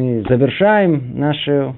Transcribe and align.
мы 0.00 0.24
завершаем 0.28 1.18
нашу 1.18 1.76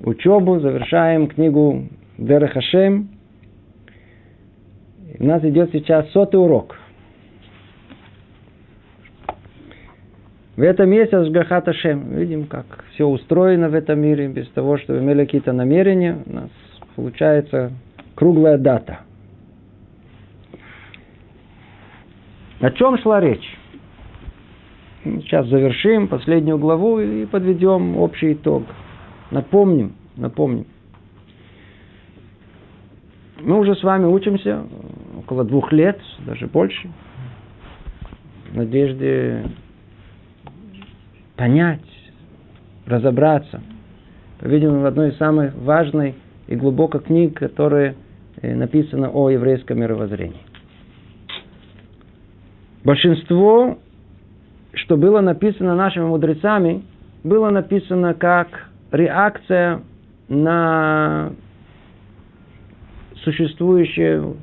учебу, 0.00 0.60
завершаем 0.60 1.28
книгу 1.28 1.88
Дера 2.18 2.46
Хашем. 2.48 3.08
У 5.18 5.24
нас 5.24 5.42
идет 5.44 5.70
сейчас 5.72 6.10
сотый 6.10 6.38
урок. 6.40 6.76
В 10.56 10.62
этом 10.62 10.90
есть 10.90 11.14
Ашгахат 11.14 11.74
Шем. 11.76 12.16
Видим, 12.16 12.46
как 12.46 12.84
все 12.92 13.06
устроено 13.06 13.70
в 13.70 13.74
этом 13.74 13.98
мире, 14.00 14.28
без 14.28 14.48
того, 14.50 14.76
чтобы 14.76 14.98
имели 14.98 15.24
какие-то 15.24 15.52
намерения. 15.52 16.18
У 16.26 16.32
нас 16.32 16.50
получается 16.96 17.72
круглая 18.14 18.58
дата. 18.58 19.00
О 22.60 22.70
чем 22.72 22.98
шла 22.98 23.20
речь? 23.20 23.59
Сейчас 25.02 25.46
завершим 25.46 26.08
последнюю 26.08 26.58
главу 26.58 27.00
и 27.00 27.24
подведем 27.24 27.96
общий 27.96 28.34
итог. 28.34 28.64
Напомним, 29.30 29.94
напомним. 30.16 30.66
Мы 33.40 33.58
уже 33.58 33.74
с 33.74 33.82
вами 33.82 34.04
учимся 34.04 34.64
около 35.18 35.44
двух 35.44 35.72
лет, 35.72 35.98
даже 36.26 36.46
больше. 36.46 36.90
В 38.50 38.56
надежде 38.56 39.44
понять, 41.36 41.80
разобраться. 42.84 43.62
По-видимому, 44.40 44.82
в 44.82 44.86
одной 44.86 45.10
из 45.10 45.16
самых 45.16 45.54
важных 45.54 46.14
и 46.46 46.56
глубоких 46.56 47.04
книг, 47.04 47.38
которая 47.38 47.94
э, 48.42 48.54
написана 48.54 49.10
о 49.10 49.30
еврейском 49.30 49.78
мировоззрении. 49.78 50.40
Большинство, 52.84 53.78
что 54.72 54.96
было 54.96 55.20
написано 55.20 55.74
нашими 55.74 56.04
мудрецами, 56.04 56.82
было 57.24 57.50
написано 57.50 58.14
как 58.14 58.48
реакция 58.92 59.82
на 60.28 61.32
существующие 63.24 64.34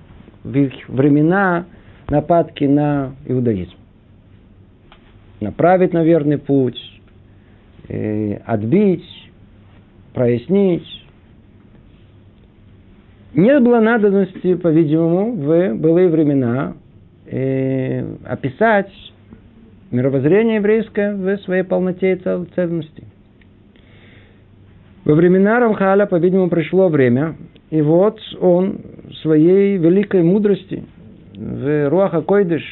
в 0.44 0.55
их 0.55 0.73
времена 0.88 1.66
нападки 2.09 2.66
на 2.66 3.16
иудаизм 3.25 3.78
направить 5.39 5.94
на 5.94 6.03
верный 6.03 6.38
путь, 6.38 6.80
э, 7.88 8.36
отбить, 8.45 9.05
прояснить. 10.14 10.88
Не 13.33 13.59
было 13.59 13.80
надобности, 13.80 14.55
по-видимому, 14.55 15.33
в 15.33 15.75
былые 15.75 16.09
времена 16.09 16.73
э, 17.28 18.16
описать 18.25 18.92
мировоззрение 19.91 20.55
еврейское 20.55 21.13
в 21.13 21.38
своей 21.43 21.63
полноте 21.63 22.13
и 22.13 22.16
ценности. 22.55 23.03
Во 25.05 25.13
времена 25.13 25.59
Рамхаля, 25.59 26.05
по-видимому, 26.05 26.49
пришло 26.49 26.89
время, 26.89 27.35
и 27.69 27.81
вот 27.81 28.19
он 28.41 28.81
своей 29.21 29.77
великой 29.77 30.23
мудрости 30.23 30.83
в 31.35 31.89
Руаха 31.89 32.21
Койдыш, 32.21 32.63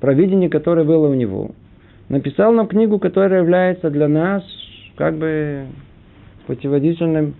провидение, 0.00 0.50
которое 0.50 0.84
было 0.84 1.08
у 1.08 1.14
него– 1.14 1.52
написал 2.08 2.52
нам 2.52 2.66
книгу, 2.66 2.98
которая 2.98 3.42
является 3.42 3.90
для 3.90 4.08
нас 4.08 4.42
как 4.96 5.16
бы 5.16 5.66
путеводительным 6.46 7.34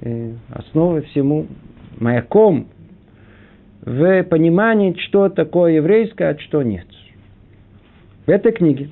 э, 0.00 0.32
основой 0.50 1.02
всему, 1.02 1.46
маяком 1.98 2.68
в 3.82 4.22
понимании, 4.24 4.96
что 5.06 5.28
такое 5.28 5.74
еврейское, 5.74 6.30
а 6.30 6.38
что 6.38 6.62
нет. 6.62 6.86
В 8.28 8.30
этой 8.30 8.52
книге 8.52 8.90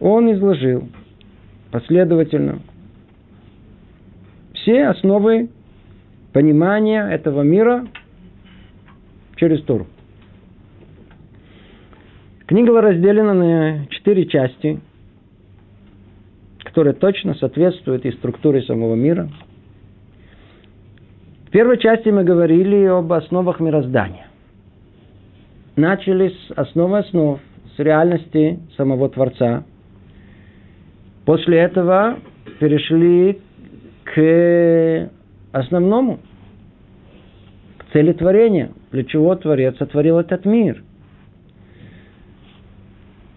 он 0.00 0.30
изложил 0.34 0.86
последовательно 1.70 2.58
все 4.52 4.84
основы 4.88 5.48
понимания 6.34 7.08
этого 7.08 7.40
мира 7.40 7.86
через 9.36 9.62
Тору. 9.62 9.86
Книга 12.44 12.66
была 12.68 12.82
разделена 12.82 13.32
на 13.32 13.86
четыре 13.86 14.26
части, 14.26 14.78
которые 16.64 16.92
точно 16.92 17.32
соответствуют 17.36 18.04
и 18.04 18.12
структуре 18.12 18.60
самого 18.60 18.94
мира. 18.94 19.30
В 21.46 21.50
первой 21.50 21.78
части 21.78 22.10
мы 22.10 22.24
говорили 22.24 22.84
об 22.84 23.10
основах 23.10 23.58
мироздания. 23.60 24.26
Начали 25.76 26.28
с 26.28 26.50
основы 26.58 26.98
основ, 26.98 27.40
с 27.76 27.78
реальности 27.78 28.60
самого 28.76 29.08
Творца. 29.08 29.64
После 31.24 31.58
этого 31.58 32.18
перешли 32.60 33.40
к 34.04 35.10
основному, 35.52 36.18
к 37.78 37.92
цели 37.92 38.12
творения, 38.12 38.70
для 38.92 39.04
чего 39.04 39.34
Творец 39.34 39.76
сотворил 39.78 40.18
этот 40.18 40.44
мир– 40.44 40.82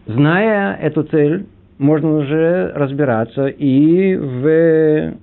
Зная 0.08 0.74
эту 0.76 1.04
цель, 1.04 1.48
можно 1.78 2.16
уже 2.16 2.72
разбираться 2.74 3.48
и 3.48 4.16
в 4.16 5.14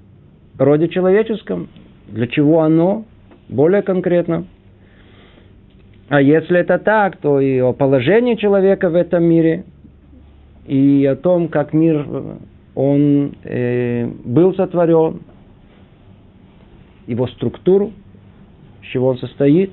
роде 0.59 0.89
человеческом, 0.89 1.69
для 2.09 2.27
чего 2.27 2.61
оно, 2.61 3.07
более 3.49 3.81
конкретно. 3.81 4.47
А 6.09 6.21
если 6.21 6.59
это 6.61 6.79
так, 6.79 7.17
то 7.17 7.41
и 7.41 7.59
о 7.61 7.73
положении 7.73 8.35
человека 8.35 8.91
в 8.91 8.95
этом 8.95 9.25
мире, 9.25 9.65
и 10.67 11.05
о 11.07 11.17
том, 11.17 11.49
как 11.49 11.73
мир 11.73 12.07
он 12.75 13.35
э, 13.45 14.07
был 14.25 14.55
сотворен, 14.55 15.21
его 17.07 17.27
структуру, 17.29 17.93
из 18.83 18.89
чего 18.89 19.09
он 19.09 19.19
состоит. 19.19 19.73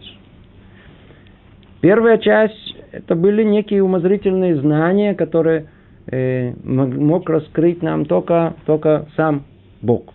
Первая 1.81 2.17
часть 2.17 2.75
это 2.91 3.15
были 3.15 3.43
некие 3.43 3.83
умозрительные 3.83 4.55
знания, 4.57 5.15
которые 5.15 5.67
э, 6.07 6.53
мог 6.63 7.29
раскрыть 7.29 7.81
нам 7.81 8.05
только, 8.05 8.55
только 8.65 9.07
сам 9.15 9.45
Бог. 9.81 10.13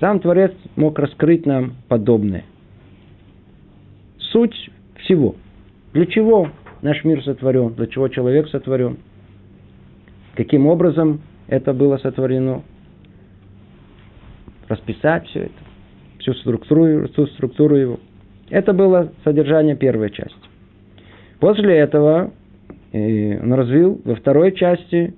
Сам 0.00 0.20
Творец 0.20 0.52
мог 0.76 0.98
раскрыть 0.98 1.46
нам 1.46 1.74
подобное. 1.88 2.44
Суть 4.18 4.70
всего. 5.04 5.36
Для 5.94 6.06
чего 6.06 6.48
наш 6.82 7.04
мир 7.04 7.22
сотворен, 7.22 7.74
для 7.74 7.86
чего 7.86 8.08
человек 8.08 8.48
сотворен, 8.48 8.98
каким 10.34 10.66
образом 10.66 11.20
это 11.46 11.72
было 11.72 11.98
сотворено, 11.98 12.62
расписать 14.68 15.26
все 15.28 15.44
это, 15.44 15.52
всю 16.18 16.34
структуру, 16.34 17.06
всю 17.08 17.26
структуру 17.28 17.76
его. 17.76 18.00
Это 18.50 18.72
было 18.72 19.12
содержание 19.22 19.76
первой 19.76 20.10
части. 20.10 20.34
После 21.38 21.76
этого 21.76 22.32
э, 22.92 23.40
он 23.40 23.52
развил 23.52 24.00
во 24.04 24.16
второй 24.16 24.50
части 24.52 25.14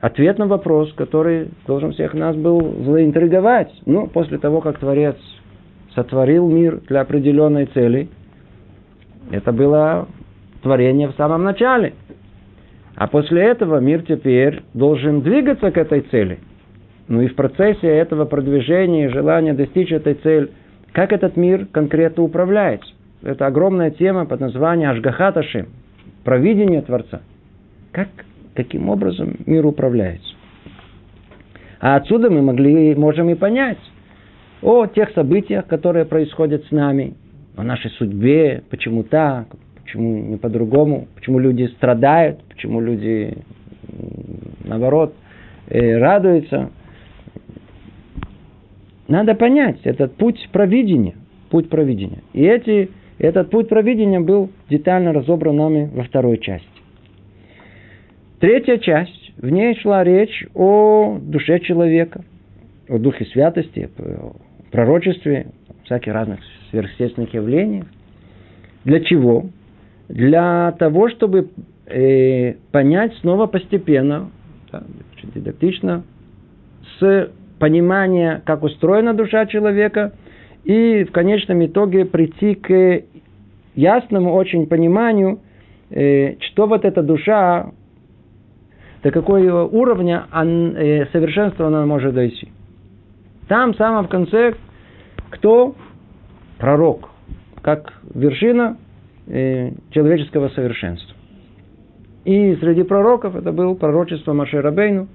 ответ 0.00 0.38
на 0.38 0.46
вопрос, 0.46 0.92
который 0.92 1.48
должен 1.66 1.92
всех 1.92 2.14
нас 2.14 2.36
был 2.36 2.84
заинтриговать. 2.84 3.72
Ну, 3.84 4.06
после 4.06 4.38
того, 4.38 4.60
как 4.60 4.78
Творец 4.78 5.16
сотворил 5.92 6.48
мир 6.48 6.82
для 6.88 7.00
определенной 7.00 7.66
цели, 7.66 8.08
это 9.30 9.52
было 9.52 10.08
творение 10.62 11.08
в 11.08 11.14
самом 11.16 11.44
начале. 11.44 11.94
А 12.94 13.06
после 13.08 13.42
этого 13.42 13.78
мир 13.78 14.02
теперь 14.02 14.62
должен 14.72 15.20
двигаться 15.20 15.70
к 15.70 15.76
этой 15.76 16.00
цели. 16.02 16.38
Ну 17.08 17.22
и 17.22 17.28
в 17.28 17.34
процессе 17.34 17.86
этого 17.86 18.24
продвижения 18.24 19.06
и 19.06 19.08
желания 19.08 19.52
достичь 19.52 19.92
этой 19.92 20.14
цели, 20.14 20.50
как 20.92 21.12
этот 21.12 21.36
мир 21.36 21.66
конкретно 21.70 22.22
управляется 22.22 22.96
это 23.22 23.46
огромная 23.46 23.90
тема 23.90 24.26
под 24.26 24.40
названием 24.40 24.90
Ашгахаташи, 24.90 25.66
провидение 26.24 26.82
Творца. 26.82 27.20
Как, 27.92 28.08
каким 28.54 28.88
образом 28.88 29.36
мир 29.46 29.66
управляется? 29.66 30.34
А 31.80 31.96
отсюда 31.96 32.30
мы 32.30 32.42
могли, 32.42 32.94
можем 32.94 33.28
и 33.30 33.34
понять 33.34 33.78
о 34.62 34.86
тех 34.86 35.10
событиях, 35.10 35.66
которые 35.66 36.04
происходят 36.04 36.64
с 36.66 36.70
нами, 36.70 37.14
о 37.56 37.62
нашей 37.62 37.90
судьбе, 37.92 38.62
почему 38.70 39.02
так, 39.02 39.48
почему 39.82 40.18
не 40.22 40.36
по-другому, 40.36 41.08
почему 41.14 41.38
люди 41.38 41.66
страдают, 41.76 42.42
почему 42.44 42.80
люди, 42.80 43.38
наоборот, 44.64 45.14
э, 45.68 45.96
радуются. 45.96 46.70
Надо 49.08 49.34
понять 49.34 49.78
этот 49.84 50.16
путь 50.16 50.48
провидения, 50.52 51.14
путь 51.50 51.68
провидения. 51.70 52.22
И 52.34 52.42
эти 52.42 52.90
этот 53.18 53.50
путь 53.50 53.68
провидения 53.68 54.20
был 54.20 54.50
детально 54.68 55.12
разобран 55.12 55.56
нами 55.56 55.90
во 55.94 56.04
второй 56.04 56.38
части. 56.38 56.68
Третья 58.40 58.76
часть, 58.76 59.32
в 59.38 59.48
ней 59.48 59.74
шла 59.76 60.04
речь 60.04 60.46
о 60.54 61.18
душе 61.22 61.60
человека, 61.60 62.22
о 62.88 62.98
духе 62.98 63.24
святости, 63.26 63.88
о 63.98 64.36
пророчестве, 64.70 65.46
всяких 65.84 66.12
разных 66.12 66.40
сверхъестественных 66.76 67.32
явлениях. 67.32 67.86
Для 68.84 69.00
чего? 69.00 69.46
Для 70.08 70.72
того, 70.78 71.08
чтобы 71.08 71.48
э, 71.86 72.54
понять 72.70 73.14
снова 73.20 73.46
постепенно, 73.46 74.30
да, 74.70 74.82
дидактично, 75.34 76.04
с 76.98 77.30
понимания, 77.58 78.42
как 78.44 78.62
устроена 78.62 79.14
душа 79.14 79.46
человека, 79.46 80.12
и 80.64 81.04
в 81.04 81.12
конечном 81.12 81.64
итоге 81.64 82.04
прийти 82.04 82.54
к 82.54 83.02
ясному 83.74 84.34
очень 84.34 84.66
пониманию, 84.66 85.40
э, 85.90 86.36
что 86.40 86.66
вот 86.66 86.84
эта 86.84 87.02
душа, 87.02 87.70
до 89.02 89.10
какого 89.10 89.64
уровня 89.64 90.26
э, 90.32 91.06
совершенства 91.12 91.68
она 91.68 91.86
может 91.86 92.14
дойти. 92.14 92.50
Там, 93.48 93.72
в 93.72 93.76
самом 93.76 94.06
конце, 94.08 94.54
кто? 95.30 95.74
Пророк. 96.58 97.10
Как 97.62 97.92
вершина 98.14 98.76
э, 99.26 99.72
человеческого 99.90 100.48
совершенства. 100.50 101.14
И 102.24 102.56
среди 102.56 102.82
пророков 102.82 103.36
это 103.36 103.52
был 103.52 103.76
пророчество 103.76 104.32
Машерабейну, 104.32 105.08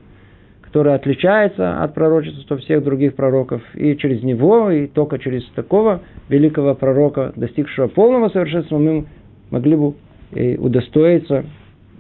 которое 0.61 0.95
отличается 0.95 1.83
от 1.83 1.93
пророчества 1.93 2.57
всех 2.57 2.83
других 2.83 3.15
пророков. 3.15 3.61
И 3.75 3.97
через 3.97 4.23
него, 4.23 4.71
и 4.71 4.87
только 4.87 5.19
через 5.19 5.45
такого 5.49 6.01
великого 6.29 6.75
пророка, 6.75 7.33
достигшего 7.35 7.87
полного 7.87 8.29
совершенства, 8.29 8.77
мы 8.77 9.05
могли 9.49 9.75
бы 9.75 9.95
и 10.33 10.55
удостоиться 10.55 11.43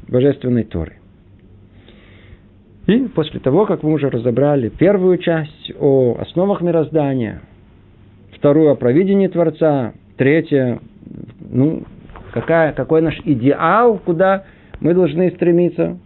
божественной 0.07 0.63
Торы. 0.63 0.93
И 2.87 3.07
после 3.09 3.39
того, 3.39 3.65
как 3.65 3.83
мы 3.83 3.93
уже 3.93 4.09
разобрали 4.09 4.69
первую 4.69 5.17
часть 5.17 5.71
о 5.79 6.17
основах 6.19 6.61
мироздания, 6.61 7.41
вторую 8.41 8.71
о 8.71 8.75
провидении 8.75 9.27
Творца, 9.27 9.93
третья, 10.17 10.79
ну, 11.47 11.83
какая, 12.33 12.73
какой 12.73 13.03
наш 13.03 13.15
идеал, 13.23 13.99
куда 13.99 14.45
мы 14.79 14.95
должны 14.95 15.29
стремиться. 15.29 15.99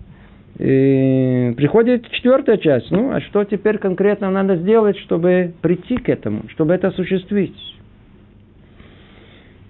И 0.60 1.54
приходит 1.56 2.10
четвертая 2.12 2.58
часть. 2.58 2.92
Ну, 2.92 3.14
а 3.14 3.22
что 3.22 3.46
теперь 3.46 3.78
конкретно 3.78 4.30
надо 4.32 4.58
сделать, 4.58 4.98
чтобы 5.00 5.54
прийти 5.62 5.96
к 5.96 6.10
этому, 6.10 6.50
чтобы 6.50 6.74
это 6.74 6.90
осуществить? 6.90 7.56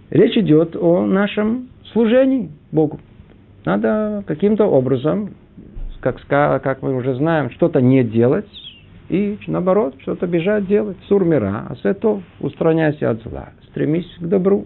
Речь 0.10 0.36
идет 0.36 0.76
о 0.76 1.06
нашем 1.06 1.70
служении 1.94 2.50
Богу. 2.72 3.00
Надо 3.64 4.24
каким-то 4.26 4.66
образом, 4.66 5.36
как, 6.00 6.20
как 6.28 6.82
мы 6.82 6.96
уже 6.96 7.14
знаем, 7.14 7.52
что-то 7.52 7.80
не 7.80 8.04
делать, 8.04 8.50
и 9.10 9.38
наоборот, 9.48 9.96
что-то 10.02 10.28
бежать 10.28 10.68
делать. 10.68 10.98
Сурмира, 11.07 11.75
этого 11.84 12.24
устраняйся 12.40 13.12
от 13.12 13.22
зла, 13.24 13.50
стремись 13.69 14.10
к 14.19 14.24
добру. 14.24 14.66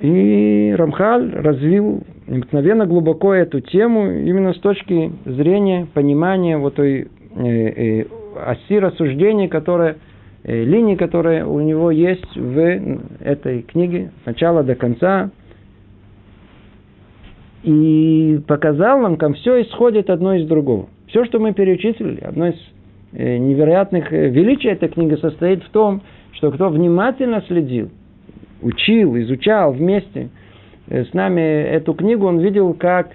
И 0.00 0.74
Рамхаль 0.76 1.30
развил 1.34 2.02
необыкновенно 2.26 2.86
глубоко 2.86 3.34
эту 3.34 3.60
тему 3.60 4.10
именно 4.10 4.54
с 4.54 4.58
точки 4.58 5.12
зрения 5.26 5.86
понимания 5.92 6.56
вот 6.56 6.76
той 6.76 7.08
э, 7.36 7.44
э, 7.44 8.06
оси 8.46 8.78
рассуждения, 8.78 9.48
которая, 9.48 9.96
э, 10.44 10.64
линии, 10.64 10.94
которая 10.94 11.44
у 11.44 11.60
него 11.60 11.90
есть 11.90 12.34
в 12.34 12.58
этой 13.20 13.62
книге, 13.62 14.12
с 14.22 14.26
начала 14.26 14.62
до 14.62 14.74
конца. 14.74 15.30
И 17.62 18.40
показал 18.46 19.00
нам, 19.00 19.16
как 19.18 19.34
все 19.36 19.60
исходит 19.60 20.08
одно 20.08 20.34
из 20.34 20.48
другого. 20.48 20.88
Все, 21.10 21.24
что 21.24 21.40
мы 21.40 21.52
перечислили, 21.52 22.20
одно 22.20 22.48
из 22.48 22.54
э, 23.12 23.36
невероятных 23.36 24.12
э, 24.12 24.28
величий 24.28 24.68
этой 24.68 24.88
книги 24.88 25.16
состоит 25.16 25.62
в 25.64 25.70
том, 25.70 26.02
что 26.32 26.52
кто 26.52 26.68
внимательно 26.68 27.42
следил, 27.48 27.90
учил, 28.62 29.16
изучал 29.18 29.72
вместе 29.72 30.30
э, 30.88 31.04
с 31.04 31.12
нами 31.12 31.40
эту 31.40 31.94
книгу, 31.94 32.26
он 32.26 32.38
видел, 32.38 32.74
как 32.74 33.10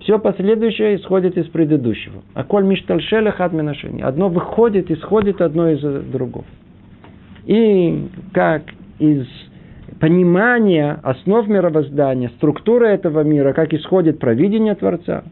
все 0.00 0.18
последующее 0.18 0.96
исходит 0.96 1.38
из 1.38 1.46
предыдущего. 1.46 2.22
А 2.34 2.44
коль 2.44 2.64
миштальшеля 2.64 3.30
хатминашини. 3.30 4.02
Одно 4.02 4.28
выходит, 4.28 4.90
исходит 4.90 5.40
одно 5.40 5.70
из 5.70 5.80
другого. 6.10 6.44
И 7.46 8.08
как 8.34 8.62
из 8.98 9.26
понимания 10.00 11.00
основ 11.02 11.48
мировоздания, 11.48 12.28
структуры 12.36 12.88
этого 12.88 13.22
мира, 13.22 13.54
как 13.54 13.72
исходит 13.72 14.18
провидение 14.18 14.74
Творца. 14.74 15.24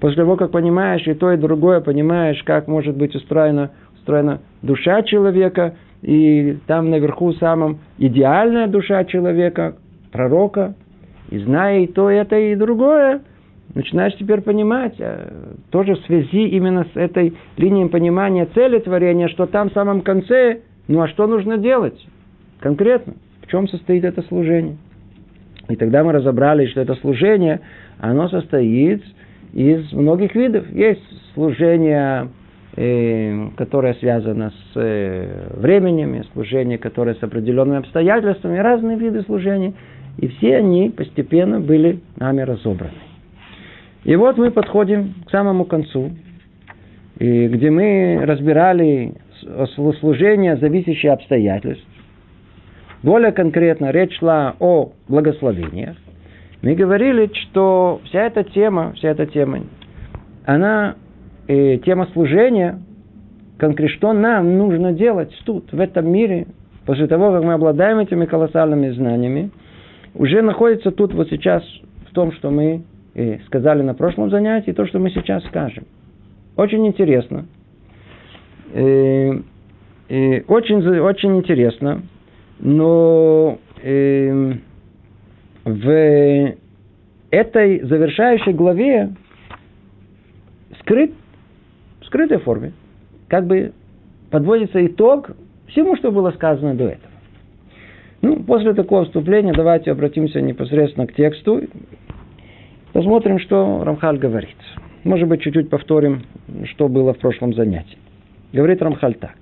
После 0.00 0.16
того, 0.16 0.36
как 0.36 0.50
понимаешь 0.50 1.06
и 1.06 1.14
то, 1.14 1.32
и 1.32 1.36
другое, 1.36 1.80
понимаешь, 1.80 2.42
как 2.44 2.68
может 2.68 2.96
быть 2.96 3.14
устроена, 3.14 3.70
устроена 3.94 4.40
душа 4.62 5.02
человека– 5.02 5.74
и 6.02 6.58
там 6.66 6.90
наверху 6.90 7.32
самом 7.34 7.80
идеальная 7.98 8.66
душа 8.66 9.04
человека, 9.04 9.76
пророка, 10.12 10.74
и 11.30 11.38
зная 11.38 11.80
и 11.80 11.86
то, 11.86 12.10
и 12.10 12.16
это, 12.16 12.36
и 12.36 12.54
другое, 12.56 13.20
начинаешь 13.74 14.16
теперь 14.16 14.40
понимать, 14.40 14.94
э, 14.98 15.54
тоже 15.70 15.94
в 15.94 16.00
связи 16.06 16.48
именно 16.48 16.86
с 16.92 16.96
этой 16.96 17.34
линией 17.56 17.88
понимания 17.88 18.46
цели 18.54 18.78
творения, 18.78 19.28
что 19.28 19.46
там 19.46 19.70
в 19.70 19.72
самом 19.74 20.00
конце, 20.00 20.60
ну 20.88 21.02
а 21.02 21.08
что 21.08 21.26
нужно 21.26 21.58
делать 21.58 22.06
конкретно, 22.60 23.14
в 23.42 23.46
чем 23.48 23.68
состоит 23.68 24.04
это 24.04 24.22
служение. 24.22 24.76
И 25.68 25.76
тогда 25.76 26.02
мы 26.02 26.12
разобрали, 26.12 26.66
что 26.66 26.80
это 26.80 26.94
служение, 26.96 27.60
оно 27.98 28.28
состоит 28.28 29.04
из 29.52 29.92
многих 29.92 30.34
видов. 30.34 30.70
Есть 30.70 31.02
служение 31.34 32.28
Э, 32.76 33.48
которое 33.56 33.94
связано 33.94 34.50
с 34.50 34.76
э, 34.76 35.48
временем, 35.56 36.22
служение, 36.32 36.78
которое 36.78 37.16
с 37.16 37.22
определенными 37.22 37.78
обстоятельствами, 37.80 38.58
разные 38.58 38.96
виды 38.96 39.22
служения. 39.22 39.72
И 40.18 40.28
все 40.28 40.56
они 40.56 40.88
постепенно 40.88 41.58
были 41.58 41.98
нами 42.16 42.42
разобраны. 42.42 42.92
И 44.04 44.14
вот 44.14 44.38
мы 44.38 44.52
подходим 44.52 45.14
к 45.26 45.30
самому 45.30 45.64
концу, 45.64 46.12
где 47.18 47.70
мы 47.70 48.20
разбирали 48.22 49.14
служение, 49.74 50.56
зависящее 50.56 51.12
обстоятельств. 51.12 51.84
Более 53.02 53.32
конкретно 53.32 53.90
речь 53.90 54.16
шла 54.18 54.54
о 54.58 54.92
благословениях. 55.08 55.96
Мы 56.62 56.74
говорили, 56.74 57.30
что 57.34 58.00
вся 58.04 58.26
эта 58.26 58.44
тема, 58.44 58.92
вся 58.92 59.10
эта 59.10 59.26
тема, 59.26 59.60
она 60.44 60.96
э, 61.48 61.78
тема 61.78 62.06
служения, 62.12 62.78
конкретно 63.56 63.96
что 63.96 64.12
нам 64.12 64.58
нужно 64.58 64.92
делать 64.92 65.32
тут, 65.44 65.72
в 65.72 65.80
этом 65.80 66.10
мире, 66.10 66.48
после 66.84 67.06
того, 67.06 67.32
как 67.32 67.44
мы 67.44 67.54
обладаем 67.54 67.98
этими 67.98 68.26
колоссальными 68.26 68.90
знаниями, 68.90 69.50
уже 70.14 70.42
находится 70.42 70.90
тут 70.90 71.14
вот 71.14 71.30
сейчас 71.30 71.62
в 72.10 72.14
том, 72.14 72.32
что 72.32 72.50
мы 72.50 72.82
э, 73.14 73.38
сказали 73.46 73.80
на 73.80 73.94
прошлом 73.94 74.28
занятии, 74.28 74.72
то, 74.72 74.86
что 74.86 74.98
мы 74.98 75.10
сейчас 75.10 75.42
скажем. 75.44 75.84
Очень 76.56 76.86
интересно. 76.86 77.46
Э, 78.74 79.32
э, 80.10 80.42
очень, 80.42 80.86
очень 80.98 81.38
интересно, 81.38 82.02
но 82.58 83.58
э, 83.82 84.52
в 85.64 86.54
этой 87.30 87.80
завершающей 87.80 88.52
главе 88.52 89.10
скрыт 90.80 91.12
скрытой 92.04 92.38
форме, 92.38 92.72
как 93.28 93.46
бы 93.46 93.72
подводится 94.30 94.84
итог 94.84 95.30
всему, 95.68 95.96
что 95.96 96.10
было 96.10 96.32
сказано 96.32 96.74
до 96.74 96.84
этого. 96.84 97.12
Ну, 98.22 98.42
после 98.42 98.74
такого 98.74 99.04
вступления 99.04 99.52
давайте 99.52 99.92
обратимся 99.92 100.40
непосредственно 100.40 101.06
к 101.06 101.14
тексту. 101.14 101.62
Посмотрим, 102.92 103.38
что 103.38 103.84
Рамхаль 103.84 104.18
говорит. 104.18 104.56
Может 105.04 105.28
быть, 105.28 105.40
чуть-чуть 105.40 105.70
повторим, 105.70 106.24
что 106.64 106.88
было 106.88 107.14
в 107.14 107.18
прошлом 107.18 107.54
занятии. 107.54 107.96
Говорит 108.52 108.82
Рамхаль 108.82 109.14
так. 109.14 109.36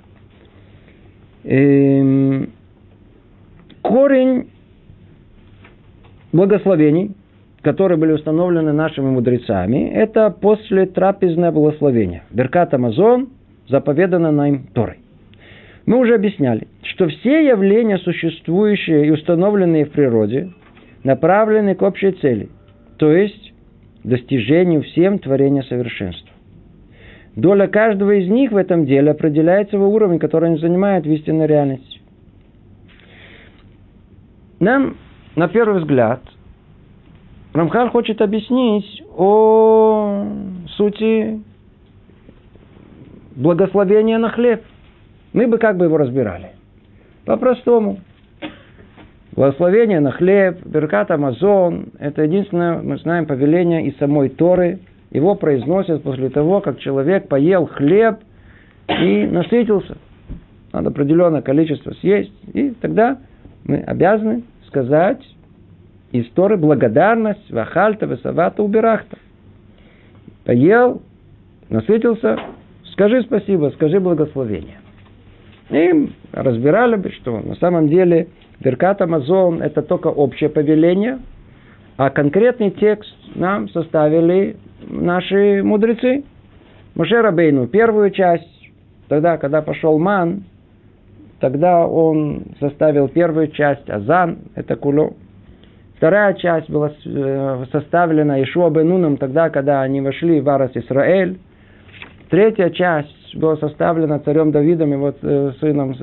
Эм, 1.44 2.50
корень 3.82 4.50
благословений– 6.32 7.12
которые 7.62 7.98
были 7.98 8.12
установлены 8.12 8.72
нашими 8.72 9.06
мудрецами, 9.10 9.90
это 9.90 10.30
после 10.30 10.86
трапезное 10.86 11.50
благословение. 11.50 12.22
Беркат 12.30 12.74
Амазон 12.74 13.30
заповедано 13.68 14.30
нам 14.30 14.66
Торой. 14.74 14.98
Мы 15.86 15.98
уже 15.98 16.14
объясняли, 16.14 16.68
что 16.82 17.08
все 17.08 17.46
явления, 17.46 17.98
существующие 17.98 19.06
и 19.06 19.10
установленные 19.10 19.86
в 19.86 19.90
природе, 19.90 20.50
направлены 21.02 21.74
к 21.74 21.82
общей 21.82 22.12
цели, 22.12 22.48
то 22.98 23.10
есть 23.10 23.52
достижению 24.04 24.82
всем 24.82 25.18
творения 25.18 25.62
совершенства. 25.62 26.30
Доля 27.36 27.68
каждого 27.68 28.12
из 28.20 28.28
них 28.28 28.52
в 28.52 28.56
этом 28.56 28.84
деле 28.84 29.12
определяется 29.12 29.76
его 29.76 29.88
уровень, 29.88 30.18
который 30.18 30.50
они 30.50 30.58
занимают 30.58 31.06
в 31.06 31.10
истинной 31.10 31.46
реальности. 31.46 32.00
Нам, 34.60 34.96
на 35.36 35.48
первый 35.48 35.80
взгляд, 35.80 36.20
Рамхаль 37.52 37.90
хочет 37.90 38.20
объяснить 38.20 39.02
о 39.16 40.26
сути 40.76 41.40
благословения 43.36 44.18
на 44.18 44.30
хлеб. 44.30 44.62
Мы 45.32 45.46
бы 45.46 45.58
как 45.58 45.76
бы 45.76 45.86
его 45.86 45.96
разбирали. 45.96 46.52
По-простому. 47.24 47.98
Благословение 49.34 50.00
на 50.00 50.10
хлеб, 50.10 50.66
Беркат 50.66 51.10
Амазон– 51.10 51.90
это 52.00 52.22
единственное, 52.22 52.82
мы 52.82 52.98
знаем, 52.98 53.26
повеление 53.26 53.86
из 53.86 53.96
самой 53.98 54.30
Торы, 54.30 54.80
его 55.10 55.36
произносят 55.36 56.02
после 56.02 56.28
того, 56.28 56.60
как 56.60 56.80
человек 56.80 57.28
поел 57.28 57.66
хлеб 57.66 58.18
и 58.88 59.26
насытился. 59.26 59.96
Надо 60.72 60.90
определенное 60.90 61.42
количество 61.42 61.92
съесть. 62.00 62.32
И 62.52 62.70
тогда 62.80 63.18
мы 63.64 63.76
обязаны 63.76 64.42
сказать 64.68 65.22
из 66.12 66.28
Торы 66.30 66.56
благодарность, 66.56 67.50
вахальта, 67.50 68.06
весавата, 68.06 68.62
убирахта. 68.62 69.18
Поел, 70.44 71.02
насытился, 71.68 72.38
скажи 72.92 73.22
спасибо, 73.22 73.70
скажи 73.74 74.00
благословение. 74.00 74.78
И 75.70 76.10
разбирали 76.32 76.96
бы, 76.96 77.10
что 77.10 77.40
на 77.40 77.54
самом 77.56 77.88
деле 77.88 78.28
Беркат 78.60 79.02
Амазон– 79.02 79.62
это 79.62 79.82
только 79.82 80.08
общее 80.08 80.48
повеление, 80.48 81.18
а 81.98 82.10
конкретный 82.10 82.70
текст 82.70 83.14
нам 83.34 83.68
составили 83.68 84.56
наши 84.88 85.62
мудрецы. 85.62 86.24
Муше 86.94 87.20
Рабейну 87.20 87.66
первую 87.66 88.10
часть, 88.10 88.48
тогда, 89.08 89.36
когда 89.36 89.60
пошел 89.60 89.98
Ман, 89.98 90.44
тогда 91.40 91.86
он 91.86 92.42
составил 92.60 93.08
первую 93.08 93.48
часть, 93.48 93.88
Азан, 93.88 94.38
это 94.54 94.76
куло. 94.76 95.14
Вторая 95.96 96.34
часть 96.34 96.70
была 96.70 96.92
э, 97.04 97.64
составлена 97.72 98.42
Ишуа 98.42 98.70
Бенуном 98.70 99.16
тогда, 99.16 99.50
когда 99.50 99.82
они 99.82 100.00
вошли 100.00 100.40
в 100.40 100.48
Арас 100.48 100.70
Исраэль. 100.74 101.38
Третья 102.30 102.70
часть 102.70 103.34
была 103.34 103.56
составлена 103.56 104.20
царем 104.20 104.52
Давидом 104.52 104.94
и 104.94 104.96
вот 104.96 105.16
э, 105.22 105.52
сыном 105.60 105.94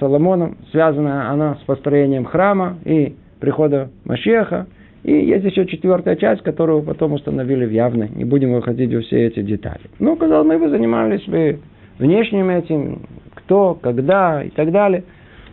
Соломоном. 0.00 0.56
Связана 0.70 1.30
она 1.30 1.56
с 1.56 1.64
построением 1.64 2.24
храма 2.24 2.78
и 2.84 3.16
прихода 3.40 3.90
Машеха. 4.04 4.66
И 5.02 5.12
есть 5.12 5.44
еще 5.44 5.66
четвертая 5.66 6.16
часть, 6.16 6.42
которую 6.42 6.82
потом 6.82 7.12
установили 7.12 7.66
в 7.66 7.70
явной. 7.70 8.08
Не 8.08 8.24
будем 8.24 8.54
выходить 8.54 8.94
во 8.94 9.02
все 9.02 9.26
эти 9.26 9.42
детали. 9.42 9.82
Ну, 9.98 10.16
казалось, 10.16 10.46
мы 10.46 10.58
бы 10.58 10.70
занимались 10.70 11.24
бы 11.24 11.60
внешним 11.98 12.48
этим, 12.48 13.02
кто, 13.44 13.74
когда 13.74 14.42
и 14.42 14.50
так 14.50 14.72
далее. 14.72 15.04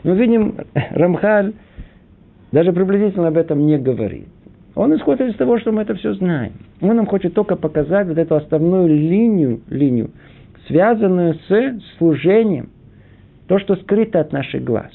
Но 0.03 0.13
видим, 0.13 0.55
Рамхаль 0.91 1.53
даже 2.51 2.74
приблизительно 2.74 3.27
об 3.27 3.38
этом 3.38 3.65
не 3.65 3.77
говорит. 3.77 4.27
Он 4.75 4.95
исходит 4.95 5.33
из 5.33 5.36
того, 5.36 5.60
что 5.60 5.71
мы 5.71 5.81
это 5.81 5.95
все 5.95 6.13
знаем. 6.13 6.53
Он 6.81 6.95
нам 6.95 7.05
хочет 7.05 7.33
только 7.33 7.55
показать 7.55 8.07
вот 8.07 8.17
эту 8.17 8.36
основную 8.36 8.88
линию, 8.88 9.62
линию 9.69 10.12
связанную 10.67 11.36
с 11.36 11.81
служением, 11.98 12.69
то, 13.48 13.60
что 13.60 13.75
скрыто 13.75 14.19
от 14.19 14.31
наших 14.31 14.63
глаз. 14.63 14.91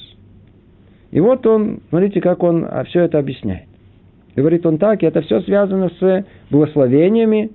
И 1.11 1.19
вот 1.19 1.45
он, 1.45 1.81
смотрите, 1.89 2.19
как 2.19 2.43
он 2.43 2.65
а, 2.67 2.83
все 2.85 3.03
это 3.03 3.19
объясняет. 3.19 3.67
Говорит 4.35 4.65
он 4.65 4.77
так, 4.77 5.01
и 5.01 5.05
это 5.05 5.21
все 5.21 5.41
связано 5.41 5.89
с 5.99 6.25
благословениями 6.49 7.51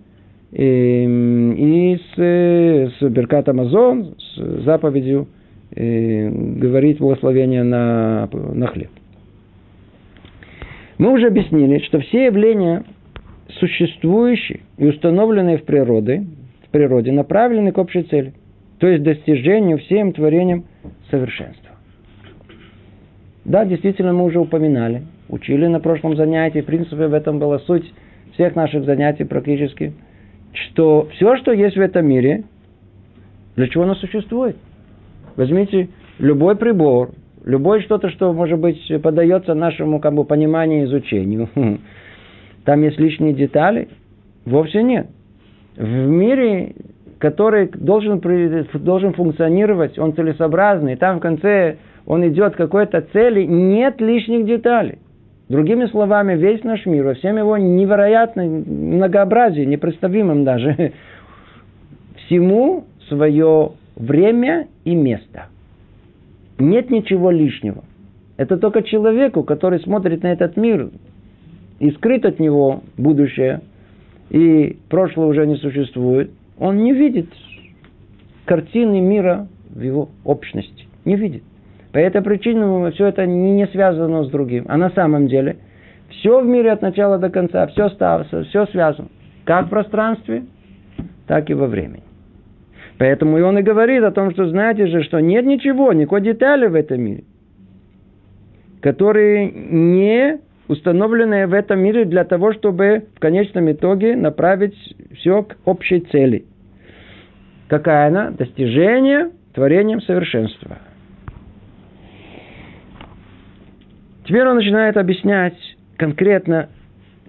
и, 0.52 1.04
и 1.56 2.00
с, 2.14 2.98
с 2.98 3.08
Беркат 3.08 3.48
Амазон, 3.48 4.14
с 4.18 4.62
заповедью 4.64 5.28
и, 5.74 6.28
говорить 6.30 6.98
благословение 6.98 7.62
на, 7.62 8.28
на 8.32 8.66
хлеб. 8.66 8.90
Мы 10.98 11.10
уже 11.10 11.26
объяснили, 11.26 11.78
что 11.86 12.00
все 12.00 12.26
явления, 12.26 12.84
существующие 13.58 14.60
и 14.76 14.86
установленные 14.86 15.58
в 15.58 15.64
природе, 15.64 16.26
в 16.66 16.70
природе 16.70 17.12
направлены 17.12 17.72
к 17.72 17.78
общей 17.78 18.02
цели, 18.02 18.34
то 18.78 18.86
есть 18.86 19.02
достижению 19.02 19.78
всем 19.78 20.12
творением 20.12 20.64
совершенства. 21.10 21.70
Да, 23.44 23.64
действительно, 23.64 24.12
мы 24.12 24.24
уже 24.24 24.38
упоминали, 24.38 25.02
учили 25.28 25.66
на 25.66 25.80
прошлом 25.80 26.16
занятии, 26.16 26.60
в 26.60 26.66
принципе, 26.66 27.08
в 27.08 27.14
этом 27.14 27.38
была 27.38 27.58
суть 27.60 27.92
всех 28.34 28.54
наших 28.54 28.84
занятий 28.84 29.24
практически, 29.24 29.92
что 30.52 31.08
все, 31.14 31.36
что 31.36 31.52
есть 31.52 31.76
в 31.76 31.80
этом 31.80 32.06
мире, 32.06 32.44
для 33.56 33.68
чего 33.68 33.84
оно 33.84 33.94
существует? 33.94 34.56
Возьмите 35.36 35.88
любой 36.18 36.56
прибор, 36.56 37.10
Любое 37.44 37.80
что-то, 37.80 38.08
что, 38.10 38.32
может 38.32 38.58
быть, 38.58 38.80
подается 39.02 39.54
нашему 39.54 40.00
как 40.00 40.14
бы, 40.14 40.24
пониманию 40.24 40.82
и 40.82 40.84
изучению. 40.84 41.48
Там 42.64 42.82
есть 42.82 42.98
лишние 43.00 43.32
детали? 43.32 43.88
Вовсе 44.44 44.82
нет. 44.82 45.08
В 45.76 45.84
мире, 45.84 46.74
который 47.18 47.68
должен, 47.68 48.20
должен 48.74 49.12
функционировать, 49.14 49.98
он 49.98 50.14
целесообразный, 50.14 50.96
там 50.96 51.18
в 51.18 51.20
конце 51.20 51.78
он 52.04 52.28
идет 52.28 52.54
к 52.54 52.58
какой-то 52.58 53.00
цели, 53.12 53.44
нет 53.44 54.00
лишних 54.00 54.44
деталей. 54.44 54.98
Другими 55.52 55.84
словами, 55.84 56.34
весь 56.34 56.64
наш 56.64 56.86
мир, 56.86 57.04
во 57.04 57.12
всем 57.12 57.36
его 57.36 57.58
невероятном 57.58 58.64
многообразии, 58.96 59.66
непредставимым 59.66 60.44
даже, 60.44 60.94
всему 62.24 62.86
свое 63.08 63.72
время 63.94 64.68
и 64.84 64.94
место. 64.94 65.48
Нет 66.58 66.88
ничего 66.88 67.30
лишнего. 67.30 67.84
Это 68.38 68.56
только 68.56 68.82
человеку, 68.82 69.42
который 69.42 69.78
смотрит 69.80 70.22
на 70.22 70.28
этот 70.28 70.56
мир 70.56 70.88
и 71.80 71.90
скрыт 71.90 72.24
от 72.24 72.40
него 72.40 72.82
будущее, 72.96 73.60
и 74.30 74.78
прошлое 74.88 75.26
уже 75.26 75.46
не 75.46 75.56
существует, 75.56 76.30
он 76.58 76.78
не 76.78 76.94
видит 76.94 77.28
картины 78.46 79.02
мира 79.02 79.48
в 79.68 79.82
его 79.82 80.08
общности. 80.24 80.86
Не 81.04 81.16
видит. 81.16 81.42
По 81.92 81.98
этой 81.98 82.22
причине 82.22 82.90
все 82.92 83.06
это 83.06 83.26
не 83.26 83.66
связано 83.66 84.24
с 84.24 84.30
другим. 84.30 84.64
А 84.68 84.76
на 84.76 84.90
самом 84.90 85.28
деле 85.28 85.56
все 86.08 86.40
в 86.40 86.46
мире 86.46 86.72
от 86.72 86.82
начала 86.82 87.18
до 87.18 87.28
конца, 87.30 87.66
все, 87.68 87.90
ставится, 87.90 88.44
все 88.44 88.66
связано. 88.66 89.08
Как 89.44 89.66
в 89.66 89.70
пространстве, 89.70 90.44
так 91.26 91.50
и 91.50 91.54
во 91.54 91.66
времени. 91.66 92.02
Поэтому 92.98 93.38
и 93.38 93.42
он 93.42 93.58
и 93.58 93.62
говорит 93.62 94.02
о 94.04 94.12
том, 94.12 94.30
что 94.30 94.48
знаете 94.48 94.86
же, 94.86 95.02
что 95.02 95.20
нет 95.20 95.44
ничего, 95.44 95.92
никакой 95.92 96.20
детали 96.20 96.66
в 96.66 96.74
этом 96.74 97.00
мире, 97.00 97.24
которые 98.80 99.50
не 99.50 100.38
установленные 100.68 101.46
в 101.46 101.52
этом 101.52 101.80
мире 101.80 102.04
для 102.04 102.24
того, 102.24 102.52
чтобы 102.52 103.06
в 103.16 103.20
конечном 103.20 103.70
итоге 103.72 104.14
направить 104.14 104.76
все 105.16 105.42
к 105.42 105.56
общей 105.64 106.00
цели. 106.00 106.44
Какая 107.68 108.08
она? 108.08 108.30
Достижение 108.30 109.30
творением 109.52 110.00
совершенства. 110.00 110.78
Теперь 114.24 114.46
он 114.46 114.56
начинает 114.56 114.96
объяснять 114.96 115.56
конкретно, 115.96 116.68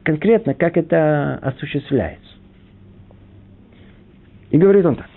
конкретно, 0.04 0.54
как 0.54 0.78
это 0.78 1.36
осуществляется. 1.42 2.24
И 4.52 4.58
говорит 4.58 4.86
он 4.86 4.96
так. 4.96 5.08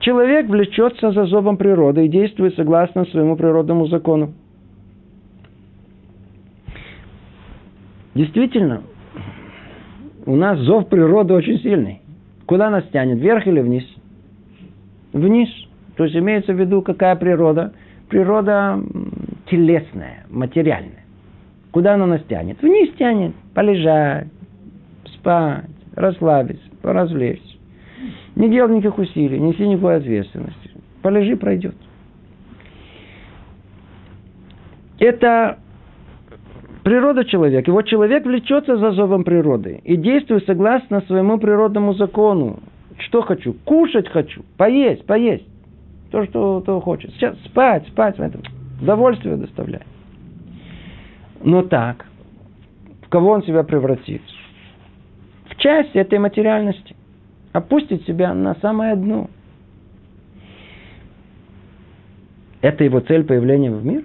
Человек 0.00 0.48
влечется 0.48 1.10
за 1.12 1.26
зовом 1.26 1.56
природы 1.56 2.04
и 2.04 2.08
действует 2.08 2.54
согласно 2.54 3.04
своему 3.06 3.36
природному 3.36 3.86
закону. 3.86 4.34
Действительно, 8.14 8.82
у 10.26 10.36
нас 10.36 10.58
зов 10.60 10.88
природы 10.88 11.34
очень 11.34 11.58
сильный. 11.60 12.00
Куда 12.46 12.70
нас 12.70 12.84
тянет, 12.92 13.18
вверх 13.18 13.46
или 13.46 13.60
вниз? 13.60 13.84
Вниз. 15.12 15.48
То 15.96 16.04
есть 16.04 16.16
имеется 16.16 16.52
в 16.52 16.60
виду, 16.60 16.82
какая 16.82 17.16
природа? 17.16 17.72
Природа 18.08 18.80
телесная, 19.46 20.26
материальная. 20.28 21.03
Куда 21.74 21.94
она 21.94 22.06
нас 22.06 22.22
тянет? 22.28 22.62
Вниз 22.62 22.94
тянет. 22.96 23.34
Полежать, 23.52 24.28
спать, 25.12 25.64
расслабиться, 25.96 26.62
поразвлечься. 26.80 27.56
Не 28.36 28.48
делал 28.48 28.70
никаких 28.70 28.96
усилий, 28.96 29.40
не 29.40 29.48
неси 29.48 29.66
никакой 29.66 29.96
ответственности. 29.96 30.70
Полежи, 31.02 31.34
пройдет. 31.34 31.74
Это 35.00 35.58
природа 36.84 37.24
человека. 37.24 37.72
Его 37.72 37.82
человек 37.82 38.24
влечется 38.24 38.76
за 38.76 38.92
зовом 38.92 39.24
природы 39.24 39.80
и 39.82 39.96
действует 39.96 40.46
согласно 40.46 41.00
своему 41.00 41.38
природному 41.38 41.94
закону. 41.94 42.60
Что 42.98 43.22
хочу? 43.22 43.52
Кушать 43.64 44.08
хочу. 44.08 44.44
Поесть, 44.56 45.04
поесть. 45.06 45.48
То, 46.12 46.24
что, 46.24 46.60
то 46.60 46.80
хочет. 46.80 47.10
Сейчас 47.14 47.36
спать, 47.46 47.84
спать. 47.88 48.16
Это 48.20 48.38
удовольствие 48.80 49.34
доставляет. 49.34 49.86
Но 51.44 51.62
так, 51.62 52.06
в 53.02 53.08
кого 53.10 53.32
он 53.32 53.42
себя 53.44 53.62
превратит? 53.62 54.22
В 55.50 55.56
часть 55.56 55.94
этой 55.94 56.18
материальности 56.18 56.96
опустит 57.52 58.04
себя 58.06 58.32
на 58.32 58.54
самое 58.56 58.96
дно. 58.96 59.28
Это 62.62 62.82
его 62.82 63.00
цель 63.00 63.24
появления 63.24 63.70
в 63.70 63.84
мир? 63.84 64.04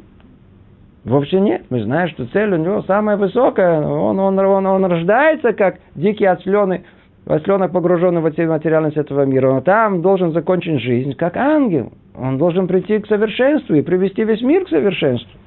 Вовсе 1.06 1.40
нет. 1.40 1.64
Мы 1.70 1.82
знаем, 1.84 2.10
что 2.10 2.26
цель 2.28 2.54
у 2.54 2.58
него 2.58 2.82
самая 2.82 3.16
высокая. 3.16 3.80
Он, 3.80 4.20
он, 4.20 4.38
он, 4.38 4.66
он 4.66 4.86
рождается, 4.86 5.54
как 5.54 5.80
дикий 5.96 6.26
осленый, 6.26 6.84
осленок, 7.26 7.72
погруженный 7.72 8.20
в 8.20 8.24
материальность 8.24 8.98
этого 8.98 9.26
мира. 9.26 9.50
Он 9.50 9.64
там 9.64 10.02
должен 10.02 10.34
закончить 10.34 10.82
жизнь, 10.82 11.14
как 11.14 11.38
ангел. 11.38 11.94
Он 12.16 12.38
должен 12.38 12.68
прийти 12.68 13.00
к 13.00 13.08
совершенству 13.08 13.76
и 13.76 13.82
привести 13.82 14.26
весь 14.26 14.42
мир 14.42 14.66
к 14.66 14.70
совершенству. 14.70 15.40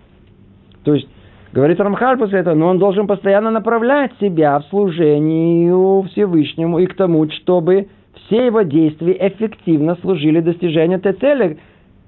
То 0.85 0.95
есть, 0.95 1.07
говорит 1.53 1.81
Рамхаль 1.81 2.19
после 2.19 2.41
этого, 2.41 2.55
но 2.55 2.69
он 2.69 2.79
должен 2.79 3.07
постоянно 3.07 3.51
направлять 3.51 4.13
себя 4.21 4.59
в 4.59 4.65
служению 4.67 6.03
Всевышнему 6.11 6.79
и 6.79 6.87
к 6.87 6.95
тому, 6.95 7.29
чтобы 7.31 7.89
все 8.15 8.47
его 8.47 8.63
действия 8.63 9.17
эффективно 9.29 9.97
служили 9.97 10.41
достижению 10.41 10.99
этой 10.99 11.13
цели, 11.15 11.59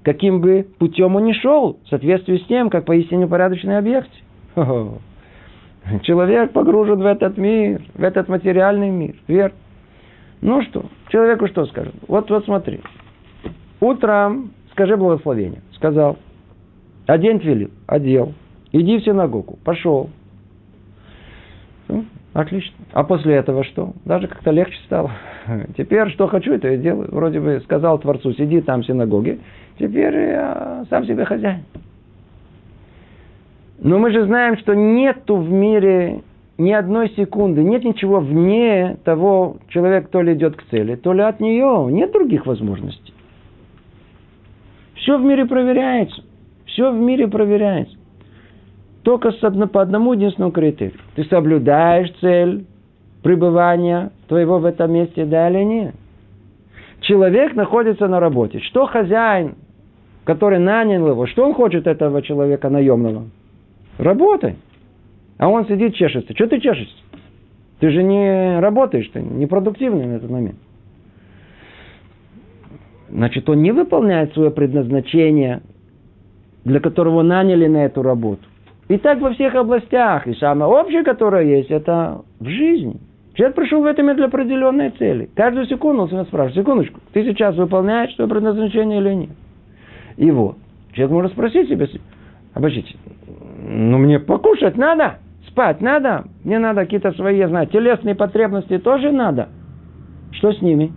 каким 0.03 0.41
бы 0.41 0.67
путем 0.79 1.15
он 1.15 1.25
ни 1.25 1.33
шел, 1.33 1.77
в 1.83 1.89
соответствии 1.89 2.37
с 2.37 2.45
тем, 2.45 2.69
как 2.69 2.85
поистине 2.85 3.27
порядочный 3.27 3.77
объект. 3.77 4.09
Человек 6.01 6.51
погружен 6.51 6.99
в 6.99 7.05
этот 7.05 7.37
мир, 7.37 7.81
в 7.93 8.03
этот 8.03 8.27
материальный 8.27 8.89
мир, 8.89 9.15
верно? 9.27 9.55
Ну 10.41 10.61
что, 10.63 10.85
человеку 11.09 11.47
что 11.47 11.65
скажет? 11.65 11.93
Вот, 12.07 12.29
вот 12.29 12.45
смотри. 12.45 12.81
Утром 13.79 14.51
скажи 14.71 14.97
благословение. 14.97 15.61
Сказал. 15.75 16.17
Одень 17.07 17.39
твилин. 17.39 17.71
Одел. 17.87 18.33
Иди 18.75 18.97
в 18.97 19.05
синагогу. 19.05 19.57
Пошел. 19.63 20.09
Отлично. 22.33 22.75
А 22.91 23.05
после 23.05 23.35
этого 23.35 23.63
что? 23.63 23.93
Даже 24.03 24.27
как-то 24.27 24.51
легче 24.51 24.77
стало. 24.85 25.11
Теперь 25.77 26.09
что 26.09 26.27
хочу, 26.27 26.51
это 26.51 26.67
я 26.67 26.75
делаю. 26.75 27.07
Вроде 27.09 27.39
бы 27.39 27.61
сказал 27.63 27.97
Творцу, 27.99 28.33
сиди 28.33 28.59
там 28.59 28.81
в 28.81 28.85
синагоге. 28.85 29.39
Теперь 29.79 30.13
я 30.13 30.85
сам 30.89 31.05
себе 31.05 31.23
хозяин. 31.23 31.63
Но 33.79 33.97
мы 33.97 34.11
же 34.11 34.25
знаем, 34.25 34.57
что 34.57 34.73
нету 34.73 35.37
в 35.37 35.49
мире 35.49 36.23
ни 36.57 36.73
одной 36.73 37.11
секунды, 37.11 37.63
нет 37.63 37.85
ничего 37.85 38.19
вне 38.19 38.97
того, 39.05 39.55
человек 39.69 40.09
то 40.09 40.21
ли 40.21 40.33
идет 40.33 40.57
к 40.57 40.63
цели, 40.63 40.95
то 40.95 41.13
ли 41.13 41.21
от 41.21 41.39
нее. 41.39 41.87
Нет 41.91 42.11
других 42.11 42.45
возможностей. 42.45 43.13
Все 44.95 45.17
в 45.17 45.23
мире 45.23 45.45
проверяется. 45.45 46.25
Все 46.65 46.91
в 46.91 46.95
мире 46.95 47.29
проверяется. 47.29 47.95
Только 49.05 49.31
с 49.31 49.43
одно, 49.43 49.67
по 49.67 49.83
одному 49.83 50.13
единственному 50.13 50.51
критерию. 50.51 50.99
Ты 51.13 51.25
соблюдаешь 51.25 52.11
цель 52.21 52.65
пребывания 53.21 54.11
твоего 54.27 54.57
в 54.57 54.65
этом 54.65 54.91
месте, 54.93 55.25
да 55.25 55.47
или 55.47 55.63
нет. 55.63 55.95
Человек 57.01 57.53
находится 57.53 58.07
на 58.07 58.19
работе. 58.19 58.59
Что 58.61 58.87
хозяин, 58.87 59.57
который 60.23 60.57
нанял 60.57 61.07
его, 61.07 61.27
что 61.27 61.45
он 61.45 61.53
хочет 61.53 61.85
этого 61.85 62.23
человека 62.23 62.71
наемного? 62.71 63.25
Работай. 63.99 64.55
А 65.37 65.49
он 65.49 65.67
сидит, 65.67 65.93
чешется. 65.93 66.33
Что 66.33 66.47
ты 66.47 66.59
чешешься? 66.59 66.97
Ты 67.81 67.91
же 67.91 68.01
не 68.01 68.59
работаешь, 68.59 69.07
ты 69.09 69.21
не 69.21 69.45
продуктивный 69.45 70.07
на 70.07 70.13
этот 70.13 70.31
момент. 70.31 70.57
Значит, 73.09 73.47
он 73.47 73.61
не 73.61 73.71
выполняет 73.71 74.33
свое 74.33 74.49
предназначение, 74.49 75.61
для 76.63 76.79
которого 76.79 77.21
наняли 77.21 77.67
на 77.67 77.85
эту 77.85 78.01
работу. 78.01 78.41
И 78.87 78.97
так 78.97 79.19
во 79.19 79.31
всех 79.31 79.55
областях. 79.55 80.27
И 80.27 80.33
самое 80.35 80.71
общее, 80.71 81.03
которое 81.03 81.43
есть, 81.57 81.71
это 81.71 82.21
в 82.39 82.47
жизни. 82.47 82.99
Человек 83.33 83.55
пришел 83.55 83.81
в 83.81 83.85
этом 83.85 84.15
для 84.15 84.25
определенной 84.25 84.91
цели. 84.91 85.29
Каждую 85.35 85.65
секунду 85.65 86.03
он 86.03 86.09
себя 86.09 86.23
спрашивает, 86.25 86.63
секундочку, 86.63 86.99
ты 87.11 87.23
сейчас 87.25 87.55
выполняешь 87.55 88.15
свое 88.15 88.29
предназначение 88.29 88.99
или 88.99 89.13
нет? 89.13 89.29
И 90.17 90.31
вот. 90.31 90.57
Человек 90.93 91.11
может 91.11 91.31
спросить 91.33 91.67
себя, 91.67 91.87
обождите, 92.53 92.95
ну 93.67 93.97
мне 93.97 94.19
покушать 94.19 94.77
надо, 94.77 95.17
спать 95.49 95.81
надо, 95.81 96.23
мне 96.45 96.57
надо 96.57 96.81
какие-то 96.81 97.11
свои, 97.13 97.37
я 97.37 97.49
знаю, 97.49 97.67
телесные 97.67 98.15
потребности 98.15 98.77
тоже 98.77 99.11
надо. 99.11 99.49
Что 100.31 100.53
с 100.53 100.61
ними? 100.61 100.93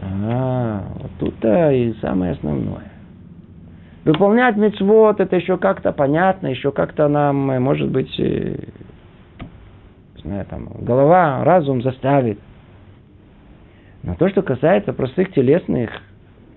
А, 0.00 0.84
вот 1.00 1.10
тут-то 1.18 1.72
и 1.72 1.94
самое 2.00 2.32
основное. 2.32 2.85
Выполнять 4.06 4.56
мецвод 4.56 5.18
это 5.18 5.34
еще 5.34 5.58
как-то 5.58 5.90
понятно, 5.90 6.46
еще 6.46 6.70
как-то 6.70 7.08
нам, 7.08 7.36
может 7.60 7.90
быть, 7.90 8.14
э, 8.20 8.54
знаю, 10.22 10.46
там, 10.48 10.68
голова, 10.80 11.42
разум 11.42 11.82
заставит. 11.82 12.38
Но 14.04 14.14
то, 14.14 14.28
что 14.28 14.42
касается 14.42 14.92
простых 14.92 15.32
телесных 15.32 15.90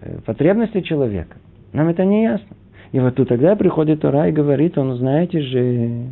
э, 0.01 0.19
потребностей 0.27 0.83
человека, 0.83 1.38
нам 1.73 1.88
это 1.88 2.05
не 2.05 2.21
ясно. 2.21 2.55
И 2.91 2.99
вот 2.99 3.15
тут 3.15 3.29
тогда 3.29 3.55
приходит 3.55 4.01
Тора 4.01 4.27
и 4.27 4.31
говорит, 4.31 4.77
он, 4.77 4.95
знаете 4.97 5.41
же, 5.41 6.03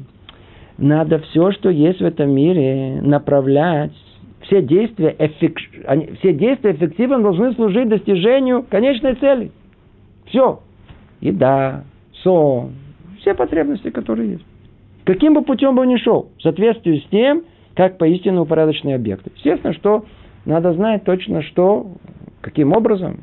надо 0.80 1.20
все, 1.20 1.52
что 1.52 1.70
есть 1.70 2.02
в 2.02 2.06
этом 2.06 2.32
мире, 2.32 3.00
направлять. 3.04 3.94
Все 4.42 4.64
действия, 4.64 5.16
эффек... 5.20 5.56
все 6.18 6.34
действия 6.34 6.72
эффективно 6.72 7.20
должны 7.22 7.54
служить 7.54 7.90
достижению 7.90 8.64
конечной 8.64 9.14
цели. 9.18 9.52
Все. 10.26 10.62
Еда, 11.22 11.84
сон, 12.24 12.74
все 13.20 13.34
потребности, 13.34 13.90
которые 13.90 14.32
есть. 14.32 14.46
Каким 15.06 15.34
бы 15.34 15.42
путем 15.42 15.76
бы 15.76 15.86
ни 15.88 15.98
шел, 15.98 16.30
в 16.38 16.42
соответствии 16.42 17.00
с 17.00 17.10
тем, 17.10 17.44
как 17.76 17.98
поистину 17.98 18.42
упорядоченные 18.42 18.96
объекты. 18.96 19.32
Естественно, 19.36 19.74
что 19.74 20.06
надо 20.46 20.74
знать 20.74 21.04
точно, 21.04 21.44
что, 21.44 21.92
каким 22.42 22.74
образом. 22.74 23.20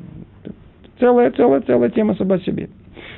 Целая, 0.99 1.31
целая, 1.31 1.61
целая 1.61 1.89
тема 1.89 2.15
сама 2.15 2.39
себе. 2.39 2.69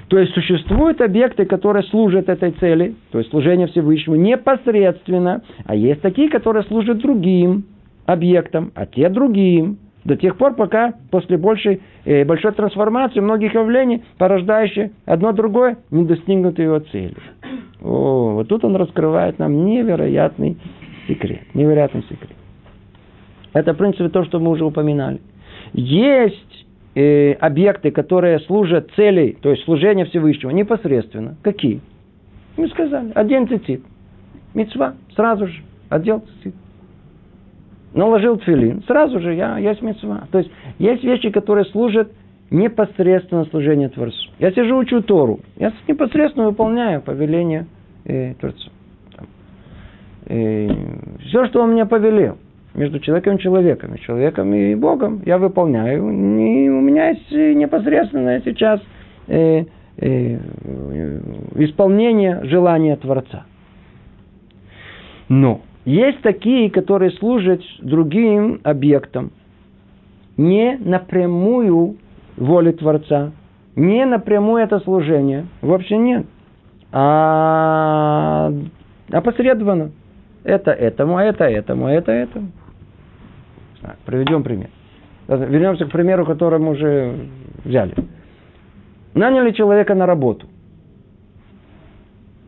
То 0.08 0.18
есть 0.18 0.34
существуют 0.34 1.02
объекты, 1.02 1.46
которые 1.46 1.84
служат 1.84 2.30
этой 2.30 2.52
цели, 2.52 2.96
то 3.12 3.20
есть 3.20 3.30
служение 3.30 3.68
Всевышнему 3.68 4.16
непосредственно, 4.16 5.44
а 5.66 5.76
есть 5.76 6.02
такие, 6.02 6.30
которые 6.30 6.64
служат 6.64 7.00
другим 7.00 7.66
объектам, 8.06 8.72
а 8.74 8.86
те 8.86 9.10
другим. 9.10 9.78
До 10.08 10.16
тех 10.16 10.38
пор, 10.38 10.56
пока 10.56 10.94
после 11.12 11.36
большей, 11.38 11.82
э, 12.06 12.24
большой 12.24 12.54
трансформации 12.54 13.20
многих 13.20 13.54
явлений, 13.54 14.04
порождающих 14.18 14.92
одно 15.06 15.34
другое, 15.34 15.80
не 15.92 16.06
достигнут 16.06 16.58
его 16.60 16.80
цели. 16.80 17.14
О, 17.82 18.36
вот 18.36 18.48
тут 18.48 18.64
он 18.64 18.78
раскрывает 18.78 19.38
нам 19.38 19.66
невероятный 19.66 20.56
секрет. 21.10 21.42
Невероятный 21.54 22.04
секрет. 22.04 22.38
Это, 23.52 23.74
в 23.74 23.78
принципе, 23.78 24.08
то, 24.08 24.24
что 24.24 24.40
мы 24.40 24.52
уже 24.52 24.64
упоминали. 24.64 25.20
Есть 25.74 26.66
э, 26.96 27.34
объекты, 27.34 27.92
которые 27.92 28.40
служат 28.40 28.90
цели, 28.96 29.36
то 29.42 29.50
есть 29.50 29.66
служение 29.66 30.06
Всевышнего, 30.06 30.52
непосредственно. 30.52 31.36
Какие? 31.44 31.82
Мы 32.56 32.70
сказали. 32.70 33.12
Один 33.14 33.50
цицит. 33.50 33.82
Мецва. 34.54 34.94
Сразу 35.18 35.48
же. 35.48 35.62
Отдел 35.90 36.22
цицит. 36.22 36.56
Наложил 37.94 38.38
тфилин. 38.38 38.84
Сразу 38.86 39.20
же 39.20 39.34
я, 39.34 39.58
есть 39.58 39.82
мецва. 39.82 40.28
То 40.32 40.40
есть 40.40 40.52
есть 40.78 41.04
вещи, 41.04 41.30
которые 41.30 41.66
служат 41.66 42.12
непосредственно 42.50 43.46
служению 43.46 43.90
Творцу. 43.90 44.30
Я 44.40 44.52
сижу, 44.52 44.78
учу 44.78 45.02
Тору. 45.02 45.40
Я 45.58 45.74
непосредственно 45.88 46.48
выполняю 46.48 47.02
повеление 47.02 47.66
э, 48.06 48.34
Творцу. 48.36 48.70
И 50.28 50.70
все, 51.26 51.46
что 51.48 51.62
он 51.62 51.72
мне 51.72 51.86
повелел 51.86 52.38
между 52.74 53.00
человеком 53.00 53.38
и 53.38 53.40
человеком, 53.40 53.98
человеком 53.98 54.54
и 54.54 54.76
Богом, 54.76 55.22
я 55.26 55.38
выполняю. 55.38 56.04
И 56.04 56.70
у 56.70 56.82
меня 56.82 57.10
есть 57.10 57.32
непосредственное 57.32 58.42
сейчас 58.46 58.82
э, 59.28 59.64
э, 59.98 60.38
исполнение 61.56 62.44
желания 62.44 62.96
Творца. 62.98 63.46
Но 65.30 65.62
есть 65.88 66.22
такие, 66.22 66.70
которые 66.70 67.12
служат 67.12 67.62
другим 67.80 68.60
объектам, 68.66 69.32
не 70.36 70.78
напрямую 70.78 71.96
воле 72.36 72.74
Творца, 72.74 73.32
не 73.78 74.06
напрямую 74.06 74.62
это 74.62 74.82
служение, 74.82 75.46
вообще 75.62 75.98
нет, 75.98 76.26
а 76.92 78.52
опосредованно. 79.12 79.92
Это 80.44 80.72
этому, 80.72 81.18
а 81.18 81.24
это 81.24 81.46
этому, 81.46 81.86
а 81.86 81.92
это 81.94 82.12
этому. 82.12 82.52
Приведем 84.06 84.44
пример. 84.44 84.70
Вернемся 85.30 85.86
к 85.86 85.92
примеру, 85.92 86.26
который 86.26 86.60
мы 86.60 86.72
уже 86.72 87.30
взяли. 87.64 87.94
Наняли 89.14 89.52
человека 89.52 89.96
на 89.96 90.06
работу. 90.06 90.48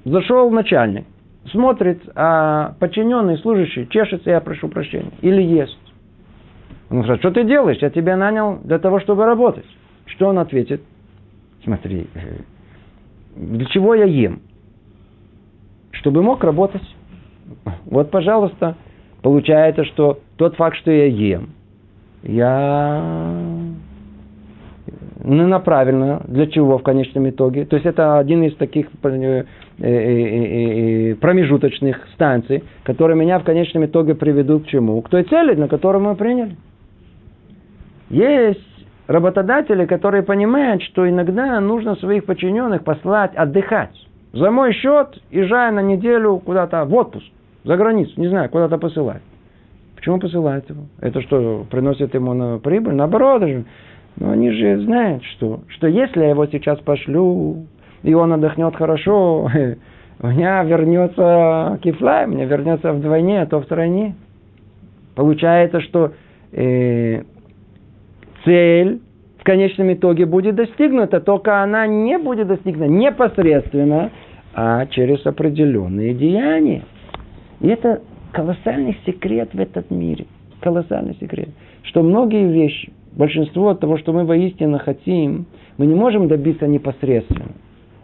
Зашел 0.03 0.51
начальник. 0.51 1.05
Смотрит, 1.45 2.01
а 2.15 2.75
подчиненный, 2.79 3.37
служащий, 3.37 3.87
чешется, 3.89 4.29
я 4.29 4.41
прошу 4.41 4.67
прощения, 4.67 5.11
или 5.21 5.41
ест. 5.41 5.77
Он 6.89 7.01
говорит, 7.01 7.19
что 7.21 7.31
ты 7.31 7.43
делаешь? 7.43 7.77
Я 7.81 7.89
тебя 7.89 8.17
нанял 8.17 8.59
для 8.63 8.79
того, 8.79 8.99
чтобы 8.99 9.25
работать. 9.25 9.65
Что 10.05 10.27
он 10.27 10.39
ответит? 10.39 10.81
Смотри, 11.63 12.07
для 13.35 13.65
чего 13.67 13.95
я 13.95 14.05
ем? 14.05 14.41
Чтобы 15.91 16.21
мог 16.23 16.43
работать. 16.43 16.83
Вот, 17.85 18.11
пожалуйста, 18.11 18.75
получается, 19.21 19.85
что 19.85 20.19
тот 20.37 20.55
факт, 20.55 20.77
что 20.77 20.91
я 20.91 21.05
ем, 21.05 21.49
я 22.23 23.58
ну, 25.35 25.59
правильно, 25.59 26.21
для 26.27 26.47
чего 26.47 26.77
в 26.77 26.83
конечном 26.83 27.29
итоге. 27.29 27.65
То 27.65 27.75
есть 27.75 27.85
это 27.85 28.17
один 28.17 28.43
из 28.43 28.55
таких 28.55 28.87
э, 29.03 29.43
э, 29.79 29.85
э, 31.11 31.15
промежуточных 31.15 32.07
станций, 32.15 32.63
которые 32.83 33.17
меня 33.17 33.39
в 33.39 33.43
конечном 33.43 33.85
итоге 33.85 34.15
приведут 34.15 34.63
к 34.63 34.67
чему? 34.67 35.01
К 35.01 35.09
той 35.09 35.23
цели, 35.23 35.55
на 35.55 35.67
которую 35.67 36.03
мы 36.03 36.15
приняли. 36.15 36.55
Есть 38.09 38.65
работодатели, 39.07 39.85
которые 39.85 40.23
понимают, 40.23 40.81
что 40.83 41.07
иногда 41.07 41.59
нужно 41.59 41.95
своих 41.97 42.25
подчиненных 42.25 42.83
послать 42.83 43.35
отдыхать. 43.35 43.95
За 44.33 44.51
мой 44.51 44.73
счет, 44.73 45.21
езжая 45.31 45.71
на 45.71 45.81
неделю 45.81 46.41
куда-то 46.43 46.85
в 46.85 46.93
отпуск, 46.95 47.25
за 47.63 47.77
границу, 47.77 48.13
не 48.17 48.27
знаю, 48.29 48.49
куда-то 48.49 48.77
посылать. 48.77 49.21
Почему 49.95 50.19
посылает 50.19 50.69
его? 50.69 50.83
Это 51.01 51.21
что, 51.21 51.65
приносит 51.69 52.13
ему 52.13 52.33
на 52.33 52.57
прибыль? 52.57 52.93
Наоборот 52.93 53.41
же. 53.41 53.65
Но 54.19 54.31
они 54.31 54.51
же 54.51 54.81
знают, 54.81 55.23
что, 55.23 55.61
что 55.69 55.87
если 55.87 56.21
я 56.21 56.29
его 56.31 56.45
сейчас 56.47 56.79
пошлю, 56.79 57.65
и 58.03 58.13
он 58.13 58.33
отдохнет 58.33 58.75
хорошо, 58.75 59.49
у 60.21 60.27
меня 60.27 60.63
вернется 60.63 61.79
кифлай, 61.81 62.25
у 62.25 62.29
меня 62.29 62.45
вернется 62.45 62.91
вдвойне, 62.91 63.41
а 63.41 63.45
то 63.45 63.61
в 63.61 63.65
стране. 63.65 64.15
Получается, 65.15 65.81
что 65.81 66.11
э, 66.51 67.23
цель 68.43 69.01
в 69.37 69.43
конечном 69.43 69.93
итоге 69.93 70.25
будет 70.25 70.55
достигнута, 70.55 71.21
только 71.21 71.63
она 71.63 71.87
не 71.87 72.17
будет 72.17 72.47
достигнута 72.47 72.91
непосредственно, 72.91 74.11
а 74.53 74.85
через 74.87 75.25
определенные 75.25 76.13
деяния. 76.13 76.83
И 77.61 77.67
это 77.67 78.01
колоссальный 78.33 78.97
секрет 79.05 79.49
в 79.53 79.59
этом 79.59 79.83
мире. 79.89 80.25
Колоссальный 80.59 81.15
секрет. 81.21 81.49
Что 81.83 82.03
многие 82.03 82.51
вещи, 82.51 82.91
большинство 83.11 83.73
того, 83.73 83.97
что 83.97 84.13
мы 84.13 84.25
воистину 84.25 84.79
хотим, 84.79 85.45
мы 85.77 85.85
не 85.85 85.95
можем 85.95 86.27
добиться 86.27 86.67
непосредственно, 86.67 87.51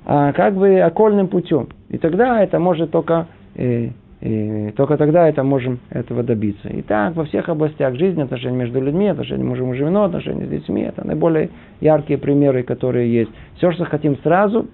а 0.05 0.33
как 0.33 0.55
бы 0.55 0.79
окольным 0.79 1.27
путем. 1.27 1.69
И 1.89 1.97
тогда 1.97 2.41
это 2.43 2.59
может 2.59 2.91
только, 2.91 3.27
э, 3.55 3.89
э, 4.21 4.71
только 4.75 4.97
тогда 4.97 5.27
это 5.27 5.43
можем 5.43 5.79
этого 5.89 6.23
добиться. 6.23 6.69
И 6.69 6.81
так 6.81 7.15
во 7.15 7.25
всех 7.25 7.49
областях 7.49 7.95
жизни, 7.95 8.21
отношения 8.21 8.57
между 8.57 8.81
людьми, 8.81 9.07
отношения 9.07 9.43
мужем 9.43 9.73
и 9.73 9.77
женой, 9.77 10.05
отношения 10.05 10.45
с 10.45 10.49
детьми, 10.49 10.81
это 10.81 11.05
наиболее 11.05 11.49
яркие 11.81 12.19
примеры, 12.19 12.63
которые 12.63 13.13
есть. 13.13 13.31
Все, 13.57 13.71
что 13.71 13.85
хотим 13.85 14.17
сразу, 14.23 14.67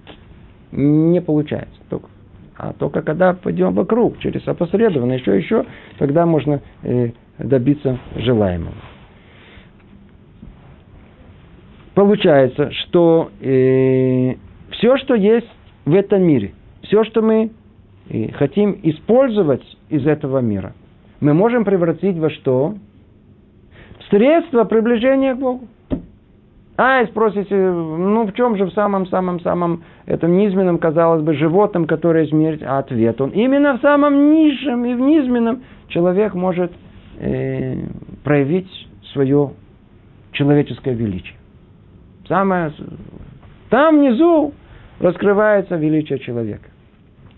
не 0.72 1.22
получается. 1.22 1.80
Только 1.90 2.08
а 2.58 2.74
только 2.74 3.02
когда 3.02 3.34
пойдем 3.34 3.74
вокруг, 3.74 4.20
через 4.20 4.48
опосредованно, 4.48 5.14
еще, 5.14 5.36
еще, 5.36 5.66
тогда 5.98 6.28
можно 6.28 6.62
э, 6.84 7.10
добиться 7.40 7.98
желаемого. 8.16 8.76
Получается, 11.94 12.72
что 12.72 13.32
э, 13.42 14.36
все, 14.72 14.98
что 14.98 15.16
есть 15.16 15.50
в 15.86 15.94
этом 15.94 16.24
мире, 16.24 16.54
все, 16.84 17.04
что 17.04 17.22
мы 17.22 17.52
э, 18.10 18.32
хотим 18.32 18.80
использовать 18.84 19.64
из 19.90 20.08
этого 20.08 20.40
мира, 20.40 20.74
мы 21.20 21.34
можем 21.34 21.66
превратить 21.66 22.18
во 22.18 22.30
что? 22.30 22.76
Средство 24.10 24.64
приближения 24.64 25.36
к 25.36 25.40
Богу. 25.40 25.68
А, 26.78 27.02
и 27.02 27.08
спросите, 27.08 27.56
ну 27.56 28.26
в 28.26 28.34
чем 28.34 28.58
же 28.58 28.66
в 28.66 28.72
самом-самом-самом 28.72 29.84
этом 30.06 30.36
низменном, 30.36 30.80
казалось 30.80 31.22
бы, 31.22 31.34
животном, 31.34 31.86
которое 31.86 32.26
смерть? 32.26 32.64
А 32.64 32.80
ответ 32.80 33.22
он 33.22 33.30
именно 33.32 33.78
в 33.78 33.82
самом 33.82 34.32
низшем 34.32 34.86
и 34.86 34.96
в 34.96 35.00
низменном 35.00 35.62
человек 35.90 36.34
может 36.34 36.72
э, 37.20 37.76
проявить 38.24 38.70
свое 39.14 39.52
человеческое 40.32 40.96
величие. 40.96 41.36
Самое, 42.32 42.72
там 43.70 43.98
внизу 43.98 44.54
раскрывается 45.02 45.76
величие 45.76 46.18
человека. 46.20 46.64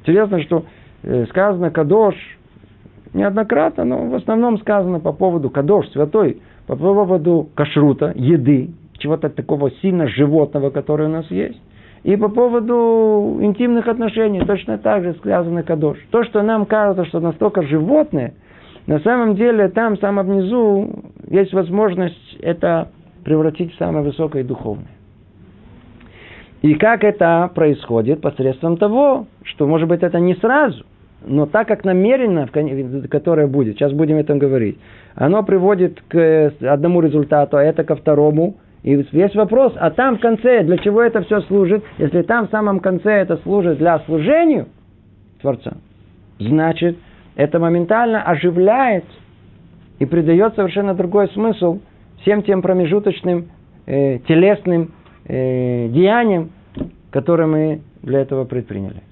Интересно, 0.01 0.39
что 0.43 0.65
э, 1.01 1.25
сказано 1.31 1.71
Кадош 1.71 2.13
неоднократно, 3.11 3.85
но 3.85 4.05
в 4.05 4.13
основном 4.13 4.59
сказано 4.59 4.99
по 4.99 5.11
поводу 5.11 5.49
Кадош, 5.49 5.89
святой, 5.89 6.43
по 6.67 6.75
поводу 6.75 7.49
кашрута, 7.55 8.13
еды, 8.13 8.69
чего-то 8.99 9.29
такого 9.29 9.71
сильно 9.81 10.07
животного, 10.07 10.69
которое 10.69 11.05
у 11.09 11.11
нас 11.11 11.25
есть. 11.31 11.59
И 12.03 12.15
по 12.15 12.29
поводу 12.29 13.39
интимных 13.41 13.87
отношений 13.87 14.45
точно 14.45 14.77
так 14.77 15.01
же 15.01 15.15
связаны 15.23 15.63
кадош. 15.63 15.97
То, 16.11 16.23
что 16.23 16.43
нам 16.43 16.67
кажется, 16.67 17.05
что 17.05 17.19
настолько 17.19 17.63
животное, 17.63 18.35
на 18.85 18.99
самом 18.99 19.33
деле 19.33 19.69
там, 19.69 19.97
самом 19.97 20.27
внизу, 20.27 20.87
есть 21.31 21.51
возможность 21.51 22.37
это 22.41 22.89
превратить 23.23 23.73
в 23.73 23.77
самое 23.77 24.03
высокое 24.03 24.43
и 24.43 24.45
духовное. 24.45 24.87
И 26.61 26.75
как 26.75 27.03
это 27.03 27.51
происходит? 27.53 28.21
Посредством 28.21 28.77
того, 28.77 29.27
что, 29.43 29.67
может 29.67 29.89
быть, 29.89 30.01
это 30.01 30.19
не 30.19 30.35
сразу, 30.35 30.85
но 31.25 31.45
так 31.45 31.67
как 31.67 31.83
намеренно, 31.83 32.47
которое 33.09 33.47
будет, 33.47 33.75
сейчас 33.75 33.91
будем 33.91 34.17
этом 34.17 34.39
говорить, 34.39 34.77
оно 35.15 35.43
приводит 35.43 36.01
к 36.07 36.53
одному 36.61 37.01
результату, 37.01 37.57
а 37.57 37.63
это 37.63 37.83
ко 37.83 37.95
второму, 37.95 38.55
и 38.81 38.95
весь 38.95 39.35
вопрос, 39.35 39.73
а 39.77 39.91
там 39.91 40.17
в 40.17 40.19
конце, 40.19 40.63
для 40.63 40.77
чего 40.77 41.01
это 41.01 41.21
все 41.23 41.41
служит? 41.41 41.83
Если 41.97 42.21
там 42.21 42.47
в 42.47 42.51
самом 42.51 42.79
конце 42.79 43.11
это 43.11 43.37
служит 43.37 43.77
для 43.77 43.99
служения 43.99 44.67
Творца, 45.41 45.77
значит, 46.39 46.97
это 47.35 47.59
моментально 47.59 48.21
оживляет 48.23 49.05
и 49.99 50.05
придает 50.05 50.55
совершенно 50.55 50.93
другой 50.93 51.29
смысл 51.29 51.79
всем 52.23 52.41
тем 52.43 52.61
промежуточным 52.61 53.49
э, 53.85 54.19
телесным 54.27 54.91
э, 55.25 55.87
деяниям, 55.89 56.51
которые 57.11 57.47
мы 57.47 57.81
для 58.01 58.19
этого 58.19 58.45
предприняли. 58.45 59.03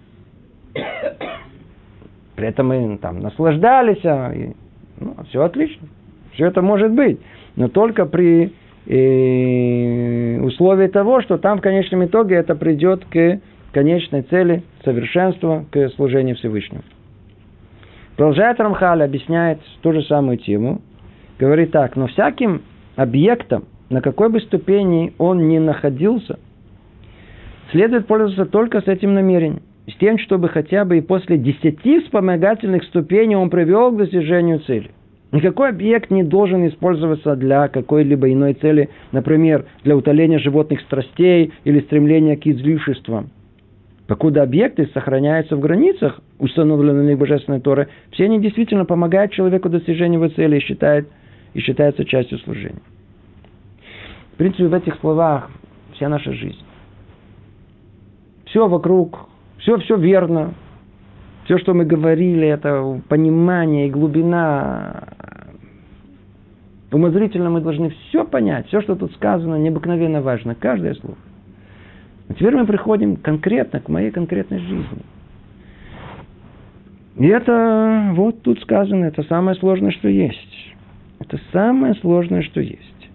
При 2.36 2.48
этом 2.48 2.68
мы 2.70 2.98
там 2.98 3.20
наслаждались, 3.20 4.04
а, 4.04 4.32
и, 4.34 4.54
ну, 5.00 5.16
все 5.30 5.44
отлично. 5.44 5.88
Все 6.34 6.48
это 6.48 6.62
может 6.62 6.92
быть. 6.92 7.20
Но 7.56 7.68
только 7.68 8.06
при 8.06 8.54
и 8.88 10.40
условие 10.42 10.88
того, 10.88 11.22
что 11.22 11.38
там 11.38 11.60
в 11.60 11.62
конечном 11.62 12.06
итоге 12.06 12.36
это 12.36 12.56
придет 12.56 13.06
к 13.06 13.40
конечной 13.74 14.24
цели 14.24 14.64
совершенства, 14.84 15.66
к 15.70 15.90
служению 15.90 16.36
Всевышнему. 16.36 16.82
Продолжает 18.18 18.60
Рамхаль, 18.60 19.04
объясняет 19.04 19.60
ту 19.82 19.94
же 19.94 20.02
самую 20.04 20.38
тему. 20.38 20.82
Говорит 21.38 21.72
так, 21.72 21.96
но 21.96 22.08
всяким 22.08 22.64
объектом, 22.96 23.66
на 23.90 24.02
какой 24.02 24.30
бы 24.30 24.40
ступени 24.40 25.14
он 25.18 25.48
ни 25.48 25.58
находился, 25.58 26.40
следует 27.72 28.08
пользоваться 28.08 28.46
только 28.46 28.82
с 28.82 28.88
этим 28.88 29.14
намерением. 29.14 29.62
С 29.88 29.96
тем, 29.96 30.18
чтобы 30.20 30.50
хотя 30.50 30.86
бы 30.86 30.98
и 30.98 31.02
после 31.02 31.38
десяти 31.38 32.02
вспомогательных 32.02 32.84
ступеней 32.86 33.36
он 33.36 33.50
привел 33.50 33.92
к 33.92 33.98
достижению 33.98 34.60
цели. 34.60 34.92
Никакой 35.32 35.70
объект 35.70 36.12
не 36.12 36.24
должен 36.24 36.68
использоваться 36.68 37.36
для 37.36 37.70
какой-либо 37.70 38.32
иной 38.32 38.54
цели, 38.54 38.90
например, 39.12 39.66
для 39.84 39.96
утоления 39.96 40.40
животных 40.40 40.82
страстей 40.82 41.54
или 41.64 41.80
стремления 41.80 42.36
к 42.36 42.46
излишествам. 42.46 43.30
Покуда 44.08 44.44
объекты 44.44 44.90
сохраняются 44.94 45.56
в 45.56 45.62
границах, 45.62 46.20
установленных 46.38 47.18
Божественной 47.18 47.62
Торы, 47.62 47.88
все 48.12 48.26
они 48.26 48.42
действительно 48.42 48.84
помогают 48.84 49.32
человеку 49.32 49.70
достижению 49.70 50.20
его 50.20 50.28
цели 50.34 50.58
и, 50.58 50.60
считают, 50.60 51.08
и 51.54 51.60
считаются 51.60 52.06
частью 52.06 52.40
служения. 52.40 52.82
В 54.34 54.38
принципе, 54.38 54.68
в 54.68 54.74
этих 54.74 54.96
словах 55.00 55.50
вся 55.94 56.10
наша 56.10 56.34
жизнь. 56.34 56.64
Все 58.46 58.68
вокруг, 58.68 59.30
все, 59.60 59.78
все 59.78 59.96
верно, 59.96 60.54
все, 61.46 61.58
что 61.58 61.74
мы 61.74 61.86
говорили, 61.86 62.48
это 62.48 63.02
понимание 63.08 63.88
и 63.88 63.92
глубина. 63.92 65.04
Умозрительно 66.92 67.50
мы 67.50 67.62
должны 67.62 67.90
все 67.90 68.26
понять. 68.26 68.68
Все, 68.68 68.82
что 68.82 68.96
тут 68.96 69.14
сказано, 69.14 69.56
необыкновенно 69.56 70.22
важно. 70.22 70.56
Каждое 70.56 70.94
слово. 70.96 71.18
А 72.30 72.34
теперь 72.34 72.56
мы 72.56 72.66
приходим 72.66 73.18
конкретно 73.18 73.80
к 73.80 73.90
моей 73.90 74.12
конкретной 74.12 74.60
жизни. 74.60 75.04
И 77.18 77.28
это 77.28 78.12
вот 78.14 78.42
тут 78.42 78.62
сказано, 78.62 79.06
это 79.06 79.24
самое 79.24 79.58
сложное, 79.58 79.92
что 79.92 80.08
есть. 80.08 80.51
Это 81.32 81.42
самое 81.54 81.96
сложное, 81.96 82.42
что 82.42 82.60
есть. 82.60 83.10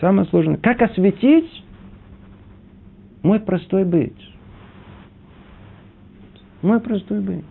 Самое 0.00 0.26
сложное. 0.28 0.56
Как 0.56 0.82
осветить 0.82 1.64
мой 3.22 3.38
простой 3.38 3.84
быть? 3.84 4.18
Мой 6.60 6.80
простой 6.80 7.20
бы. 7.20 7.42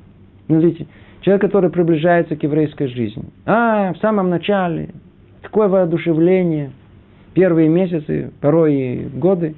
Смотрите, 0.48 0.86
человек, 1.22 1.44
который 1.44 1.70
приближается 1.70 2.36
к 2.36 2.44
еврейской 2.44 2.88
жизни. 2.88 3.24
А, 3.46 3.94
в 3.94 3.98
самом 4.00 4.30
начале, 4.30 4.89
такое 5.41 5.70
воодушевление, 5.70 6.72
первые 7.34 7.70
месяцы, 7.70 8.34
порой 8.41 8.76
и 8.76 9.06
годы. 9.08 9.56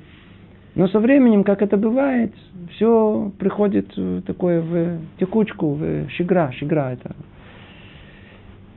Но 0.75 0.87
со 0.87 0.99
временем, 0.99 1.43
как 1.43 1.63
это 1.63 1.77
бывает, 1.77 2.31
все 2.73 3.31
приходит 3.39 3.91
такое 4.27 4.61
в 4.61 4.99
текучку, 5.19 5.73
в 5.73 6.09
щегра, 6.09 6.51
щегра 6.51 6.93
это. 6.93 7.15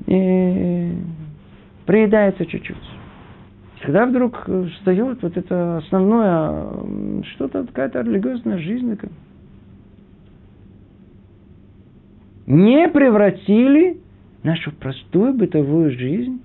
И 0.07 0.93
приедается 1.85 2.47
чуть-чуть. 2.47 2.77
Когда 3.83 4.07
вдруг 4.07 4.49
встает 4.77 5.23
вот 5.23 5.37
это 5.37 5.79
основное, 5.79 7.23
что-то, 7.35 7.65
какая-то 7.65 8.01
религиозная 8.01 8.59
жизнь, 8.59 8.99
не 12.47 12.89
превратили 12.89 14.01
нашу 14.43 14.73
простую 14.73 15.35
бытовую 15.35 15.91
жизнь 15.91 16.41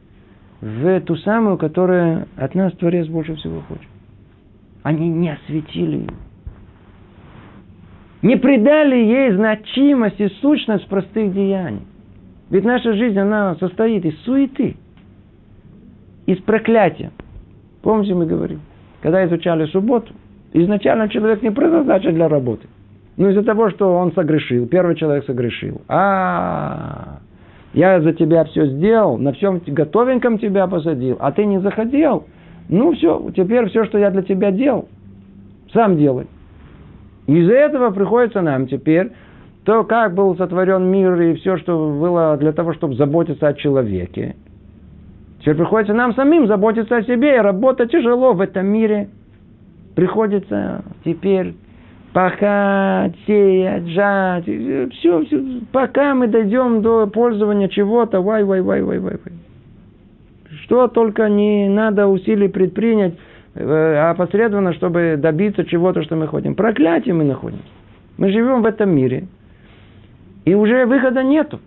в 0.59 1.01
ту 1.01 1.15
самую, 1.17 1.57
которая 1.57 2.27
от 2.35 2.55
нас 2.55 2.73
Творец 2.73 3.07
больше 3.07 3.35
всего 3.35 3.61
хочет. 3.61 3.87
Они 4.83 5.09
не 5.09 5.29
осветили 5.29 5.97
ее. 5.97 6.09
Не 8.23 8.35
придали 8.37 8.95
ей 8.95 9.31
значимость 9.31 10.19
и 10.19 10.27
сущность 10.41 10.87
простых 10.87 11.33
деяний. 11.33 11.81
Ведь 12.51 12.65
наша 12.65 12.93
жизнь, 12.93 13.17
она 13.17 13.55
состоит 13.55 14.05
из 14.05 14.19
суеты, 14.23 14.75
из 16.25 16.37
проклятия. 16.39 17.11
Помните, 17.81 18.13
мы 18.13 18.25
говорим, 18.25 18.59
когда 19.01 19.25
изучали 19.25 19.65
субботу, 19.67 20.13
изначально 20.51 21.07
человек 21.07 21.41
не 21.41 21.49
предназначен 21.49 22.13
для 22.13 22.27
работы. 22.27 22.67
Но 23.15 23.29
из-за 23.29 23.43
того, 23.43 23.69
что 23.69 23.95
он 23.95 24.11
согрешил, 24.13 24.67
первый 24.67 24.95
человек 24.95 25.25
согрешил. 25.25 25.81
А, 25.87 27.19
я 27.73 28.01
за 28.01 28.11
тебя 28.13 28.43
все 28.43 28.65
сделал, 28.65 29.17
на 29.17 29.31
всем 29.31 29.61
готовеньком 29.65 30.37
тебя 30.37 30.67
посадил, 30.67 31.17
а 31.21 31.31
ты 31.31 31.45
не 31.45 31.61
захотел. 31.61 32.27
Ну 32.67 32.93
все, 32.93 33.31
теперь 33.33 33.69
все, 33.69 33.85
что 33.85 33.97
я 33.97 34.11
для 34.11 34.23
тебя 34.23 34.51
делал, 34.51 34.89
сам 35.73 35.97
делай. 35.97 36.27
Из-за 37.27 37.53
этого 37.53 37.91
приходится 37.91 38.41
нам 38.41 38.67
теперь 38.67 39.11
то, 39.63 39.83
как 39.83 40.15
был 40.15 40.35
сотворен 40.35 40.85
мир 40.85 41.13
и 41.21 41.35
все, 41.35 41.57
что 41.57 41.97
было 41.99 42.35
для 42.37 42.51
того, 42.51 42.73
чтобы 42.73 42.95
заботиться 42.95 43.47
о 43.47 43.53
человеке. 43.53 44.35
Теперь 45.39 45.55
приходится 45.55 45.93
нам 45.93 46.13
самим 46.15 46.47
заботиться 46.47 46.97
о 46.97 47.03
себе, 47.03 47.35
и 47.35 47.39
работа 47.39 47.87
тяжело 47.87 48.33
в 48.33 48.41
этом 48.41 48.65
мире. 48.67 49.09
Приходится 49.95 50.83
теперь 51.03 51.55
пахать, 52.13 53.15
сеять, 53.25 53.87
жать, 53.87 54.43
все, 54.43 55.23
все, 55.25 55.43
пока 55.71 56.13
мы 56.13 56.27
дойдем 56.27 56.81
до 56.81 57.07
пользования 57.07 57.67
чего-то, 57.69 58.21
вай, 58.21 58.43
вай, 58.43 58.61
вай, 58.61 58.81
вай, 58.81 58.99
вай, 58.99 59.17
вай. 59.23 59.33
Что 60.63 60.87
только 60.87 61.29
не 61.29 61.69
надо 61.69 62.07
усилий 62.07 62.49
предпринять, 62.49 63.13
э, 63.55 64.09
опосредованно, 64.09 64.73
чтобы 64.73 65.15
добиться 65.17 65.65
чего-то, 65.65 66.03
что 66.03 66.15
мы 66.15 66.27
хотим. 66.27 66.55
Проклятие 66.55 67.13
мы 67.13 67.23
находимся. 67.23 67.63
Мы 68.17 68.31
живем 68.31 68.61
в 68.61 68.65
этом 68.65 68.93
мире, 68.93 69.27
и 70.45 70.53
уже 70.53 70.85
выхода 70.85 71.23
нету. 71.23 71.59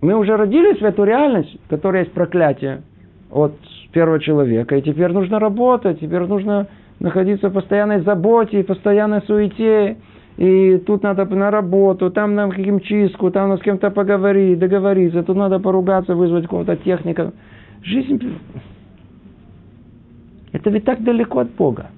Мы 0.00 0.14
уже 0.14 0.36
родились 0.36 0.80
в 0.80 0.84
эту 0.84 1.04
реальность, 1.04 1.58
в 1.66 1.68
которой 1.68 2.02
есть 2.02 2.12
проклятие 2.12 2.82
от 3.30 3.54
первого 3.92 4.20
человека, 4.20 4.76
и 4.76 4.82
теперь 4.82 5.12
нужно 5.12 5.38
работать, 5.38 6.00
теперь 6.00 6.22
нужно 6.22 6.68
находиться 7.00 7.48
в 7.48 7.52
постоянной 7.52 8.00
заботе, 8.02 8.62
постоянной 8.62 9.22
суете, 9.22 9.96
и 10.36 10.78
тут 10.86 11.02
надо 11.02 11.24
на 11.26 11.50
работу, 11.50 12.10
там 12.10 12.34
на 12.34 12.50
химчистку, 12.52 13.30
там 13.30 13.48
надо 13.48 13.60
с 13.60 13.64
кем-то 13.64 13.90
поговорить, 13.90 14.58
договориться, 14.58 15.22
тут 15.22 15.36
надо 15.36 15.58
поругаться, 15.58 16.14
вызвать 16.14 16.44
какого-то 16.44 16.76
техника. 16.76 17.32
Жизнь... 17.82 18.38
Это 20.52 20.70
ведь 20.70 20.84
так 20.84 21.02
далеко 21.02 21.40
от 21.40 21.50
Бога. 21.50 21.90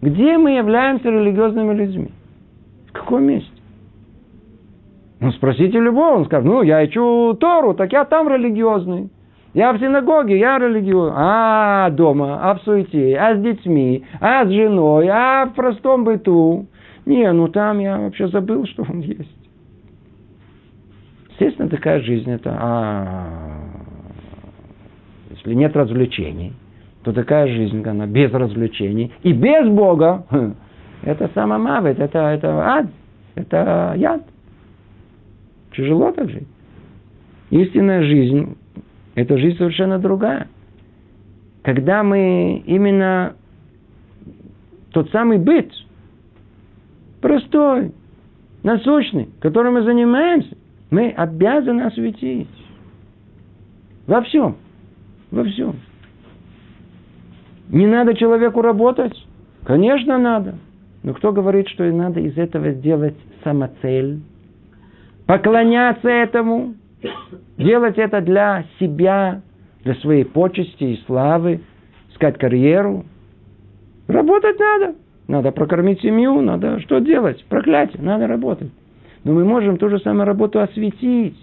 Где 0.00 0.38
мы 0.38 0.52
являемся 0.52 1.10
религиозными 1.10 1.74
людьми? 1.74 2.10
В 2.88 2.92
каком 2.92 3.24
месте? 3.24 3.59
Ну, 5.20 5.32
спросите 5.32 5.78
любого, 5.78 6.16
он 6.16 6.24
скажет, 6.24 6.46
ну, 6.46 6.62
я 6.62 6.84
ищу 6.84 7.34
Тору, 7.34 7.74
так 7.74 7.92
я 7.92 8.06
там 8.06 8.28
религиозный. 8.28 9.10
Я 9.52 9.72
в 9.72 9.78
синагоге, 9.78 10.38
я 10.38 10.58
религиозный. 10.58 11.14
А 11.16 11.90
дома, 11.90 12.40
а 12.42 12.54
в 12.54 12.62
суете, 12.62 13.18
а 13.18 13.36
с 13.36 13.42
детьми, 13.42 14.04
а 14.20 14.46
с 14.46 14.48
женой, 14.48 15.08
а 15.08 15.46
в 15.46 15.54
простом 15.54 16.04
быту. 16.04 16.66
Не, 17.04 17.30
ну 17.32 17.48
там 17.48 17.80
я 17.80 17.98
вообще 17.98 18.28
забыл, 18.28 18.64
что 18.72 18.86
он 18.88 19.00
есть. 19.00 19.36
Естественно, 21.30 21.68
такая 21.68 22.00
жизнь 22.00 22.30
это... 22.30 22.56
А, 22.58 23.26
если 25.30 25.54
нет 25.54 25.76
развлечений, 25.76 26.52
то 27.02 27.12
такая 27.12 27.46
жизнь, 27.46 27.82
она 27.86 28.06
без 28.06 28.32
развлечений 28.32 29.12
и 29.22 29.32
без 29.32 29.68
Бога, 29.68 30.24
это 31.02 31.30
самомавит, 31.34 31.98
это, 31.98 32.18
это 32.18 32.76
ад, 32.76 32.86
это 33.34 33.94
яд. 33.96 34.22
Тяжело 35.80 36.12
так 36.12 36.28
жить. 36.28 36.46
Истинная 37.48 38.02
жизнь– 38.02 38.58
это 39.14 39.38
жизнь 39.38 39.56
совершенно 39.56 39.98
другая. 39.98 40.46
Когда 41.62 42.02
мы 42.02 42.62
именно 42.66 43.34
тот 44.90 45.10
самый 45.10 45.38
быт, 45.38 45.72
простой, 47.22 47.92
насущный, 48.62 49.30
которым 49.40 49.74
мы 49.74 49.82
занимаемся, 49.82 50.54
мы 50.90 51.08
обязаны 51.12 51.80
осветить. 51.80 52.48
Во 54.06 54.20
всем. 54.20 54.56
Во 55.30 55.44
всем. 55.44 55.76
Не 57.70 57.86
надо 57.86 58.14
человеку 58.14 58.60
работать? 58.60 59.14
Конечно, 59.64 60.18
надо. 60.18 60.56
Но 61.02 61.14
кто 61.14 61.32
говорит, 61.32 61.68
что 61.68 61.84
и 61.84 61.90
надо 61.90 62.20
из 62.20 62.36
этого 62.36 62.72
сделать 62.72 63.16
самоцель? 63.42 64.20
Поклоняться 65.30 66.08
этому, 66.08 66.74
делать 67.56 67.98
это 67.98 68.20
для 68.20 68.64
себя, 68.80 69.42
для 69.84 69.94
своей 69.94 70.24
почести 70.24 70.82
и 70.82 71.02
славы, 71.06 71.60
искать 72.10 72.36
карьеру. 72.36 73.04
Работать 74.08 74.58
надо. 74.58 74.96
Надо 75.28 75.52
прокормить 75.52 76.00
семью, 76.00 76.40
надо 76.40 76.80
что 76.80 76.98
делать? 76.98 77.44
Проклятие, 77.48 78.02
надо 78.02 78.26
работать. 78.26 78.72
Но 79.22 79.32
мы 79.32 79.44
можем 79.44 79.76
ту 79.76 79.88
же 79.88 80.00
самую 80.00 80.24
работу 80.24 80.58
осветить. 80.60 81.38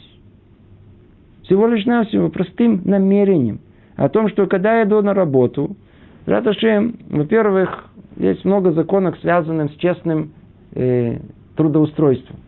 Всего 1.44 1.66
лишь 1.68 1.86
навсего 1.86 2.28
простым 2.28 2.82
намерением. 2.84 3.62
О 3.96 4.10
том, 4.10 4.28
что 4.28 4.48
когда 4.48 4.80
я 4.80 4.84
иду 4.84 5.02
на 5.02 5.14
работу, 5.14 5.78
Раташем, 6.26 6.98
во-первых, 7.10 7.86
есть 8.18 8.44
много 8.44 8.74
законов, 8.74 9.18
связанных 9.22 9.72
с 9.72 9.76
честным 9.76 10.34
э, 10.74 11.20
трудоустройством. 11.56 12.42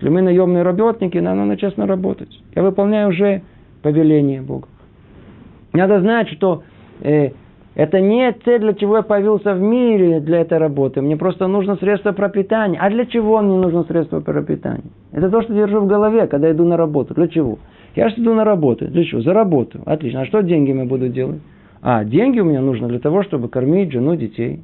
Если 0.00 0.08
мы 0.08 0.22
наемные 0.22 0.62
работники, 0.62 1.18
нам 1.18 1.36
надо 1.36 1.58
честно 1.58 1.86
работать. 1.86 2.30
Я 2.54 2.62
выполняю 2.62 3.10
уже 3.10 3.42
повеление 3.82 4.40
Бога. 4.40 4.66
Надо 5.74 6.00
знать, 6.00 6.30
что 6.30 6.62
э, 7.02 7.32
это 7.74 8.00
не 8.00 8.32
цель, 8.46 8.60
для 8.60 8.72
чего 8.72 8.96
я 8.96 9.02
появился 9.02 9.52
в 9.52 9.60
мире 9.60 10.20
для 10.20 10.40
этой 10.40 10.56
работы. 10.56 11.02
Мне 11.02 11.18
просто 11.18 11.48
нужно 11.48 11.76
средство 11.76 12.12
пропитания. 12.12 12.80
А 12.80 12.88
для 12.88 13.04
чего 13.04 13.42
мне 13.42 13.58
нужно 13.58 13.84
средство 13.84 14.20
пропитания? 14.20 14.90
Это 15.12 15.28
то, 15.28 15.42
что 15.42 15.52
держу 15.52 15.80
в 15.80 15.86
голове, 15.86 16.26
когда 16.28 16.50
иду 16.50 16.64
на 16.64 16.78
работу. 16.78 17.12
Для 17.12 17.28
чего? 17.28 17.58
Я 17.94 18.08
же 18.08 18.22
иду 18.22 18.32
на 18.32 18.44
работу. 18.44 18.86
Для 18.88 19.04
чего? 19.04 19.20
За 19.20 19.34
работу. 19.34 19.80
Отлично. 19.84 20.22
А 20.22 20.24
что 20.24 20.40
деньги 20.40 20.70
я 20.70 20.84
буду 20.86 21.10
делать? 21.10 21.42
А, 21.82 22.04
деньги 22.04 22.40
у 22.40 22.44
меня 22.46 22.62
нужно 22.62 22.88
для 22.88 23.00
того, 23.00 23.22
чтобы 23.22 23.50
кормить 23.50 23.92
жену, 23.92 24.16
детей. 24.16 24.60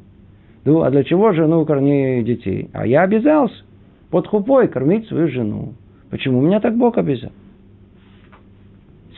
Ну, 0.64 0.80
а 0.80 0.90
для 0.90 1.04
чего 1.04 1.32
жену 1.32 1.66
кормить 1.66 2.24
детей? 2.24 2.70
А 2.72 2.86
я 2.86 3.02
обязался 3.02 3.66
под 4.10 4.26
хупой 4.26 4.68
кормить 4.68 5.06
свою 5.08 5.28
жену. 5.28 5.74
Почему? 6.10 6.40
Меня 6.40 6.60
так 6.60 6.76
Бог 6.76 6.98
обязал. 6.98 7.32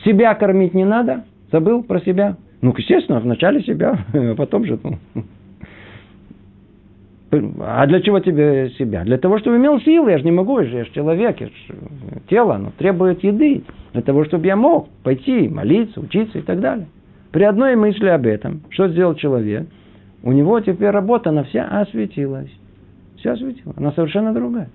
Себя 0.03 0.33
кормить 0.33 0.73
не 0.73 0.85
надо? 0.85 1.25
Забыл 1.51 1.83
про 1.83 1.99
себя? 2.01 2.37
Ну, 2.61 2.73
естественно, 2.77 3.19
вначале 3.19 3.61
себя, 3.61 4.05
а 4.13 4.35
потом 4.35 4.65
же. 4.65 4.79
Ну. 4.83 4.97
А 7.61 7.85
для 7.85 8.01
чего 8.01 8.19
тебе 8.19 8.71
себя? 8.71 9.03
Для 9.03 9.17
того, 9.19 9.37
чтобы 9.37 9.57
имел 9.57 9.79
силы. 9.81 10.11
Я 10.11 10.17
же 10.17 10.23
не 10.23 10.31
могу, 10.31 10.59
я 10.59 10.65
же, 10.65 10.91
человек, 10.93 11.39
я 11.39 11.47
же, 11.47 11.53
тело, 12.27 12.55
оно 12.55 12.71
требует 12.77 13.23
еды. 13.23 13.63
Для 13.93 14.01
того, 14.01 14.25
чтобы 14.25 14.47
я 14.47 14.55
мог 14.55 14.89
пойти, 15.03 15.47
молиться, 15.47 15.99
учиться 15.99 16.39
и 16.39 16.41
так 16.41 16.59
далее. 16.59 16.87
При 17.31 17.43
одной 17.43 17.75
мысли 17.75 18.07
об 18.07 18.25
этом, 18.25 18.61
что 18.69 18.87
сделал 18.87 19.13
человек, 19.13 19.67
у 20.23 20.31
него 20.31 20.59
теперь 20.59 20.89
работа, 20.89 21.29
она 21.29 21.43
вся 21.43 21.65
осветилась. 21.65 22.49
Вся 23.17 23.33
осветила. 23.33 23.73
Она 23.77 23.91
совершенно 23.91 24.33
другая 24.33 24.69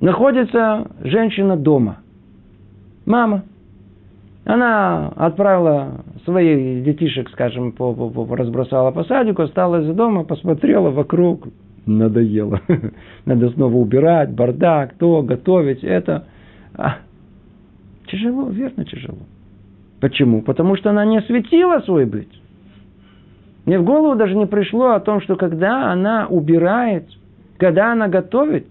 находится 0.00 0.86
женщина 1.02 1.56
дома. 1.56 1.98
Мама. 3.06 3.44
Она 4.44 5.08
отправила 5.16 6.04
своих 6.24 6.84
детишек, 6.84 7.30
скажем, 7.30 7.72
по, 7.72 7.94
по, 7.94 8.10
по, 8.10 8.36
разбросала 8.36 8.90
по 8.90 9.04
садику, 9.04 9.42
осталась 9.42 9.86
дома, 9.94 10.24
посмотрела 10.24 10.90
вокруг, 10.90 11.48
надоело. 11.86 12.60
Надо 13.24 13.50
снова 13.50 13.74
убирать, 13.74 14.32
бардак, 14.32 14.94
то, 14.98 15.22
готовить, 15.22 15.82
это. 15.82 16.26
А, 16.74 16.96
тяжело, 18.06 18.50
верно, 18.50 18.84
тяжело. 18.84 19.18
Почему? 20.00 20.42
Потому 20.42 20.76
что 20.76 20.90
она 20.90 21.06
не 21.06 21.18
осветила 21.18 21.80
свой 21.80 22.04
быт. 22.04 22.28
Мне 23.64 23.78
в 23.78 23.84
голову 23.84 24.14
даже 24.14 24.34
не 24.34 24.46
пришло 24.46 24.90
о 24.90 25.00
том, 25.00 25.22
что 25.22 25.36
когда 25.36 25.90
она 25.90 26.26
убирает, 26.26 27.06
когда 27.56 27.92
она 27.92 28.08
готовит, 28.08 28.66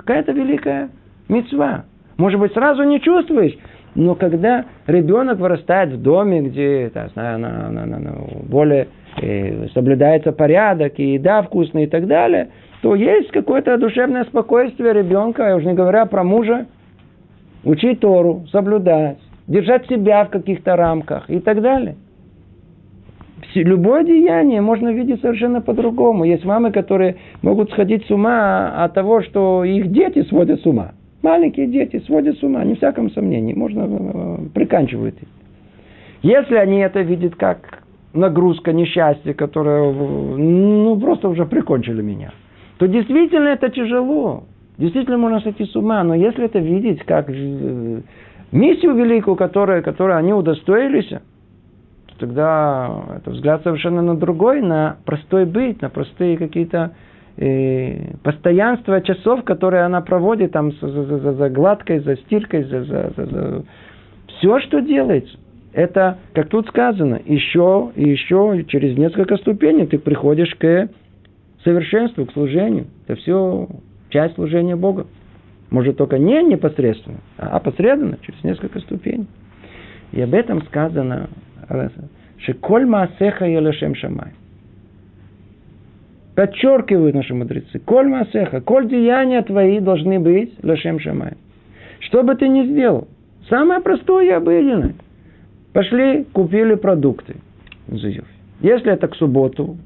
Какая-то 0.00 0.32
великая 0.32 0.88
мецва. 1.28 1.84
Может 2.16 2.40
быть, 2.40 2.54
сразу 2.54 2.84
не 2.84 3.00
чувствуешь, 3.00 3.54
но 3.94 4.14
когда 4.14 4.64
ребенок 4.86 5.38
вырастает 5.38 5.90
в 5.90 6.02
доме, 6.02 6.40
где 6.40 6.90
так, 6.92 7.14
на, 7.14 7.36
на, 7.36 7.70
на, 7.70 7.86
на, 7.86 8.12
более 8.48 8.88
э, 9.20 9.68
соблюдается 9.74 10.32
порядок, 10.32 10.98
и 10.98 11.14
еда 11.14 11.42
вкусная 11.42 11.84
и 11.84 11.86
так 11.86 12.06
далее, 12.06 12.48
то 12.80 12.94
есть 12.94 13.30
какое-то 13.30 13.76
душевное 13.76 14.24
спокойствие 14.24 14.94
ребенка, 14.94 15.48
я 15.48 15.56
уже 15.56 15.66
не 15.66 15.74
говоря 15.74 16.06
про 16.06 16.24
мужа, 16.24 16.66
учить 17.62 18.00
Тору, 18.00 18.46
соблюдать, 18.50 19.18
держать 19.48 19.86
себя 19.86 20.24
в 20.24 20.30
каких-то 20.30 20.76
рамках 20.76 21.28
и 21.28 21.40
так 21.40 21.60
далее 21.60 21.96
любое 23.54 24.04
деяние 24.04 24.60
можно 24.60 24.92
видеть 24.92 25.20
совершенно 25.20 25.60
по-другому. 25.60 26.24
Есть 26.24 26.44
мамы, 26.44 26.72
которые 26.72 27.16
могут 27.42 27.70
сходить 27.70 28.06
с 28.06 28.10
ума 28.10 28.84
от 28.84 28.94
того, 28.94 29.22
что 29.22 29.64
их 29.64 29.90
дети 29.90 30.22
сводят 30.24 30.60
с 30.60 30.66
ума. 30.66 30.92
Маленькие 31.22 31.66
дети 31.66 32.02
сводят 32.06 32.38
с 32.38 32.42
ума, 32.42 32.64
не 32.64 32.74
всяком 32.76 33.10
сомнении, 33.10 33.52
можно 33.52 33.86
э, 33.88 34.36
приканчивают 34.54 35.16
их. 35.20 35.28
Если 36.22 36.54
они 36.54 36.78
это 36.78 37.00
видят 37.00 37.34
как 37.34 37.82
нагрузка, 38.14 38.72
несчастье, 38.72 39.34
которое 39.34 39.92
ну, 39.92 40.98
просто 40.98 41.28
уже 41.28 41.46
прикончили 41.46 42.02
меня, 42.02 42.32
то 42.78 42.86
действительно 42.86 43.48
это 43.48 43.68
тяжело. 43.68 44.44
Действительно 44.78 45.18
можно 45.18 45.40
сойти 45.40 45.64
с 45.64 45.76
ума. 45.76 46.02
Но 46.02 46.14
если 46.14 46.46
это 46.46 46.58
видеть 46.58 47.02
как 47.04 47.28
э, 47.28 48.00
миссию 48.52 48.94
великую, 48.94 49.36
которую, 49.36 49.82
которую 49.82 50.16
они 50.16 50.32
удостоились, 50.32 51.08
то 51.08 51.20
тогда 52.20 53.04
это 53.16 53.30
взгляд 53.30 53.62
совершенно 53.62 54.02
на 54.02 54.16
другой, 54.16 54.60
на 54.60 54.98
простой 55.04 55.46
быть, 55.46 55.82
на 55.82 55.88
простые 55.88 56.36
какие-то 56.36 56.92
э, 57.36 58.14
постоянство 58.22 59.00
часов, 59.00 59.42
которые 59.44 59.82
она 59.82 60.00
проводит 60.02 60.52
там 60.52 60.72
за, 60.72 60.88
за, 60.88 61.18
за, 61.18 61.32
за 61.32 61.50
гладкой, 61.50 62.00
за 62.00 62.16
стиркой, 62.16 62.64
за, 62.64 62.84
за, 62.84 63.12
за, 63.16 63.26
за... 63.26 63.64
все, 64.28 64.60
что 64.60 64.80
делается. 64.80 65.36
Это, 65.72 66.18
как 66.34 66.48
тут 66.48 66.66
сказано, 66.68 67.20
еще 67.24 67.92
и 67.94 68.08
еще 68.08 68.64
через 68.68 68.98
несколько 68.98 69.36
ступеней 69.36 69.86
ты 69.86 69.98
приходишь 69.98 70.54
к 70.56 70.88
совершенству, 71.64 72.26
к 72.26 72.32
служению. 72.32 72.86
Это 73.06 73.20
все 73.20 73.68
часть 74.08 74.34
служения 74.34 74.76
Бога. 74.76 75.06
Может, 75.70 75.96
только 75.96 76.18
не 76.18 76.42
непосредственно, 76.42 77.18
а 77.38 77.56
опосредованно, 77.56 78.18
через 78.22 78.42
несколько 78.42 78.80
ступеней. 78.80 79.28
И 80.12 80.20
об 80.20 80.34
этом 80.34 80.62
сказано, 80.66 81.28
что 82.38 82.54
коль 82.54 82.86
маасеха 82.86 83.46
елешем 83.46 83.94
шамай. 83.94 84.32
Подчеркивают 86.34 87.14
наши 87.14 87.34
мудрецы. 87.34 87.78
Коль 87.80 88.08
маасеха, 88.08 88.60
коль 88.60 88.88
деяния 88.88 89.42
твои 89.42 89.80
должны 89.80 90.18
быть 90.18 90.52
лешем 90.62 90.98
шамай. 91.00 91.32
Что 92.00 92.22
бы 92.22 92.34
ты 92.34 92.48
ни 92.48 92.66
сделал, 92.66 93.08
самое 93.48 93.80
простое 93.80 94.26
и 94.26 94.30
обыденное. 94.30 94.94
Пошли, 95.72 96.24
купили 96.32 96.74
продукты. 96.74 97.36
Если 97.88 98.92
это 98.92 99.08
к 99.08 99.14
субботу, 99.16 99.76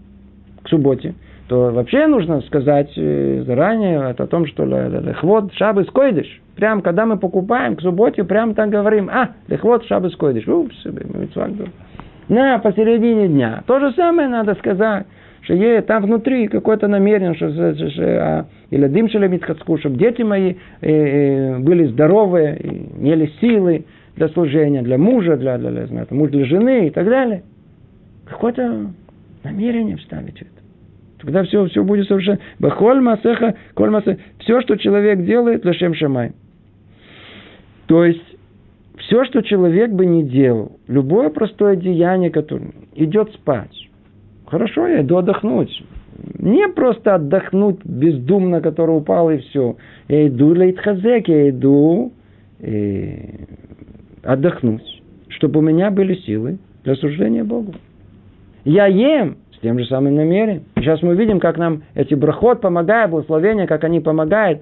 к 0.63 0.69
субботе, 0.69 1.15
то 1.49 1.71
вообще 1.71 2.07
нужно 2.07 2.41
сказать 2.43 2.91
э, 2.97 3.43
заранее 3.47 4.07
о 4.07 4.27
том, 4.27 4.47
что 4.47 4.65
лехвод 4.65 5.53
шабы 5.55 5.85
койдыш. 5.85 6.41
Прям 6.57 6.81
когда 6.81 7.05
мы 7.05 7.19
покупаем 7.19 7.77
к 7.77 7.83
субботе, 7.83 8.25
прям 8.25 8.55
там 8.55 8.71
говорим, 8.71 9.11
а, 9.11 9.31
лехвод 9.49 9.85
шабы 9.87 10.11
койдыш. 10.11 10.49
Упс, 10.49 10.77
на 12.29 12.59
посередине 12.59 13.29
дня. 13.29 13.63
То 13.67 13.79
же 13.81 13.93
самое 13.93 14.29
надо 14.29 14.55
сказать, 14.55 15.07
что 15.43 15.55
есть 15.55 15.87
там 15.87 16.05
внутри 16.05 16.49
какое-то 16.49 16.89
намерение, 16.89 17.35
что, 17.35 17.51
что, 17.51 17.91
что 17.91 18.03
а, 18.03 18.47
или 18.71 18.87
дым 18.87 19.09
шелемитхацку, 19.11 19.79
чтобы 19.79 19.97
дети 19.97 20.23
мои 20.23 20.55
э, 20.81 20.91
э, 20.91 21.59
были 21.59 21.87
здоровые, 21.87 22.59
имели 22.99 23.31
силы 23.41 23.85
для 24.17 24.29
служения, 24.29 24.83
для 24.83 24.97
мужа, 24.97 25.37
для, 25.37 25.59
для, 25.59 25.71
для, 25.71 26.07
муж 26.11 26.31
для 26.31 26.47
жены 26.47 26.87
и 26.87 26.91
так 26.91 27.07
далее. 27.07 27.43
Какое-то 28.27 28.87
намерение 29.43 29.97
вставить 29.97 30.41
это. 30.41 30.54
Тогда 31.25 31.43
все, 31.45 31.67
все 31.67 31.83
будет 31.83 32.07
совершенно... 32.07 32.39
Бахоль 32.59 33.01
масеха, 33.01 33.55
коль 33.75 33.91
масеха. 33.91 34.19
Все, 34.41 34.61
что 34.61 34.77
человек 34.77 35.25
делает, 35.25 35.65
лешем 35.65 35.95
шамай. 35.95 36.33
То 37.87 38.05
есть, 38.05 38.25
все, 38.99 39.25
что 39.25 39.43
человек 39.43 39.91
бы 39.91 40.05
не 40.07 40.23
делал, 40.23 40.79
любое 40.87 41.31
простое 41.31 41.77
деяние, 41.77 42.31
которое 42.31 42.73
идет 42.95 43.33
спать. 43.33 43.75
Хорошо, 44.47 44.87
я 44.87 45.01
иду 45.01 45.17
отдохнуть. 45.17 45.83
Не 46.39 46.69
просто 46.69 47.15
отдохнуть 47.15 47.81
бездумно, 47.85 48.61
который 48.61 48.97
упал 48.97 49.31
и 49.31 49.39
все. 49.39 49.77
Я 50.09 50.29
иду 50.29 50.53
лейтхазек, 50.53 51.29
я 51.29 51.51
иду 51.51 52.13
и 52.61 52.67
э, 52.67 53.45
отдохнуть, 54.23 55.03
чтобы 55.29 55.61
у 55.61 55.63
меня 55.63 55.91
были 55.91 56.15
силы 56.15 56.59
для 56.85 56.95
служения 56.97 57.45
Богу. 57.45 57.75
Я 58.65 58.87
ем, 58.87 59.37
тем 59.65 59.79
же 59.79 59.87
самым 59.87 60.15
намерением. 60.15 60.65
Сейчас 60.77 61.03
мы 61.03 61.17
видим, 61.17 61.41
как 61.41 61.57
нам 61.57 61.83
эти 61.95 62.15
брахот 62.15 62.61
помогают, 62.61 63.11
благословения, 63.11 63.67
как 63.67 63.83
они 63.83 63.99
помогают. 63.99 64.61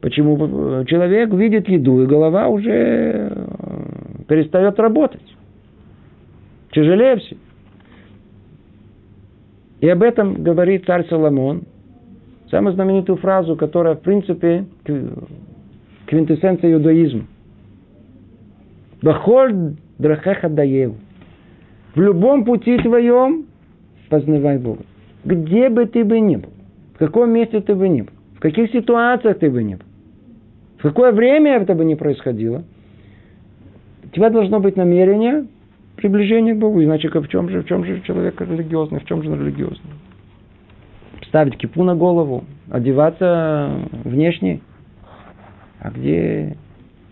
Почему 0.00 0.84
человек 0.86 1.30
видит 1.34 1.68
еду, 1.68 2.02
и 2.02 2.06
голова 2.06 2.48
уже 2.48 2.70
э, 2.72 3.46
перестает 4.26 4.78
работать. 4.80 5.22
Тяжелее 6.72 7.16
все. 7.16 7.36
И 9.80 9.88
об 9.88 10.02
этом 10.02 10.42
говорит 10.42 10.86
царь 10.86 11.06
Соломон. 11.08 11.64
Самую 12.50 12.72
знаменитую 12.72 13.18
фразу, 13.18 13.54
которая, 13.54 13.96
в 13.96 14.00
принципе, 14.00 14.64
квинтэссенция 16.06 16.72
иудаизма. 16.72 17.26
Бахоль 19.02 19.74
драхеха 19.98 20.48
даев. 20.48 20.94
В 21.94 22.00
любом 22.00 22.46
пути 22.46 22.78
твоем 22.78 23.48
познавай 24.08 24.58
Бога. 24.58 24.84
Где 25.24 25.68
бы 25.68 25.86
ты 25.86 26.04
бы 26.04 26.20
ни 26.20 26.36
был, 26.36 26.50
в 26.94 26.98
каком 26.98 27.30
месте 27.30 27.60
ты 27.60 27.74
бы 27.74 27.88
ни 27.88 28.02
был, 28.02 28.12
в 28.36 28.40
каких 28.40 28.70
ситуациях 28.70 29.38
ты 29.38 29.50
бы 29.50 29.62
ни 29.62 29.74
был, 29.74 29.84
в 30.78 30.82
какое 30.82 31.12
время 31.12 31.56
это 31.56 31.74
бы 31.74 31.84
ни 31.84 31.94
происходило, 31.94 32.64
у 34.04 34.08
тебя 34.10 34.30
должно 34.30 34.60
быть 34.60 34.76
намерение 34.76 35.46
приближения 35.96 36.54
к 36.54 36.58
Богу. 36.58 36.82
Иначе 36.82 37.08
в 37.08 37.28
чем 37.28 37.48
же, 37.50 37.62
в 37.62 37.66
чем 37.66 37.84
же 37.84 38.00
человек 38.02 38.40
религиозный, 38.40 39.00
в 39.00 39.04
чем 39.04 39.22
же 39.22 39.30
он 39.30 39.40
религиозный? 39.40 39.90
Ставить 41.26 41.58
кипу 41.58 41.82
на 41.82 41.94
голову, 41.94 42.44
одеваться 42.70 43.70
внешне. 44.04 44.60
А 45.80 45.90
где 45.90 46.56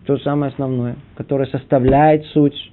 то 0.06 0.16
самое 0.18 0.50
основное, 0.52 0.96
которое 1.16 1.46
составляет 1.46 2.24
суть 2.26 2.72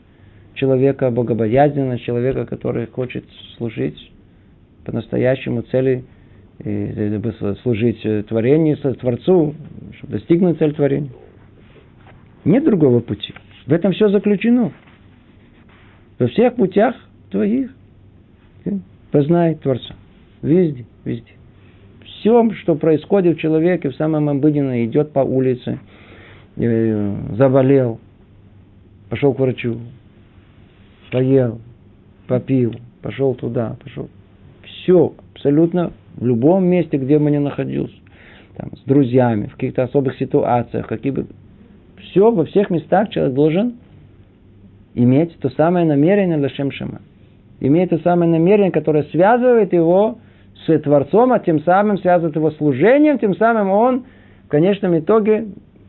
человека 0.53 1.09
богобоязненного, 1.09 1.99
человека, 1.99 2.45
который 2.45 2.85
хочет 2.87 3.25
служить 3.57 4.12
по-настоящему 4.85 5.61
цели 5.63 6.03
служить 7.63 8.05
э, 8.05 8.23
творению, 8.23 8.77
Творцу, 8.77 9.55
чтобы 9.97 10.13
достигнуть 10.13 10.59
цель 10.59 10.73
творения. 10.73 11.09
Нет 12.45 12.63
другого 12.63 12.99
пути. 12.99 13.33
В 13.65 13.73
этом 13.73 13.93
все 13.93 14.09
заключено. 14.09 14.71
Во 16.19 16.27
всех 16.27 16.55
путях 16.55 16.95
твоих 17.31 17.71
познай 19.11 19.55
Творца. 19.55 19.95
Везде, 20.41 20.85
везде. 21.05 21.31
Все, 22.03 22.49
что 22.61 22.75
происходит 22.75 23.37
в 23.37 23.39
человеке, 23.39 23.89
в 23.89 23.95
самом 23.95 24.29
обыденном, 24.29 24.85
идет 24.85 25.11
по 25.11 25.19
улице, 25.19 25.79
э, 26.55 27.15
заболел, 27.37 27.99
пошел 29.09 29.33
к 29.33 29.39
врачу, 29.39 29.79
поел, 31.11 31.59
попил, 32.27 32.75
пошел 33.01 33.33
туда, 33.35 33.75
пошел 33.83 34.09
все, 34.83 35.13
абсолютно 35.33 35.93
в 36.15 36.25
любом 36.25 36.65
месте, 36.65 36.97
где 36.97 37.17
бы 37.17 37.31
ни 37.31 37.37
находился, 37.37 37.95
там, 38.55 38.69
с 38.75 38.81
друзьями, 38.83 39.47
в 39.47 39.53
каких-то 39.53 39.83
особых 39.83 40.17
ситуациях, 40.17 40.87
какие 40.87 41.11
бы... 41.11 41.25
Все, 41.97 42.31
во 42.31 42.45
всех 42.45 42.69
местах 42.69 43.09
человек 43.09 43.33
должен 43.33 43.75
иметь 44.93 45.37
то 45.39 45.49
самое 45.49 45.85
намерение 45.85 46.37
Лашем 46.37 46.71
Шама. 46.71 47.01
Иметь 47.61 47.89
то 47.89 47.97
самое 47.99 48.29
намерение, 48.29 48.71
которое 48.71 49.03
связывает 49.03 49.73
его 49.73 50.17
с 50.65 50.79
Творцом, 50.79 51.31
а 51.31 51.39
тем 51.39 51.61
самым 51.61 51.97
связывает 51.97 52.35
его 52.35 52.51
служением, 52.51 53.19
тем 53.19 53.35
самым 53.37 53.69
он 53.69 54.05
в 54.45 54.49
конечном 54.49 54.99
итоге 54.99 55.47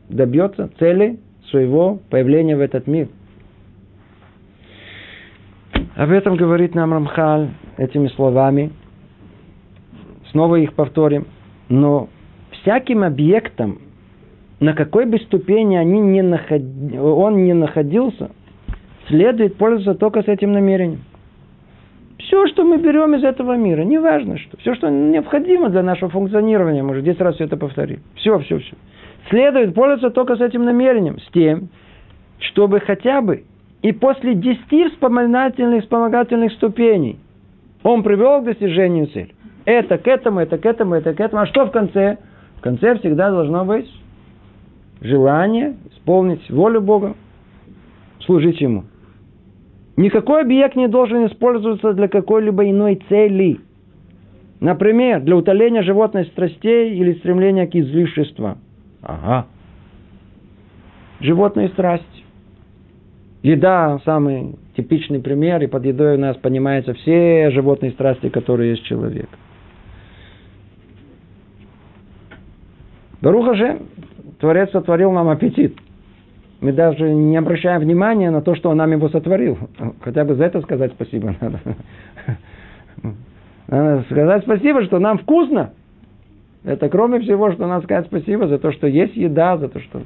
добьется 0.09 0.69
цели 0.79 1.19
своего 1.49 1.99
появления 2.09 2.55
в 2.55 2.61
этот 2.61 2.87
мир. 2.87 3.09
Об 5.95 6.11
этом 6.11 6.35
говорит 6.35 6.75
нам 6.75 6.93
Рамхаль 6.93 7.49
этими 7.77 8.07
словами– 8.07 8.71
снова 10.35 10.57
их 10.57 10.73
повторим. 10.73 11.27
Но 11.69 12.09
всяким 12.51 13.03
объектом, 13.03 13.79
на 14.59 14.73
какой 14.73 15.05
бы 15.05 15.17
ступени 15.19 15.77
они 15.77 16.01
не 16.01 16.21
наход... 16.21 16.61
он 16.99 17.45
не 17.45 17.53
находился, 17.53 18.31
следует 19.07 19.55
пользоваться 19.57 19.97
только 19.97 20.23
с 20.23 20.27
этим 20.27 20.51
намерением. 20.51 20.99
Все, 22.19 22.47
что 22.47 22.65
мы 22.65 22.77
берем 22.77 23.15
из 23.15 23.23
этого 23.23 23.55
мира, 23.55 23.83
неважно 23.83 24.37
что, 24.37 24.57
все, 24.57 24.75
что 24.75 24.89
необходимо 24.89 25.69
для 25.69 25.83
нашего 25.83 26.09
функционирования, 26.09 26.83
мы 26.83 26.91
уже 26.91 27.01
10 27.01 27.21
раз 27.21 27.35
все 27.35 27.45
это 27.45 27.55
повторили. 27.55 27.99
Все, 28.15 28.37
все, 28.39 28.59
все. 28.59 28.75
Следует 29.29 29.73
пользоваться 29.73 30.09
только 30.09 30.35
с 30.35 30.41
этим 30.41 30.65
намерением, 30.65 31.19
с 31.19 31.31
тем, 31.31 31.69
чтобы 32.39 32.81
хотя 32.81 33.21
бы 33.21 33.43
и 33.81 33.93
после 33.93 34.33
10 34.33 34.93
вспомогательных, 34.93 35.83
вспомогательных 35.83 36.51
ступеней 36.53 37.19
он 37.83 38.03
привел 38.03 38.41
к 38.41 38.45
достижению 38.45 39.07
цели 39.07 39.35
это 39.65 39.97
к 39.97 40.07
этому, 40.07 40.39
это 40.39 40.57
к 40.57 40.65
этому, 40.65 40.95
это 40.95 41.13
к 41.13 41.19
этому. 41.19 41.41
А 41.41 41.47
что 41.47 41.65
в 41.65 41.71
конце? 41.71 42.17
В 42.57 42.61
конце 42.61 42.97
всегда 42.99 43.31
должно 43.31 43.65
быть 43.65 43.89
желание 45.01 45.75
исполнить 45.91 46.49
волю 46.49 46.81
Бога, 46.81 47.15
служить 48.21 48.61
Ему. 48.61 48.85
Никакой 49.97 50.41
объект 50.41 50.75
не 50.75 50.87
должен 50.87 51.25
использоваться 51.27 51.93
для 51.93 52.07
какой-либо 52.07 52.69
иной 52.69 53.01
цели. 53.07 53.59
Например, 54.59 55.21
для 55.21 55.35
утоления 55.35 55.83
животных 55.83 56.27
страстей 56.27 56.95
или 56.95 57.13
стремления 57.13 57.67
к 57.67 57.75
излишествам. 57.75 58.59
Ага. 59.01 59.45
животные 61.19 61.69
страсти. 61.69 62.05
Еда– 63.43 63.99
самый 64.05 64.55
типичный 64.75 65.19
пример, 65.19 65.61
и 65.61 65.67
под 65.67 65.85
едой 65.85 66.15
у 66.15 66.19
нас 66.19 66.35
понимаются 66.37 66.93
все 66.95 67.51
животные 67.51 67.91
страсти, 67.91 68.29
которые 68.29 68.71
есть 68.71 68.83
человек. 68.85 69.29
Баруха 73.25 73.55
же, 73.55 73.79
Творец 74.37 74.69
сотворил 74.69 75.11
нам 75.11 75.29
аппетит. 75.29 75.75
Мы 76.61 76.71
даже 76.73 77.11
не 77.11 77.35
обращаем 77.37 77.81
внимания 77.81 78.29
на 78.29 78.43
то, 78.43 78.53
что 78.53 78.69
Он 78.69 78.77
нам 78.77 78.91
его 78.91 79.09
сотворил. 79.09 79.57
Хотя 80.01 80.23
бы 80.25 80.35
за 80.35 80.43
это 80.45 80.61
сказать 80.61 80.91
спасибо 80.91 81.35
надо. 81.41 81.59
Надо 83.67 84.03
сказать 84.03 84.43
спасибо, 84.43 84.83
что 84.83 84.99
нам 84.99 85.17
вкусно. 85.17 85.73
Это 86.63 86.87
кроме 86.87 87.19
всего, 87.21 87.51
что 87.51 87.65
надо 87.65 87.83
сказать 87.85 88.05
спасибо 88.05 88.47
за 88.47 88.59
то, 88.59 88.71
что 88.71 88.85
есть 88.85 89.15
еда, 89.15 89.57
за 89.57 89.69
то, 89.69 89.79
что 89.79 90.03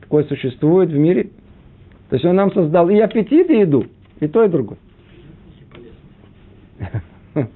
такое 0.00 0.24
существует 0.24 0.90
в 0.90 0.98
мире. 0.98 1.30
То 2.10 2.16
есть 2.16 2.24
он 2.24 2.34
нам 2.34 2.52
создал 2.52 2.88
и 2.88 2.98
аппетит, 2.98 3.48
и 3.50 3.60
еду. 3.60 3.84
И 4.18 4.26
то, 4.26 4.42
и 4.42 4.48
другое. 4.48 4.78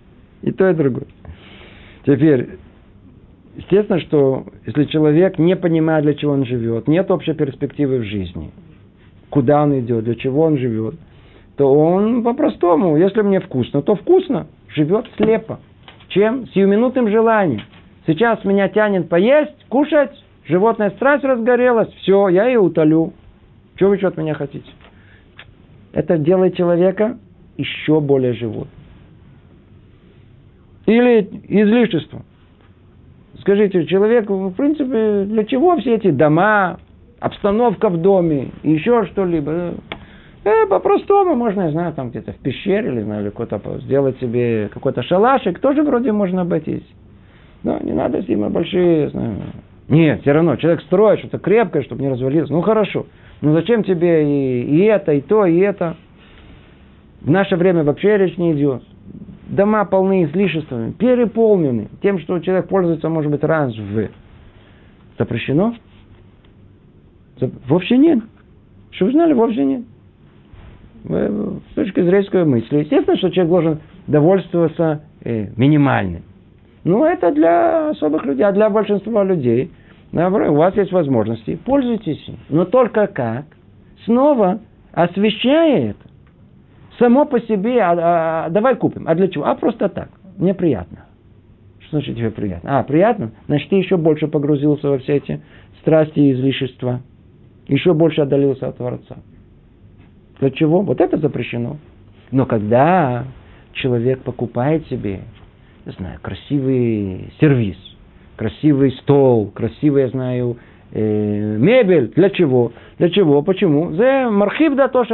И 0.42 0.52
то, 0.52 0.70
и 0.70 0.74
другое. 0.74 1.06
Теперь, 2.06 2.50
естественно, 3.60 4.00
что 4.00 4.44
если 4.66 4.84
человек 4.84 5.38
не 5.38 5.56
понимает, 5.56 6.04
для 6.04 6.14
чего 6.14 6.32
он 6.32 6.44
живет, 6.44 6.88
нет 6.88 7.10
общей 7.10 7.34
перспективы 7.34 7.98
в 7.98 8.04
жизни, 8.04 8.50
куда 9.28 9.62
он 9.62 9.78
идет, 9.78 10.04
для 10.04 10.14
чего 10.14 10.42
он 10.42 10.58
живет, 10.58 10.94
то 11.56 11.72
он 11.72 12.22
по-простому, 12.22 12.96
если 12.96 13.22
мне 13.22 13.40
вкусно, 13.40 13.82
то 13.82 13.94
вкусно, 13.94 14.46
живет 14.74 15.06
слепо. 15.16 15.60
Чем? 16.08 16.48
Сиюминутным 16.48 17.08
желанием. 17.08 17.62
Сейчас 18.06 18.44
меня 18.44 18.68
тянет 18.68 19.08
поесть, 19.08 19.54
кушать, 19.68 20.12
животная 20.46 20.90
страсть 20.90 21.22
разгорелась, 21.22 21.92
все, 22.00 22.28
я 22.28 22.46
ее 22.46 22.58
утолю. 22.58 23.12
Чего 23.76 23.90
вы 23.90 23.96
еще 23.96 24.08
от 24.08 24.16
меня 24.16 24.34
хотите? 24.34 24.68
Это 25.92 26.18
делает 26.18 26.56
человека 26.56 27.18
еще 27.56 28.00
более 28.00 28.32
животным. 28.32 28.68
Или 30.86 31.20
излишество. 31.48 32.24
Скажите, 33.40 33.86
человек, 33.86 34.28
в 34.28 34.52
принципе, 34.52 35.24
для 35.24 35.44
чего 35.44 35.76
все 35.78 35.94
эти 35.94 36.10
дома, 36.10 36.78
обстановка 37.20 37.88
в 37.88 37.96
доме, 37.98 38.48
еще 38.62 39.06
что-либо? 39.06 39.74
Э, 40.44 40.66
по-простому 40.66 41.34
можно, 41.34 41.62
я 41.62 41.70
знаю, 41.70 41.92
там 41.94 42.10
где-то 42.10 42.32
в 42.32 42.36
пещере, 42.36 42.88
или, 42.88 43.02
знаю, 43.02 43.22
или 43.22 43.30
какой-то, 43.30 43.60
сделать 43.80 44.18
себе 44.20 44.68
какой-то 44.72 45.02
шалашик, 45.02 45.58
тоже 45.58 45.82
вроде 45.82 46.12
можно 46.12 46.42
обойтись. 46.42 46.86
Но 47.62 47.78
не 47.82 47.92
надо 47.92 48.22
сильно 48.22 48.50
большие, 48.50 49.10
знаю. 49.10 49.36
Нет, 49.88 50.20
все 50.22 50.32
равно, 50.32 50.56
человек 50.56 50.82
строит 50.82 51.18
что-то 51.20 51.38
крепкое, 51.38 51.82
чтобы 51.82 52.02
не 52.02 52.08
развалилось. 52.08 52.50
Ну, 52.50 52.60
хорошо. 52.62 53.06
Ну 53.40 53.54
зачем 53.54 53.84
тебе 53.84 54.24
и, 54.24 54.62
и 54.62 54.84
это, 54.84 55.12
и 55.12 55.20
то, 55.20 55.46
и 55.46 55.58
это? 55.58 55.96
В 57.22 57.30
наше 57.30 57.56
время 57.56 57.84
вообще 57.84 58.16
речь 58.16 58.36
не 58.36 58.52
идет. 58.52 58.82
Дома 59.50 59.84
полны 59.84 60.24
излишествами, 60.24 60.92
переполнены 60.92 61.88
тем, 62.02 62.18
что 62.20 62.38
человек 62.38 62.68
пользуется, 62.68 63.08
может 63.08 63.30
быть, 63.30 63.42
раз 63.42 63.76
в 63.76 64.08
запрещено? 65.18 65.74
Вовсе 67.66 67.98
нет. 67.98 68.20
Что 68.92 69.06
вы 69.06 69.12
знали, 69.12 69.32
вовсе 69.32 69.64
нет. 69.64 69.82
С 71.04 71.74
точки 71.74 72.02
зрения 72.02 72.44
мысли. 72.44 72.78
Естественно, 72.78 73.16
что 73.16 73.30
человек 73.30 73.50
должен 73.50 73.78
довольствоваться 74.06 75.02
э, 75.24 75.48
минимальным. 75.56 76.22
Но 76.84 77.06
это 77.06 77.32
для 77.32 77.90
особых 77.90 78.24
людей, 78.24 78.44
а 78.44 78.52
для 78.52 78.70
большинства 78.70 79.24
людей 79.24 79.70
Наоборот, 80.12 80.48
у 80.50 80.54
вас 80.54 80.76
есть 80.76 80.92
возможности, 80.92 81.56
пользуйтесь. 81.64 82.24
Но 82.48 82.64
только 82.64 83.06
как? 83.06 83.44
Снова 84.04 84.60
освещая 84.92 85.90
это. 85.90 86.09
Само 87.00 87.24
по 87.24 87.40
себе, 87.40 87.80
а, 87.80 88.44
а, 88.44 88.50
давай 88.50 88.76
купим. 88.76 89.08
А 89.08 89.14
для 89.14 89.28
чего? 89.28 89.46
А 89.46 89.54
просто 89.54 89.88
так. 89.88 90.10
Мне 90.36 90.52
приятно. 90.52 91.06
Что 91.78 91.96
значит 91.96 92.14
тебе 92.14 92.30
приятно? 92.30 92.78
А, 92.78 92.82
приятно? 92.82 93.32
Значит, 93.46 93.70
ты 93.70 93.76
еще 93.76 93.96
больше 93.96 94.28
погрузился 94.28 94.86
во 94.90 94.98
все 94.98 95.16
эти 95.16 95.40
страсти 95.80 96.20
и 96.20 96.32
излишества. 96.32 97.00
Еще 97.68 97.94
больше 97.94 98.20
отдалился 98.20 98.68
от 98.68 98.76
Творца. 98.76 99.16
Для 100.40 100.50
чего? 100.50 100.82
Вот 100.82 101.00
это 101.00 101.16
запрещено. 101.16 101.78
Но 102.32 102.44
когда 102.44 103.24
человек 103.72 104.20
покупает 104.20 104.86
себе, 104.88 105.20
не 105.86 105.92
знаю, 105.92 106.18
красивый 106.20 107.32
сервис, 107.40 107.78
красивый 108.36 108.92
стол, 108.92 109.50
красивый, 109.54 110.02
я 110.02 110.08
знаю, 110.10 110.58
э, 110.92 111.56
мебель. 111.56 112.12
Для 112.14 112.28
чего? 112.28 112.72
Для 112.98 113.08
чего? 113.08 113.40
Почему? 113.40 113.92
За 113.92 114.28
мархив 114.30 114.74
да 114.74 114.88
то 114.88 115.04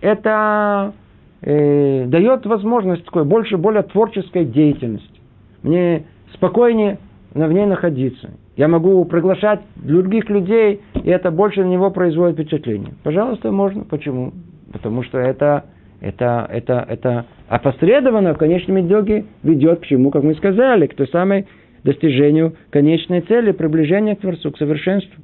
Это 0.00 0.94
э, 1.42 2.06
дает 2.06 2.46
возможность 2.46 3.04
такой 3.04 3.24
больше, 3.24 3.56
более 3.56 3.82
творческой 3.82 4.44
деятельности. 4.44 5.20
Мне 5.62 6.04
спокойнее 6.34 6.98
в 7.34 7.52
ней 7.52 7.66
находиться. 7.66 8.30
Я 8.56 8.68
могу 8.68 9.04
приглашать 9.04 9.60
других 9.76 10.28
людей, 10.28 10.80
и 10.94 11.08
это 11.08 11.30
больше 11.30 11.62
на 11.62 11.68
него 11.68 11.90
производит 11.90 12.36
впечатление. 12.36 12.94
Пожалуйста, 13.02 13.50
можно. 13.52 13.84
Почему? 13.84 14.32
Потому 14.72 15.02
что 15.02 15.18
это, 15.18 15.64
это, 16.00 16.46
это, 16.50 16.84
это 16.88 17.26
опосредованно 17.48 18.34
в 18.34 18.38
конечном 18.38 18.86
итоге 18.86 19.26
ведет 19.42 19.80
к 19.80 19.86
чему, 19.86 20.10
как 20.10 20.24
мы 20.24 20.34
сказали, 20.34 20.86
к 20.86 20.94
той 20.94 21.08
самой 21.08 21.46
достижению 21.84 22.54
конечной 22.70 23.22
цели, 23.22 23.52
приближения 23.52 24.14
к 24.14 24.20
Творцу, 24.20 24.50
к 24.52 24.58
совершенству. 24.58 25.22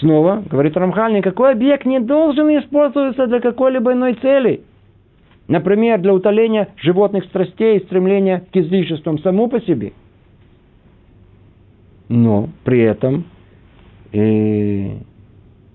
Снова, 0.00 0.42
говорит 0.50 0.76
Рамхаль, 0.76 1.14
никакой 1.14 1.52
объект 1.52 1.84
не 1.84 2.00
должен 2.00 2.48
использоваться 2.58 3.26
для 3.26 3.40
какой-либо 3.40 3.92
иной 3.92 4.14
цели. 4.14 4.62
Например, 5.46 6.00
для 6.00 6.14
утоления 6.14 6.68
животных 6.76 7.24
страстей 7.24 7.78
и 7.78 7.84
стремления 7.84 8.44
к 8.50 8.56
излишествам 8.56 9.18
само 9.18 9.48
по 9.48 9.60
себе. 9.60 9.92
Но 12.08 12.48
при 12.64 12.80
этом 12.80 13.24
э, 14.12 14.96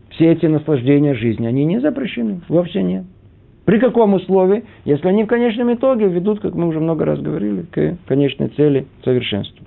все 0.10 0.32
эти 0.32 0.48
наслаждения 0.48 1.14
жизни, 1.14 1.46
они 1.46 1.64
не 1.66 1.80
запрещены, 1.80 2.42
вовсе 2.50 2.82
нет. 2.82 3.04
При 3.66 3.80
каком 3.80 4.14
условии? 4.14 4.64
Если 4.86 5.08
они 5.08 5.24
в 5.24 5.28
конечном 5.28 5.74
итоге 5.74 6.08
ведут, 6.08 6.40
как 6.40 6.56
мы 6.56 6.68
уже 6.68 6.80
много 6.80 7.06
раз 7.06 7.20
говорили, 7.20 7.64
к 7.64 7.98
конечной 8.08 8.48
цели 8.50 8.88
совершенству. 9.04 9.66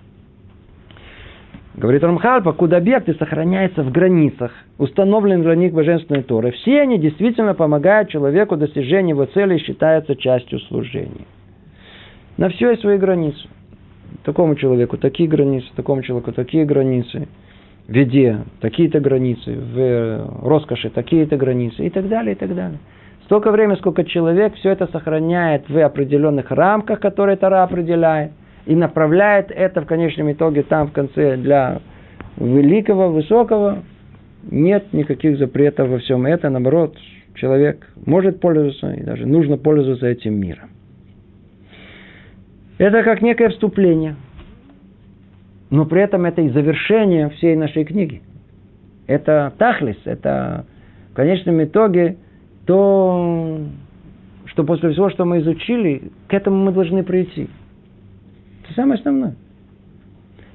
Говорит 1.78 2.02
Рамхал, 2.02 2.42
покуда 2.42 2.78
объекты 2.78 3.14
сохраняются 3.14 3.84
в 3.84 3.92
границах, 3.92 4.50
установленных 4.78 5.42
для 5.44 5.54
них 5.54 5.72
божественной 5.72 6.24
Торы, 6.24 6.50
все 6.50 6.80
они 6.80 6.98
действительно 6.98 7.54
помогают 7.54 8.08
человеку 8.08 8.56
достижению 8.56 9.14
его 9.14 9.26
цели 9.26 9.54
и 9.54 9.62
считаются 9.62 10.16
частью 10.16 10.58
служения. 10.58 11.24
На 12.36 12.48
все 12.48 12.70
есть 12.70 12.80
свои 12.80 12.98
границы. 12.98 13.46
Такому 14.24 14.56
человеку 14.56 14.96
такие 14.96 15.28
границы, 15.28 15.68
такому 15.76 16.02
человеку 16.02 16.32
такие 16.32 16.64
границы, 16.64 17.28
в 17.86 17.94
еде 17.94 18.38
такие-то 18.60 18.98
границы, 18.98 19.56
в 19.56 20.48
роскоши 20.48 20.90
такие-то 20.90 21.36
границы 21.36 21.86
и 21.86 21.90
так 21.90 22.08
далее, 22.08 22.32
и 22.32 22.36
так 22.36 22.56
далее. 22.56 22.80
Столько 23.26 23.52
времени, 23.52 23.76
сколько 23.76 24.02
человек 24.02 24.56
все 24.56 24.70
это 24.70 24.88
сохраняет 24.88 25.68
в 25.68 25.78
определенных 25.78 26.50
рамках, 26.50 26.98
которые 26.98 27.36
Тара 27.36 27.62
определяет, 27.62 28.32
и 28.68 28.76
направляет 28.76 29.50
это 29.50 29.80
в 29.80 29.86
конечном 29.86 30.30
итоге 30.30 30.62
там 30.62 30.88
в 30.88 30.92
конце 30.92 31.36
для 31.36 31.80
великого, 32.36 33.10
высокого, 33.10 33.82
нет 34.48 34.92
никаких 34.92 35.38
запретов 35.38 35.88
во 35.88 35.98
всем 35.98 36.26
этом. 36.26 36.52
Наоборот, 36.52 36.96
человек 37.34 37.84
может 38.06 38.40
пользоваться 38.40 38.92
и 38.92 39.02
даже 39.02 39.26
нужно 39.26 39.56
пользоваться 39.56 40.06
этим 40.06 40.38
миром. 40.38 40.70
Это 42.78 43.02
как 43.02 43.22
некое 43.22 43.48
вступление. 43.48 44.14
Но 45.70 45.84
при 45.84 46.02
этом 46.02 46.24
это 46.26 46.42
и 46.42 46.48
завершение 46.50 47.30
всей 47.30 47.56
нашей 47.56 47.84
книги. 47.84 48.22
Это 49.06 49.52
тахлис, 49.58 49.98
это 50.04 50.64
в 51.10 51.14
конечном 51.14 51.64
итоге– 51.64 52.16
то, 52.68 53.60
что 54.44 54.62
после 54.62 54.90
всего, 54.90 55.08
что 55.08 55.24
мы 55.24 55.38
изучили, 55.38 56.12
к 56.28 56.34
этому 56.34 56.64
мы 56.64 56.70
должны 56.70 57.02
прийти. 57.02 57.48
Это 58.68 58.74
самое 58.74 58.98
основное. 58.98 59.34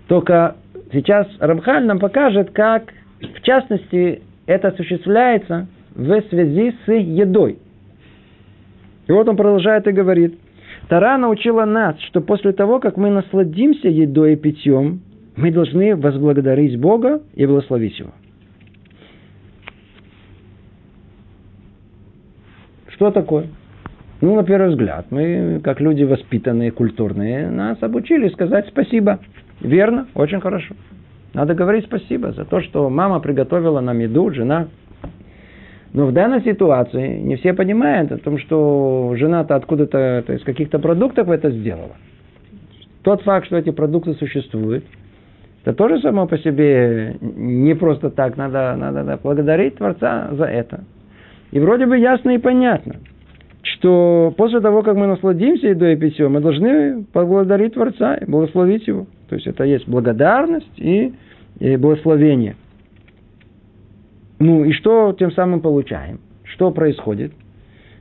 Только 0.08 0.56
сейчас 0.92 1.28
Рамхаль 1.40 1.86
нам 1.86 2.00
покажет, 2.00 2.52
как, 2.52 2.94
в 3.20 3.42
частности, 3.42 4.22
это 4.46 4.68
осуществляется 4.70 5.68
в 5.96 6.22
связи 6.30 6.76
с 6.86 6.92
едой. 6.92 7.58
И 9.08 9.12
вот 9.12 9.28
он 9.28 9.36
продолжает 9.36 9.88
и 9.88 9.92
говорит. 9.92 10.40
Тара 10.90 11.18
научила 11.18 11.66
нас, 11.66 12.00
что 12.02 12.22
после 12.22 12.52
того, 12.52 12.80
как 12.80 12.98
мы 12.98 13.10
насладимся 13.10 13.88
едой 13.88 14.34
и 14.34 14.36
питьем, 14.36 15.02
мы 15.36 15.50
должны 15.52 15.96
возблагодарить 15.96 16.80
Бога 16.80 17.22
и 17.34 17.46
благословить 17.46 17.98
Его. 17.98 18.12
Что 22.90 23.12
такое? 23.12 23.48
Ну, 24.24 24.36
на 24.36 24.46
первый 24.46 24.70
взгляд, 24.70 25.08
мы, 25.10 25.60
как 25.62 25.82
люди 25.82 26.06
воспитанные, 26.06 26.72
культурные, 26.72 27.50
нас 27.50 27.78
обучили 27.84 28.30
сказать 28.30 28.66
спасибо. 28.70 29.20
Верно, 29.60 30.08
очень 30.16 30.40
хорошо. 30.40 30.76
Надо 31.34 31.54
говорить 31.54 31.84
спасибо 31.88 32.32
за 32.32 32.46
то, 32.46 32.62
что 32.62 32.90
мама 32.90 33.20
приготовила 33.20 33.82
нам 33.82 34.00
еду, 34.00 34.32
жена. 34.32 34.70
Но 35.92 36.06
в 36.06 36.14
данной 36.14 36.42
ситуации 36.42 37.18
не 37.18 37.36
все 37.36 37.54
понимают 37.54 38.14
о 38.14 38.18
том, 38.18 38.38
что 38.38 39.14
жена-то 39.18 39.58
откуда-то, 39.58 40.24
то 40.26 40.32
есть 40.32 40.46
каких-то 40.46 40.80
продуктов 40.80 41.28
это 41.28 41.52
сделала. 41.52 41.98
Тот 43.02 43.24
факт, 43.24 43.48
что 43.48 43.58
эти 43.58 43.72
продукты 43.72 44.14
существуют, 44.14 44.86
это 45.66 45.76
тоже 45.76 46.00
само 46.00 46.28
по 46.28 46.38
себе 46.38 47.18
не 47.20 47.76
просто 47.76 48.10
так. 48.10 48.38
Надо, 48.38 48.74
надо, 48.78 49.04
надо 49.04 49.22
благодарить 49.22 49.76
Творца 49.76 50.30
за 50.32 50.46
это. 50.46 50.86
И 51.52 51.60
вроде 51.60 51.88
бы 51.88 51.98
ясно 51.98 52.30
и 52.32 52.38
понятно, 52.38 52.96
что 53.64 54.34
после 54.38 54.60
того, 54.60 54.84
как 54.84 54.96
мы 54.96 55.08
насладимся 55.08 55.68
едой 55.68 55.94
и 55.94 55.96
питьем, 55.96 56.34
мы 56.34 56.42
должны 56.42 57.06
поблагодарить 57.06 57.74
Творца 57.74 58.16
и 58.16 58.26
благословить 58.26 58.88
Его. 58.88 59.08
То 59.30 59.36
есть 59.36 59.48
это 59.48 59.64
есть 59.64 59.88
благодарность 59.88 60.78
и, 60.78 61.14
и 61.60 61.78
благословение. 61.78 62.56
Ну 64.40 64.66
и 64.66 64.74
что 64.74 65.16
тем 65.18 65.32
самым 65.32 65.62
получаем? 65.62 66.20
Что 66.44 66.72
происходит? 66.72 67.32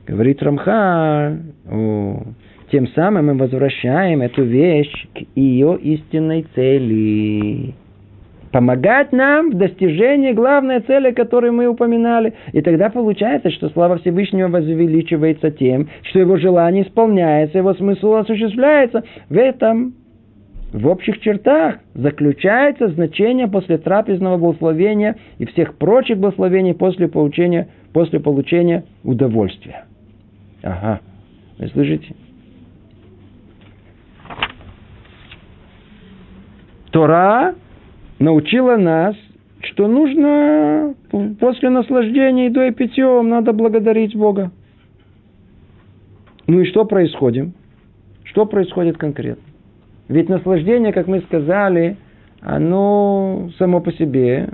Говорит 0.05 0.43
Рамха, 0.43 1.39
тем 2.71 2.87
самым 2.89 3.27
мы 3.27 3.33
возвращаем 3.35 4.21
эту 4.21 4.43
вещь 4.43 5.07
к 5.13 5.37
ее 5.37 5.77
истинной 5.81 6.45
цели. 6.55 7.73
Помогать 8.53 9.11
нам 9.11 9.49
в 9.49 9.55
достижении 9.55 10.31
главной 10.31 10.79
цели, 10.81 11.09
которую 11.09 11.53
мы 11.53 11.65
упоминали. 11.65 12.35
И 12.51 12.61
тогда 12.61 12.91
получается, 12.91 13.49
что 13.49 13.69
слава 13.69 13.97
Всевышнего 13.97 14.47
возвеличивается 14.47 15.49
тем, 15.49 15.89
что 16.03 16.19
его 16.19 16.37
желание 16.37 16.83
исполняется, 16.83 17.57
его 17.57 17.73
смысл 17.73 18.13
осуществляется. 18.13 19.03
В 19.27 19.35
этом 19.35 19.95
в 20.71 20.87
общих 20.87 21.19
чертах 21.21 21.77
заключается 21.95 22.89
значение 22.89 23.47
после 23.47 23.79
трапезного 23.79 24.37
благословения 24.37 25.15
и 25.39 25.45
всех 25.47 25.75
прочих 25.79 26.19
благословений 26.19 26.75
после 26.75 27.07
получения, 27.07 27.69
после 27.91 28.19
получения 28.19 28.83
удовольствия. 29.03 29.85
Ага, 30.61 30.99
вы 31.57 31.67
слышите? 31.69 32.13
Тора 36.91 37.55
научила 38.23 38.77
нас, 38.77 39.15
что 39.61 39.87
нужно 39.87 40.95
после 41.39 41.69
наслаждения 41.69 42.45
едой 42.45 42.69
и 42.69 42.73
питьем 42.73 43.29
надо 43.29 43.53
благодарить 43.53 44.15
Бога. 44.15 44.51
Ну 46.47 46.61
и 46.61 46.65
что 46.65 46.85
происходит? 46.85 47.49
Что 48.23 48.45
происходит 48.45 48.97
конкретно? 48.97 49.43
Ведь 50.07 50.29
наслаждение, 50.29 50.91
как 50.91 51.07
мы 51.07 51.21
сказали, 51.21 51.97
оно 52.41 53.49
само 53.57 53.79
по 53.79 53.91
себе 53.93 54.49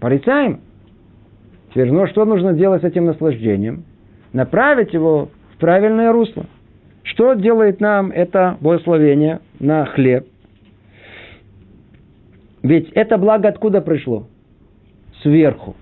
порицаем. 0.00 0.60
Теперь, 1.70 1.90
ну 1.90 2.06
что 2.06 2.24
нужно 2.24 2.52
делать 2.52 2.82
с 2.82 2.84
этим 2.84 3.06
наслаждением? 3.06 3.84
Направить 4.32 4.92
его 4.92 5.30
в 5.54 5.58
правильное 5.58 6.12
русло. 6.12 6.46
Что 7.02 7.34
делает 7.34 7.80
нам 7.80 8.10
это 8.10 8.56
благословение 8.60 9.40
на 9.58 9.84
хлеб? 9.86 10.26
Ведь 12.62 12.90
это 12.92 13.18
благо 13.18 13.48
откуда 13.48 13.80
пришло? 13.80 14.28
Сверху. 15.22 15.76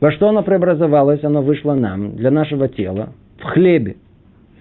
Во 0.00 0.12
что 0.12 0.28
оно 0.28 0.42
преобразовалось? 0.42 1.22
Оно 1.24 1.42
вышло 1.42 1.74
нам, 1.74 2.16
для 2.16 2.30
нашего 2.30 2.68
тела, 2.68 3.10
в 3.38 3.44
хлебе. 3.44 3.96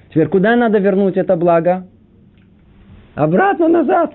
Теперь 0.10 0.28
куда 0.28 0.56
надо 0.56 0.80
вернуть 0.80 1.18
это 1.18 1.36
благо? 1.36 1.86
обратно 3.20 3.68
назад. 3.68 4.14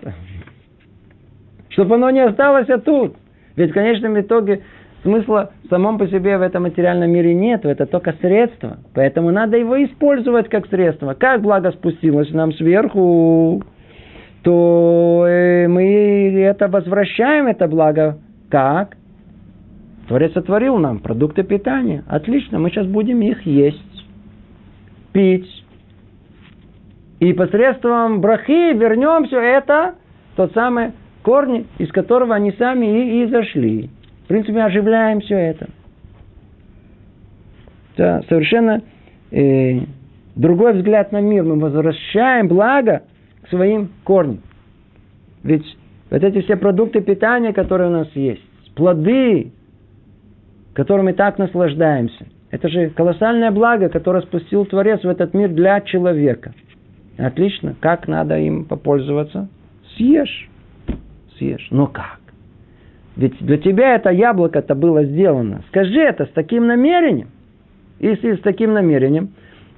Чтобы 1.69 1.97
оно 1.97 2.11
не 2.11 2.21
осталось 2.21 2.69
тут. 2.85 3.17
Ведь 3.57 3.71
в 3.71 3.75
конечном 3.75 4.19
итоге 4.19 4.63
смысла 5.03 5.51
в 5.65 5.69
самом 5.69 5.99
по 5.99 6.07
себе 6.07 6.39
в 6.39 6.43
этом 6.43 6.63
материальном 6.63 7.11
мире 7.11 7.35
нет, 7.35 7.65
это 7.67 7.87
только 7.87 8.15
средство. 8.21 8.79
Поэтому 8.95 9.31
надо 9.31 9.59
его 9.59 9.83
использовать 9.85 10.49
как 10.49 10.67
средство. 10.69 11.15
Как 11.15 11.43
благо 11.43 11.71
спустилось 11.73 12.31
нам 12.31 12.53
сверху, 12.55 13.63
то 14.45 15.25
э, 15.27 15.67
мы 15.69 16.39
это 16.39 16.69
возвращаем, 16.69 17.47
это 17.47 17.67
благо. 17.67 18.19
Как? 18.51 18.97
Творец 20.07 20.33
сотворил 20.35 20.77
нам 20.77 20.99
продукты 20.99 21.43
питания. 21.43 22.05
Отлично, 22.07 22.59
мы 22.59 22.69
сейчас 22.69 22.87
будем 22.87 23.23
их 23.23 23.45
есть, 23.47 24.07
пить, 25.13 25.65
и 27.21 27.33
посредством 27.33 28.21
брахи 28.21 28.75
вернем 28.75 29.27
все 29.27 29.41
это, 29.41 29.95
тот 30.37 30.53
самый 30.53 30.93
корни, 31.23 31.67
из 31.79 31.91
которого 31.91 32.35
они 32.35 32.53
сами 32.53 32.85
и, 32.85 33.23
и 33.23 33.27
зашли. 33.29 33.89
В 34.25 34.29
принципе, 34.29 34.63
оживляем 34.63 35.21
все 35.21 35.37
это. 35.37 35.69
Это 37.97 38.25
совершенно 38.29 38.83
э, 39.31 39.81
другой 40.37 40.75
взгляд 40.75 41.13
на 41.13 41.23
мир. 41.23 41.45
Мы 41.45 41.59
возвращаем 41.59 42.49
благо 42.49 43.05
своим 43.49 43.91
корням. 44.05 44.41
Ведь 45.43 45.65
вот 46.11 46.23
эти 46.23 46.41
все 46.43 46.57
продукты 46.57 47.01
питания, 47.01 47.53
которые 47.53 47.89
у 47.89 47.93
нас 47.93 48.09
есть, 48.15 48.43
плоды, 48.75 49.53
которыми 50.75 51.13
так 51.13 51.39
наслаждаемся, 51.39 52.27
это 52.51 52.69
же 52.69 52.91
колоссальное 52.91 53.51
благо, 53.51 53.89
которое 53.89 54.23
спустил 54.23 54.65
Творец 54.65 55.03
в 55.03 55.09
этот 55.09 55.35
мир 55.35 55.51
для 55.51 55.81
человека– 55.81 56.55
Отлично. 57.17 57.77
Как 57.81 58.09
надо 58.09 58.39
им 58.39 58.65
попользоваться? 58.65 59.49
Съешь. 59.97 60.49
Съешь. 61.39 61.69
Но 61.71 61.87
как? 61.87 62.19
Ведь 63.17 63.39
для 63.39 63.59
тебя 63.59 63.95
это 63.95 64.11
яблоко-то 64.11 64.75
было 64.75 65.05
сделано. 65.05 65.63
Скажи 65.69 66.01
это 66.01 66.27
с 66.27 66.31
таким 66.31 66.67
намерением. 66.67 67.29
Если 68.01 68.35
с 68.35 68.41
таким 68.41 68.73
намерением, 68.73 69.31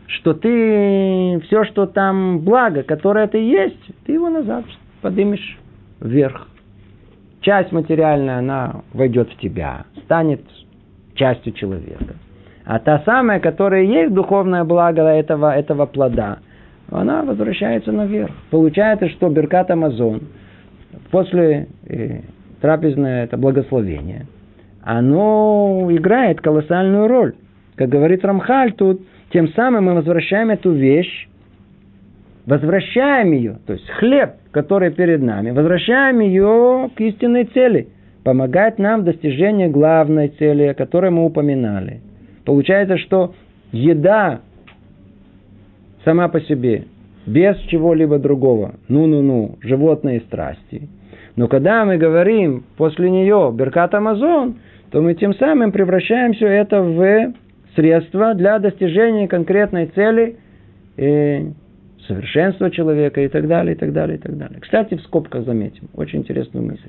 что 0.07 0.34
ты 0.34 1.40
все, 1.46 1.64
что 1.64 1.86
там 1.86 2.40
благо, 2.40 2.82
которое 2.82 3.26
ты 3.26 3.38
есть, 3.38 3.80
ты 4.04 4.12
его 4.12 4.28
назад 4.28 4.64
поднимешь 5.00 5.59
вверх. 6.00 6.48
Часть 7.40 7.72
материальная, 7.72 8.38
она 8.38 8.82
войдет 8.92 9.30
в 9.30 9.36
тебя, 9.38 9.84
станет 10.04 10.42
частью 11.14 11.52
человека. 11.52 12.16
А 12.64 12.78
та 12.78 13.00
самая, 13.04 13.40
которая 13.40 13.84
есть 13.84 14.12
духовное 14.12 14.64
благо 14.64 15.02
этого, 15.02 15.54
этого 15.54 15.86
плода, 15.86 16.38
она 16.90 17.22
возвращается 17.22 17.92
наверх. 17.92 18.32
Получается, 18.50 19.09
что 19.11 19.28
Беркат 19.28 19.70
Амазон 19.70 20.22
после 21.11 21.68
э, 21.88 22.20
трапезное 22.61 23.24
это 23.24 23.36
благословение, 23.36 24.26
оно 24.82 25.86
играет 25.90 26.40
колоссальную 26.40 27.09
роль. 27.09 27.34
Как 27.76 27.88
говорит 27.88 28.24
Рамхаль 28.24 28.72
тут, 28.72 29.02
тем 29.31 29.49
самым 29.49 29.87
мы 29.87 29.95
возвращаем 29.95 30.51
эту 30.51 30.72
вещь, 30.72 31.29
возвращаем 32.47 33.33
ее, 33.33 33.59
то 33.66 33.72
есть 33.72 33.89
хлеб, 33.99 34.35
который 34.53 34.91
перед 34.91 35.20
нами, 35.20 35.51
возвращаем 35.51 36.20
ее 36.20 36.91
к 36.95 37.01
истинной 37.01 37.45
цели, 37.47 37.89
помогать 38.24 38.79
нам 38.79 39.01
в 39.01 39.05
достижении 39.05 39.66
главной 39.66 40.29
цели, 40.29 40.64
о 40.64 40.74
которой 40.74 41.11
мы 41.11 41.24
упоминали. 41.24 42.01
Получается, 42.45 42.99
что 42.99 43.35
еда 43.72 44.41
сама 46.05 46.29
по 46.29 46.41
себе, 46.41 46.85
без 47.27 47.57
чего-либо 47.68 48.18
другого. 48.18 48.77
Ну-ну-ну, 48.89 49.57
животные 49.61 50.20
страсти. 50.20 50.89
Но 51.35 51.49
когда 51.49 51.85
мы 51.85 51.99
говорим 51.99 52.64
после 52.77 53.11
нее 53.11 53.53
Беркат 53.55 53.95
Амазон, 53.95 54.57
то 54.91 55.03
мы 55.03 55.14
тем 55.14 55.35
самым 55.35 55.72
превращаем 55.72 56.33
все 56.33 56.47
это 56.47 56.81
в 56.81 57.33
средство 57.77 58.35
для 58.35 58.59
достижения 58.59 59.29
конкретной 59.29 59.87
цели 59.87 60.37
и 60.97 61.53
совершенства 62.09 62.70
человека 62.70 63.20
и 63.20 63.29
так 63.29 63.47
далее, 63.47 63.74
и 63.74 63.79
так 63.79 63.93
далее, 63.93 64.16
и 64.16 64.20
так 64.20 64.37
далее. 64.37 64.59
Кстати, 64.61 64.95
в 64.95 65.03
скобках 65.03 65.45
заметим, 65.45 65.89
очень 65.95 66.20
интересную 66.20 66.66
мысль. 66.66 66.89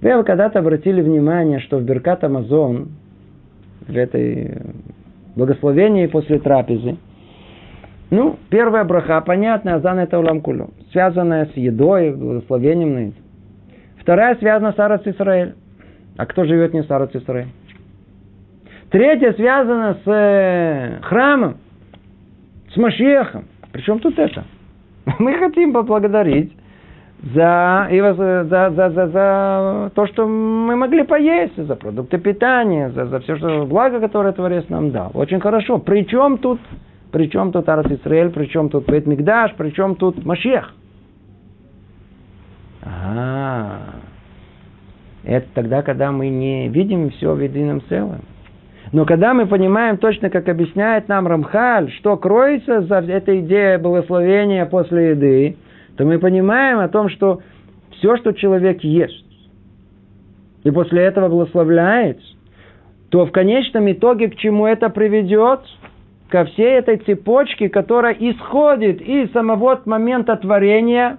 Вы 0.00 0.22
когда-то 0.24 0.60
обратили 0.60 1.02
внимание, 1.02 1.60
что 1.60 1.78
в 1.78 1.84
Беркат 1.84 2.24
Амазон, 2.24 2.88
в 3.86 3.96
этой 3.96 4.58
благословении 5.36 6.06
после 6.06 6.38
трапезы, 6.38 6.96
ну, 8.10 8.36
первая 8.48 8.84
браха, 8.84 9.20
понятно, 9.20 9.74
азан 9.74 9.98
это 9.98 10.18
улам 10.18 10.40
кулю, 10.40 10.70
связанная 10.92 11.46
с 11.46 11.56
едой, 11.56 12.14
благословением 12.14 12.94
на 12.94 13.12
Вторая 14.00 14.36
связана 14.36 14.72
с 14.72 14.78
Арас 14.78 15.02
Исраэль. 15.04 15.54
А 16.16 16.24
кто 16.24 16.44
живет 16.44 16.72
не 16.72 16.82
с 16.82 16.90
Арас 16.90 17.10
Исраэль? 17.14 17.48
Третья 18.90 19.32
связана 19.34 19.98
с 20.04 20.08
э, 20.10 21.00
храмом, 21.02 21.58
с 22.72 22.76
Машехом. 22.76 23.44
Причем 23.72 23.98
тут 23.98 24.18
это? 24.18 24.44
Мы 25.18 25.34
хотим 25.34 25.72
поблагодарить 25.72 26.52
за, 27.22 27.88
за, 27.90 28.44
за, 28.44 28.70
за, 28.70 28.90
за, 28.90 29.06
за 29.08 29.92
то, 29.94 30.06
что 30.06 30.26
мы 30.26 30.76
могли 30.76 31.02
поесть, 31.02 31.56
за 31.56 31.74
продукты 31.74 32.18
питания, 32.18 32.90
за, 32.90 33.06
за 33.06 33.18
все 33.20 33.36
что 33.36 33.66
благо, 33.66 33.98
которое 33.98 34.32
Творец 34.32 34.68
нам 34.68 34.92
дал. 34.92 35.10
Очень 35.14 35.40
хорошо. 35.40 35.78
Причем 35.78 36.38
тут 36.38 36.60
причем 37.10 37.52
тут 37.52 37.68
Арас 37.68 37.90
Исраэль, 37.90 38.30
причем 38.30 38.68
тут 38.68 38.86
Бет 38.86 39.06
Мигдаш, 39.06 39.54
причем 39.56 39.94
тут 39.94 40.24
Машех. 40.24 40.74
А, 42.82 43.94
это 45.24 45.46
тогда, 45.54 45.82
когда 45.82 46.12
мы 46.12 46.28
не 46.28 46.68
видим 46.68 47.10
все 47.10 47.34
в 47.34 47.40
едином 47.40 47.82
целом. 47.88 48.20
Но 48.92 49.04
когда 49.04 49.34
мы 49.34 49.46
понимаем 49.46 49.98
точно, 49.98 50.30
как 50.30 50.48
объясняет 50.48 51.08
нам 51.08 51.26
Рамхаль, 51.26 51.90
что 51.92 52.16
кроется 52.16 52.82
за 52.82 52.96
этой 52.96 53.40
идеей 53.40 53.78
благословения 53.78 54.64
после 54.66 55.10
еды, 55.10 55.56
то 55.96 56.04
мы 56.04 56.18
понимаем 56.18 56.78
о 56.78 56.88
том, 56.88 57.08
что 57.10 57.40
все, 57.92 58.16
что 58.16 58.32
человек 58.32 58.82
ест, 58.82 59.24
и 60.64 60.70
после 60.70 61.02
этого 61.02 61.28
благословляет, 61.28 62.20
то 63.10 63.26
в 63.26 63.32
конечном 63.32 63.90
итоге 63.90 64.28
к 64.28 64.36
чему 64.36 64.66
это 64.66 64.88
приведет? 64.88 65.60
Ко 66.28 66.44
всей 66.44 66.78
этой 66.78 66.98
цепочке, 66.98 67.70
которая 67.70 68.12
исходит 68.12 69.00
из 69.00 69.32
самого 69.32 69.80
момента 69.86 70.36
творения, 70.36 71.16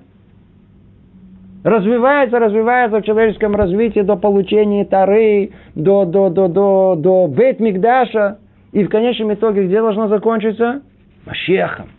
развивается, 1.64 2.40
развивается 2.40 3.02
в 3.02 3.06
человеческом 3.06 3.56
развитии 3.56 4.02
до 4.02 4.16
получения 4.16 4.86
Тары, 4.86 5.52
до, 5.76 6.06
до, 6.06 6.30
до, 6.30 6.48
до, 6.48 6.96
до 6.96 7.28
Бет 7.28 7.60
Мигдаша, 7.60 8.40
и 8.72 8.84
в 8.84 8.90
конечном 8.90 9.34
итоге 9.34 9.66
где 9.66 9.82
должно 9.82 10.08
закончиться? 10.08 10.82
Машехом. 11.26 11.90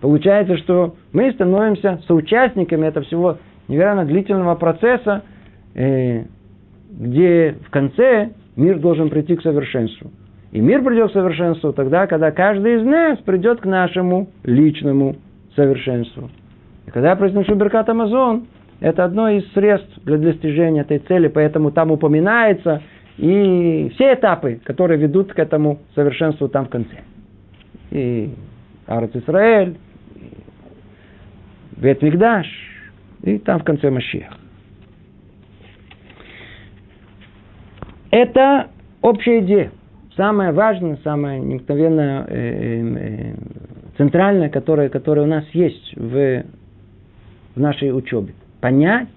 Получается, 0.00 0.56
что 0.58 0.94
мы 1.12 1.32
становимся 1.32 2.00
соучастниками 2.06 2.86
этого 2.86 3.04
всего 3.06 3.38
невероятно 3.68 4.04
длительного 4.04 4.54
процесса, 4.54 5.22
э, 5.74 6.24
где 6.90 7.56
в 7.66 7.70
конце 7.70 8.30
мир 8.54 8.78
должен 8.78 9.10
прийти 9.10 9.36
к 9.36 9.42
совершенству. 9.42 10.10
И 10.52 10.60
мир 10.60 10.82
придет 10.84 11.10
к 11.10 11.14
совершенству 11.14 11.72
тогда, 11.72 12.06
когда 12.06 12.30
каждый 12.30 12.76
из 12.76 12.84
нас 12.84 13.18
придет 13.18 13.60
к 13.60 13.64
нашему 13.64 14.28
личному 14.44 15.16
совершенству. 15.54 16.30
И 16.86 16.90
когда 16.90 17.10
я 17.10 17.16
произношу 17.16 17.54
Беркат 17.54 17.88
Амазон, 17.88 18.46
это 18.80 19.04
одно 19.04 19.28
из 19.28 19.50
средств 19.52 19.98
для 20.04 20.18
достижения 20.18 20.82
этой 20.82 20.98
цели, 20.98 21.28
поэтому 21.28 21.70
там 21.70 21.90
упоминается 21.90 22.82
и 23.16 23.90
все 23.94 24.14
этапы, 24.14 24.60
которые 24.64 24.98
ведут 24.98 25.32
к 25.32 25.38
этому 25.38 25.80
совершенству 25.94 26.48
там 26.48 26.66
в 26.66 26.68
конце. 26.68 26.98
И 27.90 28.30
Арат 28.86 29.16
Исраэль, 29.16 29.76
Бет 31.76 32.02
Мигдаш, 32.02 32.46
и 33.22 33.38
там 33.38 33.60
в 33.60 33.64
конце 33.64 33.90
Машиах. 33.90 34.36
Это 38.10 38.68
общая 39.02 39.40
идея. 39.40 39.72
Самое 40.16 40.52
важное, 40.52 40.98
самое 41.04 41.40
необыкновенное, 41.40 42.24
э, 42.26 42.34
э, 42.34 42.96
э, 42.96 43.34
центральное, 43.98 44.48
которое, 44.48 44.88
которое 44.88 45.22
у 45.22 45.26
нас 45.26 45.44
есть 45.52 45.92
в, 45.96 46.44
в 47.56 47.60
нашей 47.60 47.90
учебе. 47.90 48.34
Понять, 48.60 49.08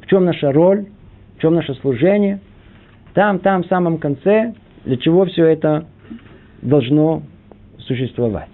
в 0.00 0.06
чем 0.06 0.24
наша 0.24 0.52
роль, 0.52 0.86
в 1.36 1.40
чем 1.40 1.54
наше 1.54 1.74
служение. 1.74 2.40
Там, 3.14 3.40
там, 3.40 3.64
в 3.64 3.66
самом 3.66 3.98
конце, 3.98 4.54
для 4.84 4.96
чего 4.98 5.24
все 5.24 5.46
это 5.46 5.86
должно 6.62 7.22
существовать. 7.78 8.50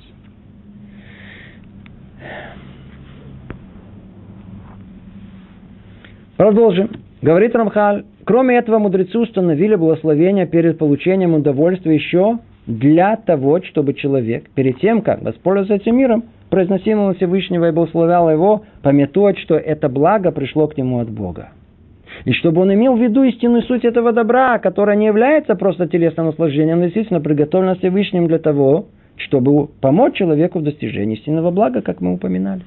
Продолжим. 6.37 6.91
Говорит 7.23 7.55
Рамхаль, 7.55 8.05
кроме 8.25 8.57
этого 8.57 8.79
мудрецы 8.79 9.19
установили 9.19 9.77
благословение 9.77 10.47
перед 10.47 10.79
получением 10.79 11.35
удовольствия 11.35 11.95
еще 11.95 12.39
для 12.67 13.17
того, 13.17 13.63
чтобы 13.63 13.95
человек, 13.95 14.51
перед 14.51 14.79
тем, 14.79 15.03
как 15.03 15.23
воспользоваться 15.23 15.75
этим 15.75 15.97
миром, 15.97 16.25
произносимого 16.51 17.15
Всевышнего 17.15 17.69
и 17.69 17.73
благословлял 17.73 18.31
его, 18.31 18.65
пометует, 18.83 19.39
что 19.39 19.57
это 19.57 19.89
благо 19.89 20.31
пришло 20.31 20.67
к 20.69 20.77
нему 20.77 21.01
от 21.01 21.11
Бога. 21.11 21.51
И 22.25 22.33
чтобы 22.33 22.63
он 22.63 22.73
имел 22.73 22.97
в 22.97 23.01
виду 23.01 23.23
истинную 23.25 23.63
суть 23.63 23.85
этого 23.85 24.13
добра, 24.13 24.59
которая 24.59 24.97
не 24.97 25.07
является 25.07 25.57
просто 25.57 25.89
телесным 25.89 26.27
наслаждением, 26.27 26.79
но 26.79 26.85
действительно 26.85 27.21
приготовлена 27.21 27.75
Всевышним 27.75 28.29
для 28.29 28.39
того, 28.39 28.87
чтобы 29.17 29.67
помочь 29.81 30.15
человеку 30.15 30.61
в 30.61 30.63
достижении 30.63 31.17
истинного 31.17 31.51
блага, 31.51 31.83
как 31.83 32.01
мы 32.01 32.15
упоминали. 32.15 32.63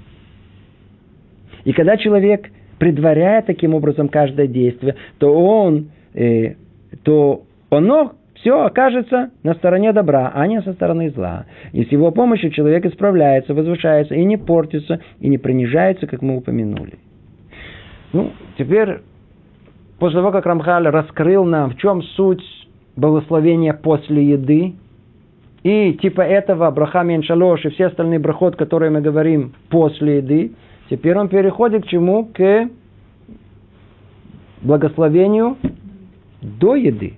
И 1.64 1.74
когда 1.74 1.98
человек 1.98 2.50
предваряя 2.80 3.42
таким 3.42 3.74
образом 3.74 4.08
каждое 4.08 4.48
действие, 4.48 4.96
то 5.18 5.34
он, 5.34 5.90
э, 6.14 6.54
то 7.04 7.44
оно 7.70 8.14
все 8.48 8.64
окажется 8.64 9.32
на 9.44 9.56
стороне 9.56 9.92
добра, 9.92 10.32
а 10.34 10.48
не 10.48 10.62
со 10.62 10.72
стороны 10.72 11.10
зла. 11.10 11.48
И 11.74 11.84
с 11.84 11.92
его 11.92 12.12
помощью 12.12 12.50
человек 12.50 12.86
исправляется, 12.86 13.54
возвышается 13.54 14.16
и 14.16 14.24
не 14.24 14.38
портится, 14.38 15.02
и 15.20 15.28
не 15.28 15.38
принижается, 15.38 16.08
как 16.08 16.22
мы 16.22 16.38
упомянули. 16.38 16.94
Ну, 18.14 18.32
теперь, 18.58 19.00
после 20.00 20.20
того, 20.20 20.32
как 20.32 20.46
Рамхаль 20.46 20.88
раскрыл 20.88 21.44
нам, 21.44 21.72
в 21.72 21.78
чем 21.78 22.02
суть 22.02 22.42
благословения 22.96 23.74
после 23.74 24.24
еды, 24.30 24.76
и 25.64 25.94
типа 26.02 26.22
этого 26.22 26.72
Брахам 26.72 27.10
Яншалош 27.10 27.66
и 27.66 27.70
все 27.72 27.88
остальные 27.88 28.20
брахот, 28.20 28.56
которые 28.56 28.92
мы 28.92 29.02
говорим 29.02 29.56
после 29.70 30.20
еды, 30.20 30.54
Теперь 30.90 31.18
он 31.18 31.28
переходит 31.28 31.84
к 31.84 31.88
чему? 31.88 32.24
К 32.34 32.70
благословению 34.62 35.58
до 36.42 36.76
еды. 36.76 37.18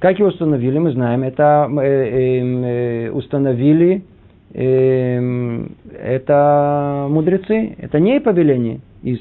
Как 0.00 0.18
его 0.18 0.28
установили, 0.28 0.78
мы 0.78 0.92
знаем, 0.92 1.22
это 1.22 1.68
э, 1.70 1.80
э, 1.80 3.06
э, 3.06 3.10
установили 3.10 4.04
э, 4.52 5.66
это 6.02 7.06
мудрецы, 7.10 7.76
это 7.78 8.00
не 8.00 8.20
повеление 8.20 8.80
из 9.02 9.18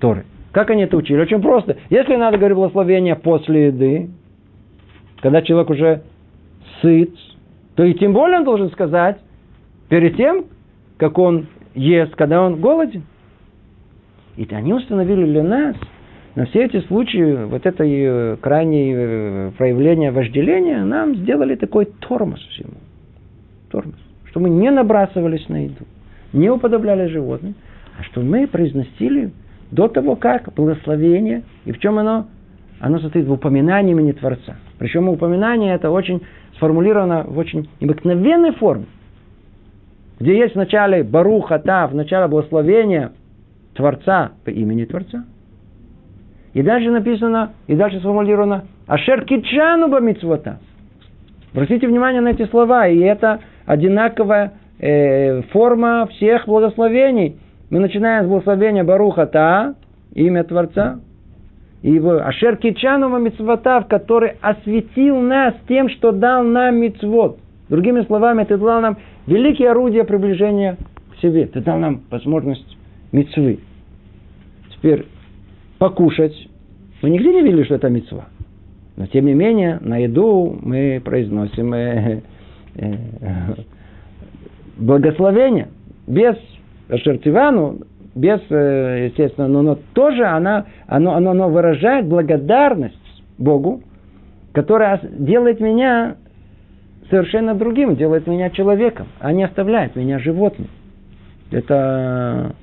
Торы. 0.00 0.24
Как 0.52 0.70
они 0.70 0.82
это 0.82 0.96
учили? 0.96 1.20
Очень 1.20 1.40
просто. 1.40 1.76
Если 1.88 2.14
надо 2.16 2.36
говорить 2.36 2.56
благословение 2.56 3.16
после 3.16 3.66
еды, 3.66 4.10
когда 5.22 5.40
человек 5.42 5.70
уже 5.70 6.02
сыт, 6.82 7.14
то 7.74 7.84
и 7.84 7.94
тем 7.94 8.12
более 8.12 8.38
он 8.38 8.44
должен 8.44 8.70
сказать 8.70 9.18
перед 9.88 10.16
тем, 10.16 10.46
как 10.98 11.18
он 11.18 11.46
ест, 11.74 12.14
когда 12.16 12.42
он 12.42 12.60
голоден. 12.60 13.04
И 14.36 14.46
они 14.50 14.74
установили 14.74 15.24
для 15.24 15.42
нас 15.42 15.76
на 16.34 16.46
все 16.46 16.64
эти 16.64 16.80
случаи, 16.86 17.44
вот 17.44 17.66
это 17.66 17.84
э, 17.84 18.36
крайнее 18.40 18.94
э, 18.96 19.50
проявление 19.56 20.10
вожделения, 20.10 20.84
нам 20.84 21.16
сделали 21.16 21.56
такой 21.56 21.86
тормоз 21.86 22.40
всему. 22.50 22.74
Тормоз. 23.70 23.96
Что 24.24 24.40
мы 24.40 24.50
не 24.50 24.70
набрасывались 24.70 25.48
на 25.48 25.64
еду, 25.64 25.84
не 26.32 26.50
уподобляли 26.50 27.08
животным, 27.08 27.54
а 27.98 28.02
что 28.04 28.22
мы 28.22 28.46
произносили 28.46 29.32
до 29.70 29.88
того, 29.88 30.16
как 30.16 30.52
благословение, 30.54 31.42
и 31.64 31.72
в 31.72 31.78
чем 31.78 31.98
оно? 31.98 32.26
Оно 32.80 32.98
состоит 32.98 33.26
в 33.26 33.32
упоминании 33.32 33.92
имени 33.92 34.12
Творца. 34.12 34.56
Причем 34.78 35.08
упоминание 35.08 35.74
это 35.74 35.90
очень 35.90 36.22
сформулировано 36.56 37.24
в 37.24 37.38
очень 37.38 37.68
необыкновенной 37.80 38.52
форме 38.52 38.86
где 40.22 40.38
есть 40.38 40.54
в 40.54 40.56
начале 40.56 41.02
Баруха 41.02 41.58
Та, 41.58 41.88
в 41.88 41.96
начале 41.96 42.28
благословения 42.28 43.10
Творца 43.74 44.30
по 44.44 44.50
имени 44.50 44.84
Творца. 44.84 45.24
И 46.54 46.62
дальше 46.62 46.90
написано, 46.90 47.52
и 47.66 47.74
дальше 47.74 47.98
сформулировано 48.00 48.64
Ашер 48.86 49.24
Китчану 49.24 49.88
Бамитсвата. 49.88 50.58
Обратите 51.52 51.86
внимание 51.86 52.20
на 52.20 52.28
эти 52.28 52.46
слова, 52.46 52.86
и 52.88 52.98
это 52.98 53.40
одинаковая 53.66 54.52
э, 54.78 55.42
форма 55.52 56.06
всех 56.12 56.46
благословений. 56.46 57.36
Мы 57.70 57.78
начинаем 57.80 58.24
с 58.24 58.28
благословения 58.28 58.84
Баруха 58.84 59.26
Та, 59.26 59.74
имя 60.14 60.44
Творца, 60.44 61.00
и 61.82 61.90
его 61.90 62.24
Ашер 62.24 62.56
Китчану 62.56 63.18
Мицвата, 63.18 63.84
который 63.88 64.32
осветил 64.40 65.20
нас 65.20 65.54
тем, 65.68 65.88
что 65.88 66.12
дал 66.12 66.44
нам 66.44 66.76
мицвод. 66.76 67.38
Другими 67.68 68.02
словами, 68.02 68.44
ты 68.44 68.56
дал 68.56 68.80
нам 68.80 68.98
великие 69.26 69.70
орудия 69.70 70.04
приближения 70.04 70.76
к 71.12 71.20
себе. 71.20 71.46
Ты 71.46 71.60
дал 71.60 71.78
нам 71.78 72.02
возможность 72.10 72.76
мецвы. 73.10 73.60
Теперь 74.70 75.06
покушать. 75.82 76.48
Мы 77.02 77.10
нигде 77.10 77.32
не 77.32 77.42
видели, 77.42 77.64
что 77.64 77.74
это 77.74 77.88
мецва. 77.88 78.26
Но 78.96 79.06
тем 79.06 79.26
не 79.26 79.34
менее, 79.34 79.78
на 79.80 79.96
еду 79.96 80.56
мы 80.62 81.02
произносим 81.04 81.74
э, 81.74 82.20
э, 82.76 82.94
благословение. 84.76 85.70
Без 86.06 86.36
Шертивану, 86.88 87.80
без, 88.14 88.38
э, 88.48 89.06
естественно, 89.08 89.48
но, 89.48 89.62
но 89.62 89.78
тоже 89.92 90.24
она, 90.24 90.66
оно, 90.86 91.16
оно, 91.16 91.32
оно 91.32 91.48
выражает 91.48 92.06
благодарность 92.06 93.24
Богу, 93.36 93.82
которая 94.52 95.00
делает 95.02 95.58
меня 95.58 96.14
совершенно 97.10 97.56
другим, 97.56 97.96
делает 97.96 98.28
меня 98.28 98.50
человеком, 98.50 99.08
а 99.18 99.32
не 99.32 99.42
оставляет 99.42 99.96
меня 99.96 100.20
животным. 100.20 100.68
Это 101.50 102.54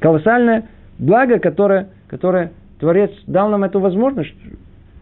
колоссальное 0.00 0.68
благо, 0.98 1.38
которое, 1.38 1.88
которое 2.08 2.52
Творец 2.80 3.10
дал 3.26 3.50
нам 3.50 3.64
эту 3.64 3.80
возможность 3.80 4.34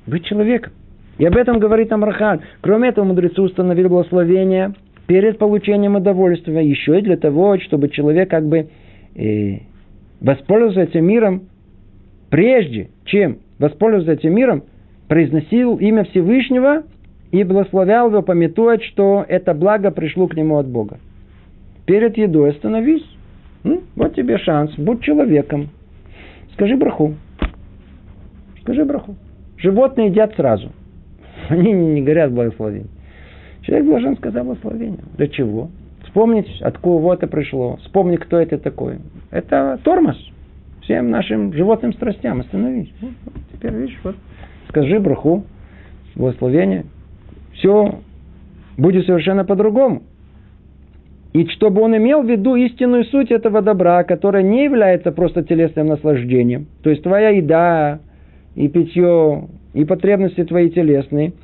быть 0.07 0.25
человеком. 0.25 0.73
И 1.19 1.25
об 1.25 1.37
этом 1.37 1.59
говорит 1.59 1.93
Амрахан. 1.93 2.43
Кроме 2.61 2.91
этого, 2.91 3.05
мудрецы 3.05 3.41
установили 3.41 3.89
благословение 3.89 4.75
перед 5.07 5.39
получением 5.39 5.97
удовольствия, 5.97 6.69
еще 6.69 6.99
и 6.99 7.03
для 7.03 7.17
того, 7.17 7.59
чтобы 7.59 7.89
человек 7.89 8.29
как 8.29 8.47
бы 8.47 8.69
э, 9.15 9.59
воспользовался 10.21 10.83
этим 10.83 11.07
миром 11.07 11.43
прежде 12.31 12.91
чем 13.05 13.39
воспользоваться 13.59 14.13
этим 14.13 14.35
миром, 14.35 14.65
произносил 15.09 15.77
имя 15.77 16.05
Всевышнего 16.05 16.83
и 17.31 17.45
благословлял 17.45 18.11
его, 18.11 18.23
пометуя, 18.23 18.79
что 18.79 19.25
это 19.27 19.55
благо 19.55 19.91
пришло 19.91 20.27
к 20.27 20.37
нему 20.37 20.59
от 20.59 20.67
Бога. 20.67 20.99
Перед 21.87 22.17
едой 22.17 22.51
остановись. 22.51 23.05
Ну, 23.65 23.83
вот 23.95 24.15
тебе 24.15 24.39
шанс. 24.39 24.73
Будь 24.77 25.03
человеком. 25.03 25.71
Скажи 26.57 26.75
браху. 26.75 27.15
Скажи 28.63 28.85
браху. 28.87 29.15
Животные 29.59 30.07
едят 30.09 30.35
сразу. 30.37 30.73
Они 31.51 31.71
не 31.71 32.01
говорят 32.01 32.33
благословение. 32.33 32.89
Человек 33.61 33.87
должен 33.87 34.17
сказать 34.17 34.43
благословение. 34.43 35.01
Для 35.19 35.29
чего? 35.29 35.69
Вспомнить, 36.05 36.49
откуда 36.63 37.13
это 37.13 37.27
пришло. 37.27 37.77
Вспомнить, 37.83 38.21
кто 38.21 38.39
это 38.39 38.57
такой. 38.57 39.01
Это 39.31 39.79
тормоз. 39.85 40.17
Всем 40.81 41.11
нашим 41.11 41.53
животным 41.53 41.93
страстям. 41.93 42.41
Остановись. 42.41 42.91
Вот, 43.03 43.11
вот, 43.27 43.35
теперь 43.53 43.75
видишь, 43.75 43.99
вот. 44.03 44.17
Скажи 44.71 44.99
браху. 44.99 45.45
Благословение. 46.15 46.87
Все 47.53 48.01
будет 48.79 49.05
совершенно 49.05 49.45
по-другому. 49.45 50.05
И 51.37 51.47
чтобы 51.49 51.83
он 51.83 51.95
имел 51.95 52.23
в 52.23 52.31
виду 52.31 52.55
истинную 52.55 53.05
суть 53.05 53.31
этого 53.31 53.61
добра, 53.61 54.05
которая 54.05 54.43
не 54.43 54.65
является 54.65 55.13
просто 55.13 55.43
телесным 55.43 55.89
наслаждением. 55.89 56.67
То 56.83 56.89
есть 56.89 57.03
твоя 57.03 57.29
еда 57.29 57.99
и 58.55 58.69
питье, 58.69 59.47
и 59.75 59.85
потребности 59.85 60.45
твои 60.45 60.71
телесные, 60.71 61.35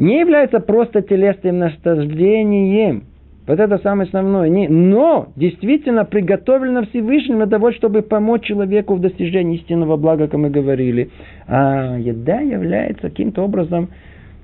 не 0.00 0.18
является 0.18 0.58
просто 0.58 1.02
телесным 1.02 1.60
наслаждением. 1.60 3.04
Вот 3.46 3.60
это 3.60 3.78
самое 3.78 4.08
основное. 4.08 4.50
Но 4.68 5.28
действительно 5.36 6.04
приготовлено 6.04 6.84
Всевышним 6.86 7.36
для 7.36 7.46
того, 7.46 7.70
чтобы 7.70 8.02
помочь 8.02 8.42
человеку 8.42 8.96
в 8.96 9.00
достижении 9.00 9.58
истинного 9.58 9.96
блага, 9.96 10.26
как 10.26 10.40
мы 10.40 10.50
говорили. 10.50 11.10
А 11.46 11.96
еда 11.96 12.40
является 12.40 13.02
каким-то 13.02 13.42
образом 13.44 13.90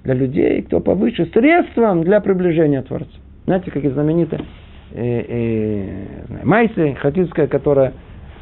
для 0.04 0.14
людей, 0.14 0.62
кто 0.62 0.78
повыше, 0.78 1.26
средством 1.34 2.04
для 2.04 2.20
приближения 2.20 2.82
Творца. 2.82 3.10
Знаете, 3.44 3.72
как 3.72 3.84
и 3.84 3.88
знаменитая 3.88 4.42
Майсы 4.92 6.94
Хатинская, 6.94 7.46
которая, 7.46 7.92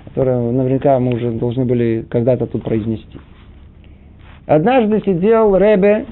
которая 0.07 0.41
наверняка 0.53 0.99
мы 0.99 1.15
уже 1.15 1.33
должны 1.33 1.65
были 1.65 2.07
когда-то 2.09 2.47
тут 2.47 2.63
произнести. 2.63 3.19
Однажды 4.47 5.01
сидел 5.01 5.57
Ребе 5.57 6.07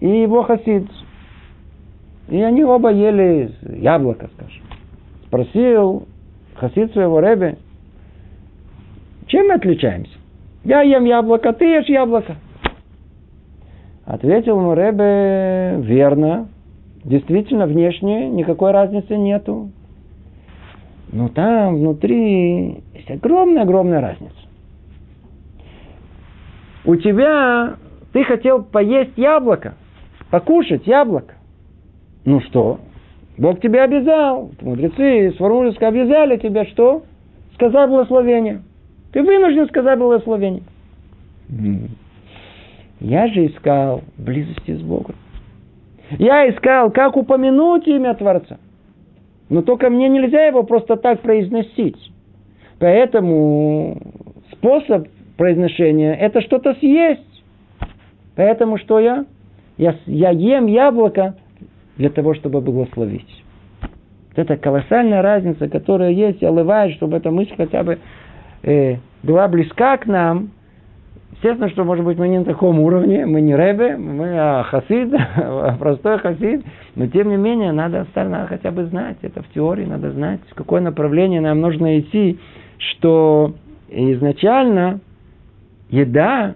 и 0.00 0.08
его 0.08 0.42
хасид. 0.42 0.86
И 2.28 2.40
они 2.40 2.64
оба 2.64 2.90
ели 2.90 3.50
яблоко, 3.62 4.30
скажем. 4.34 4.62
Спросил 5.26 6.08
хасид 6.54 6.92
своего 6.92 7.20
Ребе, 7.20 7.58
чем 9.26 9.48
мы 9.48 9.54
отличаемся? 9.54 10.12
Я 10.64 10.82
ем 10.82 11.04
яблоко, 11.04 11.52
ты 11.52 11.64
ешь 11.64 11.88
яблоко. 11.88 12.36
Ответил 14.06 14.60
ему 14.60 14.74
Ребе, 14.74 15.80
верно, 15.82 16.48
действительно, 17.04 17.66
внешне 17.66 18.28
никакой 18.28 18.72
разницы 18.72 19.16
нету. 19.16 19.70
Но 21.12 21.28
там 21.28 21.76
внутри 21.76 22.82
есть 22.94 23.10
огромная-огромная 23.10 24.00
разница. 24.00 24.34
У 26.84 26.96
тебя, 26.96 27.76
ты 28.12 28.24
хотел 28.24 28.62
поесть 28.62 29.16
яблоко, 29.16 29.74
покушать 30.30 30.86
яблоко. 30.86 31.34
Ну 32.24 32.40
что? 32.40 32.80
Бог 33.38 33.60
тебя 33.60 33.84
обязал. 33.84 34.50
Мудрецы 34.60 35.34
с 35.36 35.40
Вармужеска 35.40 35.88
обязали 35.88 36.36
тебя 36.36 36.64
что? 36.66 37.04
Сказать 37.54 37.88
благословение. 37.88 38.62
Ты 39.12 39.22
вынужден 39.22 39.68
сказать 39.68 39.98
благословение. 39.98 40.62
Я 43.00 43.28
же 43.28 43.46
искал 43.46 44.02
близости 44.18 44.74
с 44.74 44.80
Богом. 44.80 45.14
Я 46.18 46.48
искал, 46.50 46.90
как 46.90 47.16
упомянуть 47.16 47.86
имя 47.86 48.14
Творца. 48.14 48.58
Но 49.48 49.62
только 49.62 49.90
мне 49.90 50.08
нельзя 50.08 50.46
его 50.46 50.62
просто 50.62 50.96
так 50.96 51.20
произносить. 51.20 51.98
Поэтому 52.78 54.00
способ 54.52 55.08
произношения– 55.36 56.14
это 56.20 56.40
что-то 56.40 56.74
съесть. 56.74 57.42
Поэтому 58.36 58.78
что 58.78 59.00
я? 59.00 59.26
Я, 59.76 59.96
я 60.06 60.30
ем 60.30 60.66
яблоко 60.66 61.36
для 61.96 62.10
того, 62.10 62.34
чтобы 62.34 62.60
благословить. 62.60 63.44
Это 64.36 64.56
колоссальная 64.56 65.22
разница, 65.22 65.68
которая 65.68 66.10
есть, 66.10 66.42
и 66.42 66.46
оливает, 66.46 66.94
чтобы 66.94 67.16
эта 67.16 67.30
мысль 67.30 67.54
хотя 67.56 67.82
бы 67.84 67.98
э, 68.62 68.96
была 69.22 69.46
близка 69.48 69.96
к 69.96 70.06
нам– 70.06 70.50
Естественно, 71.32 71.68
что, 71.70 71.84
может 71.84 72.04
быть, 72.04 72.18
мы 72.18 72.28
не 72.28 72.38
на 72.38 72.44
таком 72.44 72.80
уровне, 72.80 73.26
мы 73.26 73.40
не 73.40 73.54
рэбе, 73.54 73.96
мы 73.96 74.34
а 74.38 74.62
хасид, 74.62 75.12
простой 75.78 76.18
хасид, 76.18 76.64
но 76.94 77.06
тем 77.08 77.28
не 77.28 77.36
менее, 77.36 77.72
надо 77.72 78.02
остальное 78.02 78.46
хотя 78.46 78.70
бы 78.70 78.84
знать, 78.86 79.18
это 79.22 79.42
в 79.42 79.48
теории 79.48 79.84
надо 79.84 80.10
знать, 80.12 80.40
в 80.50 80.54
какое 80.54 80.80
направление 80.80 81.40
нам 81.40 81.60
нужно 81.60 81.98
идти, 81.98 82.38
что 82.78 83.54
изначально 83.90 85.00
еда, 85.90 86.54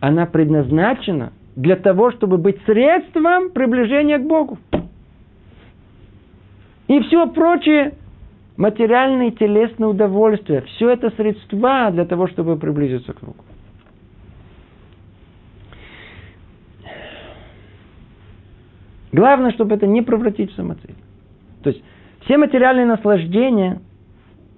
она 0.00 0.26
предназначена 0.26 1.32
для 1.56 1.76
того, 1.76 2.12
чтобы 2.12 2.38
быть 2.38 2.58
средством 2.64 3.50
приближения 3.50 4.18
к 4.18 4.26
Богу. 4.26 4.58
И 6.86 7.00
все 7.00 7.26
прочее, 7.26 7.94
материальные 8.56 9.32
телесные 9.32 9.88
удовольствия, 9.88 10.62
все 10.62 10.90
это 10.90 11.10
средства 11.10 11.90
для 11.90 12.04
того, 12.04 12.26
чтобы 12.28 12.56
приблизиться 12.56 13.12
к 13.12 13.20
Богу. 13.20 13.44
Главное, 19.12 19.52
чтобы 19.52 19.74
это 19.74 19.86
не 19.86 20.02
превратить 20.02 20.52
в 20.52 20.56
самоцель. 20.56 20.94
То 21.62 21.70
есть 21.70 21.82
все 22.24 22.36
материальные 22.36 22.86
наслаждения, 22.86 23.80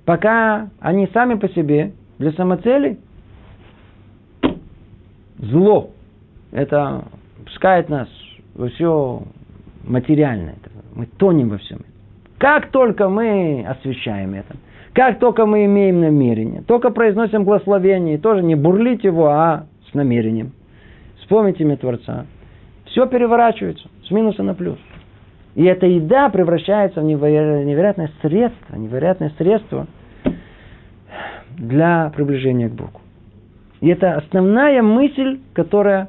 пока 0.04 0.70
они 0.80 1.08
сами 1.12 1.34
по 1.34 1.48
себе 1.48 1.92
для 2.18 2.32
самоцели, 2.32 2.98
зло. 5.38 5.90
Это 6.52 7.04
пускает 7.44 7.88
нас 7.88 8.08
во 8.54 8.68
все 8.68 9.22
материальное. 9.84 10.56
Мы 10.94 11.06
тонем 11.06 11.50
во 11.50 11.58
всем. 11.58 11.80
Как 12.38 12.70
только 12.70 13.08
мы 13.08 13.64
освещаем 13.68 14.34
это, 14.34 14.56
как 14.92 15.20
только 15.20 15.46
мы 15.46 15.66
имеем 15.66 16.00
намерение, 16.00 16.62
только 16.62 16.90
произносим 16.90 17.44
благословение, 17.44 18.18
тоже 18.18 18.42
не 18.42 18.56
бурлить 18.56 19.04
его, 19.04 19.28
а 19.28 19.66
с 19.88 19.94
намерением. 19.94 20.52
Вспомните 21.20 21.62
имя 21.62 21.76
Творца. 21.76 22.26
Все 22.86 23.06
переворачивается 23.06 23.88
с 24.10 24.12
минуса 24.12 24.42
на 24.42 24.54
плюс. 24.54 24.78
И 25.54 25.64
эта 25.64 25.86
еда 25.86 26.28
превращается 26.28 27.00
в 27.00 27.04
невероятное 27.04 28.10
средство, 28.20 28.76
невероятное 28.76 29.32
средство 29.38 29.86
для 31.56 32.12
приближения 32.14 32.68
к 32.68 32.72
Богу. 32.72 33.00
И 33.80 33.88
это 33.88 34.16
основная 34.16 34.82
мысль, 34.82 35.40
которая 35.54 36.08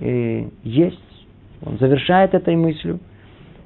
э, 0.00 0.46
есть. 0.62 1.26
Он 1.64 1.78
завершает 1.78 2.34
этой 2.34 2.56
мыслью. 2.56 2.98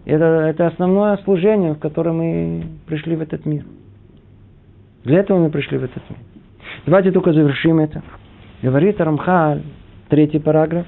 Это, 0.04 0.24
это 0.24 0.66
основное 0.66 1.16
служение, 1.18 1.74
в 1.74 1.78
котором 1.78 2.18
мы 2.18 2.64
пришли 2.86 3.16
в 3.16 3.22
этот 3.22 3.46
мир. 3.46 3.64
Для 5.04 5.20
этого 5.20 5.38
мы 5.38 5.50
пришли 5.50 5.78
в 5.78 5.84
этот 5.84 6.02
мир. 6.10 6.18
Давайте 6.84 7.12
только 7.12 7.32
завершим 7.32 7.78
это. 7.78 8.02
Говорит 8.62 9.00
Рамхаль, 9.00 9.62
третий 10.08 10.40
параграф. 10.40 10.86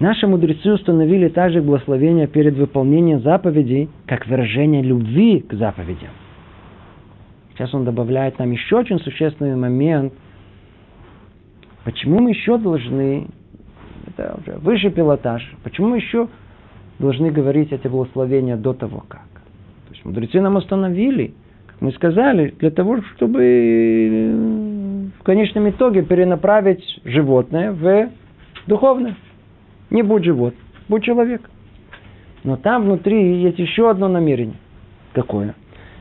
Наши 0.00 0.26
мудрецы 0.26 0.72
установили 0.72 1.28
также 1.28 1.62
благословение 1.62 2.26
перед 2.26 2.56
выполнением 2.56 3.20
заповедей, 3.20 3.88
как 4.06 4.26
выражение 4.26 4.82
любви 4.82 5.40
к 5.40 5.54
заповедям. 5.54 6.10
Сейчас 7.52 7.72
он 7.72 7.84
добавляет 7.84 8.40
нам 8.40 8.50
еще 8.50 8.76
очень 8.78 8.98
существенный 8.98 9.54
момент. 9.54 10.12
Почему 11.84 12.18
мы 12.18 12.30
еще 12.30 12.58
должны, 12.58 13.28
это 14.08 14.36
уже 14.40 14.58
выше 14.58 14.90
пилотаж, 14.90 15.54
почему 15.62 15.90
мы 15.90 15.98
еще 15.98 16.28
должны 16.98 17.30
говорить 17.30 17.70
эти 17.70 17.86
благословения 17.86 18.56
до 18.56 18.72
того 18.72 19.04
как? 19.06 19.28
То 19.86 19.92
есть 19.92 20.04
мудрецы 20.04 20.40
нам 20.40 20.56
установили, 20.56 21.34
как 21.66 21.80
мы 21.80 21.92
сказали, 21.92 22.52
для 22.58 22.72
того, 22.72 23.00
чтобы 23.14 25.12
в 25.20 25.22
конечном 25.22 25.70
итоге 25.70 26.02
перенаправить 26.02 26.82
животное 27.04 27.70
в 27.70 28.08
духовное. 28.66 29.14
Не 29.90 30.02
будь 30.02 30.24
живот, 30.24 30.54
будь 30.88 31.04
человек. 31.04 31.42
Но 32.42 32.56
там 32.56 32.84
внутри 32.84 33.40
есть 33.42 33.58
еще 33.58 33.90
одно 33.90 34.08
намерение. 34.08 34.56
Какое? 35.12 35.54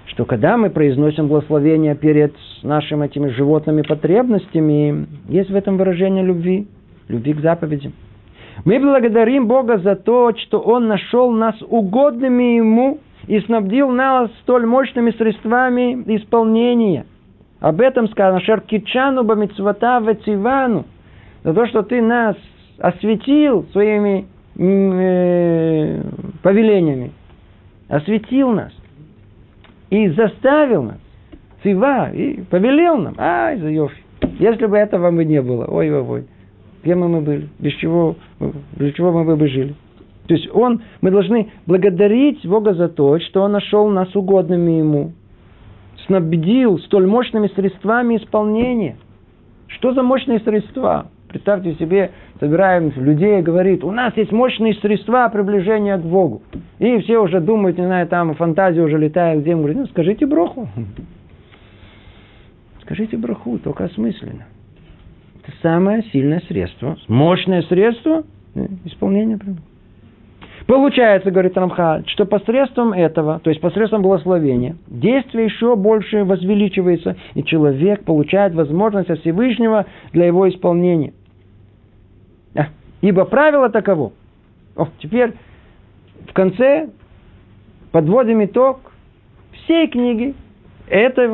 Что 0.08 0.26
когда 0.26 0.58
мы 0.58 0.70
произносим 0.70 1.28
благословение 1.28 1.96
перед 1.96 2.34
нашими 2.62 3.06
этими 3.06 3.30
животными 3.30 3.82
потребностями, 3.82 5.08
есть 5.30 5.50
в 5.50 5.56
этом 5.56 5.78
выражение 5.78 6.24
любви, 6.24 6.68
любви 7.08 7.34
к 7.34 7.40
заповедям. 7.40 7.94
Мы 8.66 8.80
благодарим 8.80 9.48
Бога 9.48 9.78
за 9.78 9.96
то, 9.96 10.32
что 10.38 10.60
Он 10.60 10.88
нашел 10.88 11.32
нас 11.32 11.56
угодными 11.62 12.58
Ему 12.58 13.00
и 13.28 13.40
снабдил 13.42 13.90
нас 13.90 14.30
столь 14.42 14.66
мощными 14.66 15.12
средствами 15.12 16.04
исполнения. 16.18 17.06
Об 17.60 17.80
этом 17.80 18.10
сказано, 18.10 18.42
Шаркичану 18.42 19.24
бамитсвата 19.24 20.00
вецивану– 20.00 20.86
за 21.44 21.54
то, 21.54 21.66
что 21.68 21.84
ты 21.84 22.02
нас 22.02 22.36
осветил 22.80 23.66
своими 23.72 24.26
э, 24.58 26.02
повелениями, 26.42 27.12
осветил 27.88 28.52
нас 28.52 28.72
и 29.90 30.10
заставил 30.10 30.84
нас, 30.84 30.98
цива, 31.62 32.12
и 32.12 32.42
повелел 32.44 32.98
нам. 32.98 33.16
Ай, 33.18 33.58
за 33.60 33.70
Йофи. 33.70 34.02
Если 34.40 34.66
бы 34.66 34.78
этого 34.78 35.12
бы 35.12 35.26
не 35.26 35.42
было, 35.42 35.66
ой-ой-ой, 35.66 36.26
где 36.84 36.96
мы, 36.96 37.08
мы 37.08 37.22
были, 37.22 37.50
без 37.60 37.74
чего, 37.74 38.16
для 38.74 38.92
чего 38.92 39.12
мы 39.12 39.36
бы 39.36 39.48
жили. 39.48 39.76
То 40.28 40.36
есть 40.36 40.50
он, 40.54 40.82
мы 41.02 41.12
должны 41.12 41.52
благодарить 41.66 42.46
Бога 42.46 42.74
за 42.74 42.88
то, 42.88 43.20
что 43.20 43.42
он 43.42 43.52
нашел 43.52 43.88
нас 43.90 44.16
угодными 44.16 44.72
ему, 44.72 45.12
снабдил 46.08 46.80
столь 46.80 47.08
мощными 47.08 47.48
средствами 47.48 48.18
исполнения. 48.18 48.98
Что 49.68 49.94
за 49.94 50.02
мощные 50.02 50.40
средства? 50.40 51.08
Представьте 51.28 51.76
себе, 51.76 52.12
собираем 52.40 52.92
людей 52.96 53.40
и 53.40 53.42
говорит, 53.42 53.84
у 53.84 53.92
нас 53.92 54.16
есть 54.18 54.32
мощные 54.32 54.74
средства 54.76 55.30
приближения 55.30 55.98
к 55.98 56.02
Богу. 56.02 56.42
И 56.80 57.00
все 57.00 57.20
уже 57.20 57.40
думают, 57.40 57.78
не 57.78 57.86
знаю, 57.86 58.08
там 58.08 58.34
фантазия 58.36 58.82
уже 58.82 58.98
летает 58.98 59.42
где 59.42 59.56
Говорит, 59.56 59.78
ну 59.78 59.86
скажите 59.88 60.26
броху. 60.26 60.68
Скажите 62.82 63.18
браху, 63.18 63.60
только 63.60 63.86
осмысленно. 63.86 64.46
Это 65.42 65.56
самое 65.62 66.04
сильное 66.12 66.42
средство, 66.48 66.98
мощное 67.08 67.62
средство 67.64 68.24
исполнения 68.86 69.38
приближения. 69.38 69.74
Получается, 70.66 71.30
говорит 71.30 71.58
Рамхаль, 71.58 72.04
что 72.08 72.26
посредством 72.26 72.94
этого, 72.94 73.40
то 73.44 73.50
есть 73.50 73.62
посредством 73.62 74.02
благословения, 74.02 74.78
действие 74.88 75.46
еще 75.46 75.76
больше 75.76 76.24
возвеличивается, 76.24 77.18
и 77.34 77.44
человек 77.44 78.06
получает 78.06 78.54
возможность 78.54 79.10
от 79.10 79.20
Всевышнего 79.20 79.86
для 80.14 80.28
его 80.28 80.48
исполнения. 80.48 81.14
Ибо 83.04 83.26
правило 83.26 83.70
таково. 83.70 84.14
О, 84.78 84.88
теперь 85.00 85.34
в 86.26 86.32
конце 86.32 86.90
подводим 87.92 88.46
итог 88.46 88.80
всей 89.52 89.90
книги, 89.90 90.34
этой 90.88 91.28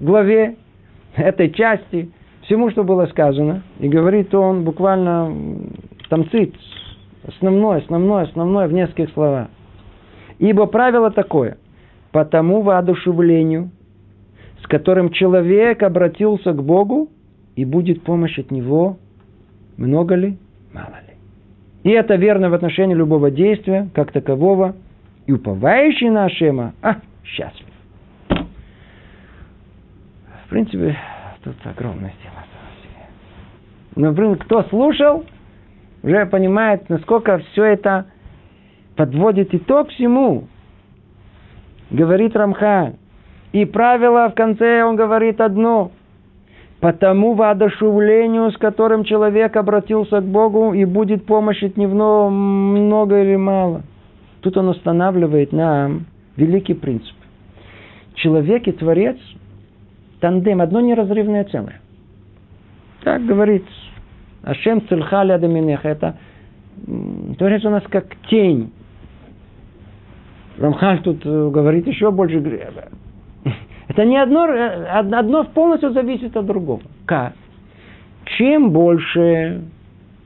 главе, 0.00 0.56
этой 1.14 1.52
части, 1.52 2.10
всему, 2.42 2.70
что 2.70 2.82
было 2.82 3.06
сказано. 3.06 3.62
И 3.78 3.88
говорит 3.88 4.34
он 4.34 4.64
буквально 4.64 5.32
там 6.08 6.28
цит, 6.30 6.56
Основное, 7.28 7.78
основное, 7.78 8.24
основное 8.24 8.66
в 8.66 8.72
нескольких 8.72 9.10
словах. 9.12 9.50
Ибо 10.40 10.66
правило 10.66 11.12
такое. 11.12 11.58
По 12.10 12.24
тому 12.24 12.60
воодушевлению, 12.62 13.70
с 14.64 14.66
которым 14.66 15.10
человек 15.10 15.84
обратился 15.84 16.52
к 16.52 16.60
Богу, 16.60 17.08
и 17.54 17.64
будет 17.64 18.02
помощь 18.02 18.36
от 18.40 18.50
Него, 18.50 18.96
много 19.76 20.16
ли, 20.16 20.38
мало 20.72 20.96
ли. 21.06 21.14
И 21.84 21.90
это 21.90 22.14
верно 22.14 22.50
в 22.50 22.54
отношении 22.54 22.94
любого 22.94 23.30
действия, 23.30 23.88
как 23.94 24.12
такового, 24.12 24.74
и 25.26 25.32
уповающий 25.32 26.10
на 26.10 26.26
Ашема, 26.26 26.74
а, 26.82 26.96
счастлив. 27.24 27.66
В 30.46 30.48
принципе, 30.48 30.96
тут 31.42 31.56
огромная 31.64 32.12
тема. 32.22 32.42
Но, 33.94 34.36
кто 34.36 34.62
слушал, 34.64 35.24
уже 36.02 36.26
понимает, 36.26 36.88
насколько 36.88 37.38
все 37.38 37.64
это 37.64 38.06
подводит 38.96 39.54
итог 39.54 39.90
всему. 39.90 40.48
Говорит 41.90 42.34
Рамха. 42.34 42.94
И 43.52 43.66
правило 43.66 44.30
в 44.30 44.34
конце 44.34 44.82
он 44.82 44.96
говорит 44.96 45.40
одно. 45.40 45.92
По 46.82 46.92
тому 46.92 47.34
воодушевлению, 47.34 48.50
с 48.50 48.56
которым 48.58 49.04
человек 49.04 49.56
обратился 49.56 50.20
к 50.20 50.24
Богу, 50.24 50.74
и 50.74 50.84
будет 50.84 51.24
помощь 51.24 51.62
от 51.62 51.76
Него 51.76 52.28
много 52.28 53.22
или 53.22 53.36
мало. 53.36 53.82
Тут 54.40 54.56
он 54.56 54.66
устанавливает 54.66 55.52
нам 55.52 56.06
великий 56.34 56.74
принцип. 56.74 57.14
Человек 58.14 58.66
и 58.66 58.72
Творец– 58.72 59.16
тандем, 60.20 60.60
одно 60.60 60.80
неразрывное 60.80 61.44
целое. 61.44 61.80
Так 63.04 63.24
говорит 63.26 63.64
Ашем 64.42 64.84
цельхаля 64.88 65.38
даминеха. 65.38 65.88
Это 65.88 66.16
Творец 67.38 67.64
у 67.64 67.70
нас 67.70 67.84
как 67.90 68.06
тень. 68.28 68.72
Рамхаль 70.58 71.00
тут 71.02 71.24
э, 71.24 71.50
говорит 71.50 71.86
еще 71.86 72.10
больше. 72.10 72.40
Это 73.88 74.04
не 74.04 74.16
одно, 74.16 74.46
э, 74.46 74.84
одно 74.86 75.44
полностью 75.44 75.90
зависит 75.92 76.36
от 76.36 76.46
другого. 76.46 76.82
Как? 77.06 77.32
Чем 78.38 78.70
больше 78.70 79.62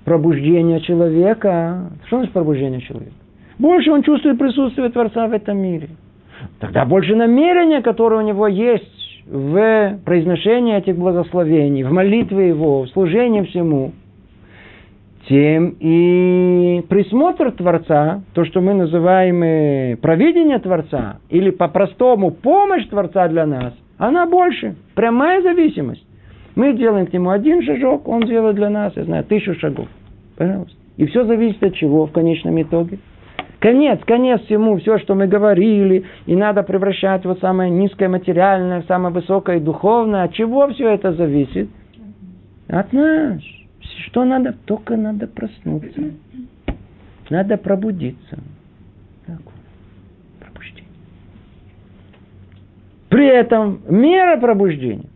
пробуждения 0.04 0.80
человека, 0.80 1.90
что 2.07 2.18
значит 2.18 2.32
пробуждение 2.32 2.80
человека? 2.80 3.14
Больше 3.59 3.90
он 3.90 4.02
чувствует 4.02 4.38
присутствие 4.38 4.90
Творца 4.90 5.26
в 5.26 5.32
этом 5.32 5.59
мире. 5.59 5.88
Тогда 6.61 6.84
больше 6.84 7.16
намерения, 7.16 7.80
которые 7.80 8.20
у 8.20 8.26
него 8.26 8.46
есть 8.46 9.24
в 9.26 9.98
произношении 10.04 10.76
этих 10.76 10.96
благословений, 10.96 11.82
в 11.82 11.90
молитве 11.90 12.48
его, 12.48 12.82
в 12.82 12.88
служении 12.90 13.42
всему– 13.42 13.92
тем 15.29 15.77
и 15.81 16.85
присмотр 16.89 17.53
Творца, 17.53 18.22
то, 18.33 18.45
что 18.45 18.61
мы 18.61 18.74
называем 18.74 19.43
э, 19.43 19.97
провидение 19.97 20.59
Творца, 20.59 21.18
или 21.31 21.51
по-простому 21.51 22.31
помощь 22.31 22.87
Творца 22.87 23.27
для 23.29 23.47
нас, 23.47 23.74
она 23.99 24.27
больше. 24.27 24.77
Прямая 24.95 25.43
зависимость. 25.43 26.07
Мы 26.55 26.74
делаем 26.74 27.07
к 27.07 27.12
нему 27.12 27.31
один 27.31 27.62
шажок, 27.62 28.09
он 28.09 28.22
делает 28.22 28.57
для 28.57 28.70
нас, 28.70 28.93
я 28.97 29.05
знаю, 29.05 29.24
тысячу 29.24 29.55
шагов. 29.55 29.89
Пожалуйста. 30.37 30.77
И 30.97 31.07
все 31.07 31.24
зависит 31.24 31.62
от 31.62 31.74
чего 31.74 32.07
в 32.07 32.12
конечном 32.12 32.61
итоге? 32.62 32.99
Конец, 33.59 34.01
конец 34.07 34.43
всему, 34.43 34.77
все, 34.79 34.99
что 34.99 35.14
мы 35.14 35.27
говорили, 35.27 36.05
и 36.27 36.37
надо 36.37 36.62
превращать 36.62 37.24
в 37.24 37.37
самое 37.41 37.70
низкое 37.70 38.09
материальное, 38.09 38.83
в 38.83 38.87
самое 38.87 39.12
высокое 39.12 39.61
духовное. 39.61 40.24
От 40.24 40.35
чего 40.35 40.68
все 40.68 40.91
это 40.91 41.12
зависит? 41.12 41.68
От 42.68 42.93
нас. 42.93 43.41
Что 43.81 44.24
надо? 44.24 44.55
Только 44.64 44.97
надо 44.97 45.27
проснуться. 45.27 46.12
Надо 47.31 47.57
пробудиться. 47.57 48.39
Так, 49.27 49.41
пробуждение. 50.41 50.91
При 53.09 53.27
этом 53.27 53.81
мера 53.89 54.39
пробуждения. 54.39 55.09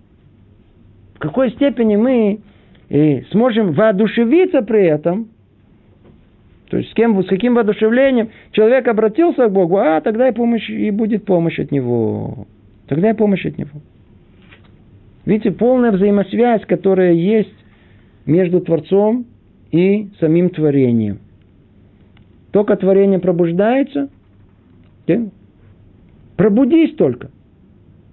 В 1.15 1.19
какой 1.19 1.51
степени 1.53 1.97
мы 1.97 2.41
и 2.89 3.25
сможем 3.31 3.73
воодушевиться 3.73 4.63
при 4.63 4.85
этом, 4.87 5.29
то 6.71 6.77
есть 6.77 6.91
с, 6.91 6.95
кем, 6.95 7.23
с 7.23 7.27
каким 7.27 7.55
воодушевлением 7.55 8.31
человек 8.53 8.89
обратился 8.89 9.49
к 9.49 9.53
Богу, 9.53 9.79
а 9.79 10.01
тогда 10.01 10.29
и, 10.29 10.33
помощь, 10.33 10.69
и 10.69 10.91
будет 10.91 11.25
помощь 11.25 11.59
от 11.59 11.71
него. 11.73 12.47
Тогда 12.89 13.11
и 13.11 13.15
помощь 13.15 13.45
от 13.47 13.59
него. 13.59 13.81
Видите, 15.25 15.53
полная 15.53 15.93
взаимосвязь, 15.93 16.65
которая 16.67 17.13
есть 17.13 17.55
между 18.27 18.61
Творцом 18.61 19.27
и 19.71 20.09
самим 20.19 20.51
творением. 20.51 21.21
Только 22.53 22.77
творение 22.77 23.19
пробуждается, 23.19 24.09
да? 25.07 25.21
пробудись 26.37 26.95
только. 26.97 27.31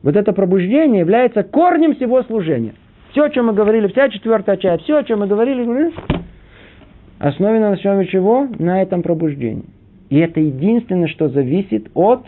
Вот 0.03 0.16
это 0.16 0.32
пробуждение 0.32 0.99
является 0.99 1.43
корнем 1.43 1.95
всего 1.95 2.24
служения. 2.24 2.74
Все, 3.12 3.24
о 3.24 3.30
чем 3.30 3.47
мы 3.47 3.53
говорили, 3.53 3.88
вся 3.88 4.10
четвертая 4.10 4.58
часть, 4.58 4.84
все, 4.84 4.97
о 4.97 5.03
чем 5.03 5.20
мы 5.20 5.28
говорили, 5.28 5.91
основано 7.20 7.70
на 7.70 7.72
основе 7.74 8.05
чего? 8.05 8.47
На 8.60 8.82
этом 8.82 9.01
пробуждении. 9.01 9.66
И 10.10 10.18
это 10.20 10.39
единственное, 10.39 11.08
что 11.08 11.30
зависит 11.30 11.89
от 11.95 12.26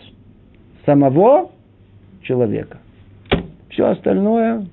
самого 0.84 1.52
человека. 2.22 2.78
Все 3.70 3.86
остальное 3.86 4.66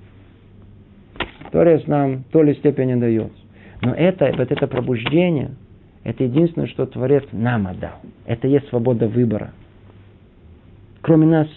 Творец 1.52 1.86
нам 1.88 2.24
то 2.32 2.44
ли 2.44 2.54
степени 2.56 2.96
дает. 2.96 3.32
Но 3.82 3.94
это, 3.94 4.32
вот 4.38 4.52
это 4.52 4.68
пробуждение, 4.68 5.52
это 6.04 6.24
единственное, 6.24 6.68
что 6.68 6.86
Творец 6.86 7.24
нам 7.32 7.68
отдал. 7.68 8.00
Это 8.26 8.48
есть 8.48 8.68
свобода 8.70 9.08
выбора. 9.08 9.52
Кроме 11.02 11.28
нас, 11.28 11.48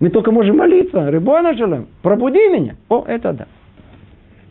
мы 0.00 0.10
только 0.10 0.30
можем 0.30 0.56
молиться. 0.56 1.10
Рыбона 1.10 1.54
желаем, 1.54 1.88
пробуди 2.02 2.48
меня. 2.52 2.76
О, 2.88 3.04
это 3.06 3.32
да. 3.32 3.46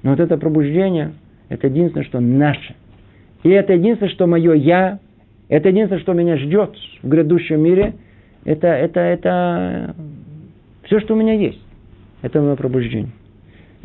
Но 0.04 0.12
вот 0.12 0.20
это 0.20 0.38
пробуждение, 0.38 1.14
это 1.50 1.68
единственное, 1.68 2.06
что 2.06 2.20
наше. 2.20 2.76
И 3.44 3.50
это 3.50 3.74
единственное, 3.74 4.12
что 4.12 4.28
мое 4.28 4.54
я, 4.54 5.00
это 5.50 5.70
единственное, 5.70 6.02
что 6.02 6.14
меня 6.14 6.38
ждет 6.38 6.76
в 7.02 7.08
грядущем 7.08 7.62
мире. 7.62 7.96
Это, 8.44 8.68
это, 8.68 9.00
это 9.00 9.96
все, 10.84 11.00
что 11.00 11.16
у 11.16 11.18
меня 11.18 11.34
есть. 11.34 11.62
Это 12.22 12.42
мое 12.42 12.56
пробуждение. 12.56 13.12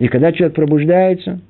И 0.01 0.09
когда 0.09 0.33
человек 0.33 0.57
пробуждается, 0.57 1.41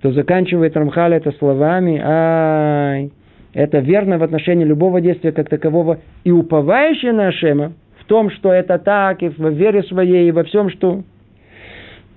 то 0.00 0.10
заканчивает 0.10 0.76
Рамхаль 0.76 1.14
это 1.14 1.30
словами, 1.38 2.00
ай, 2.04 3.12
это 3.54 3.78
верно 3.78 4.18
в 4.18 4.24
отношении 4.24 4.64
любого 4.64 5.00
действия 5.00 5.30
как 5.30 5.48
такового, 5.48 6.00
и 6.24 6.32
уповающий 6.32 7.12
на 7.12 7.28
Ашема 7.28 7.74
в 8.00 8.04
том, 8.06 8.30
что 8.30 8.52
это 8.52 8.80
так, 8.80 9.22
и 9.22 9.28
в 9.28 9.48
вере 9.50 9.84
своей, 9.84 10.28
и 10.28 10.32
во 10.32 10.42
всем, 10.42 10.70
что 10.70 11.04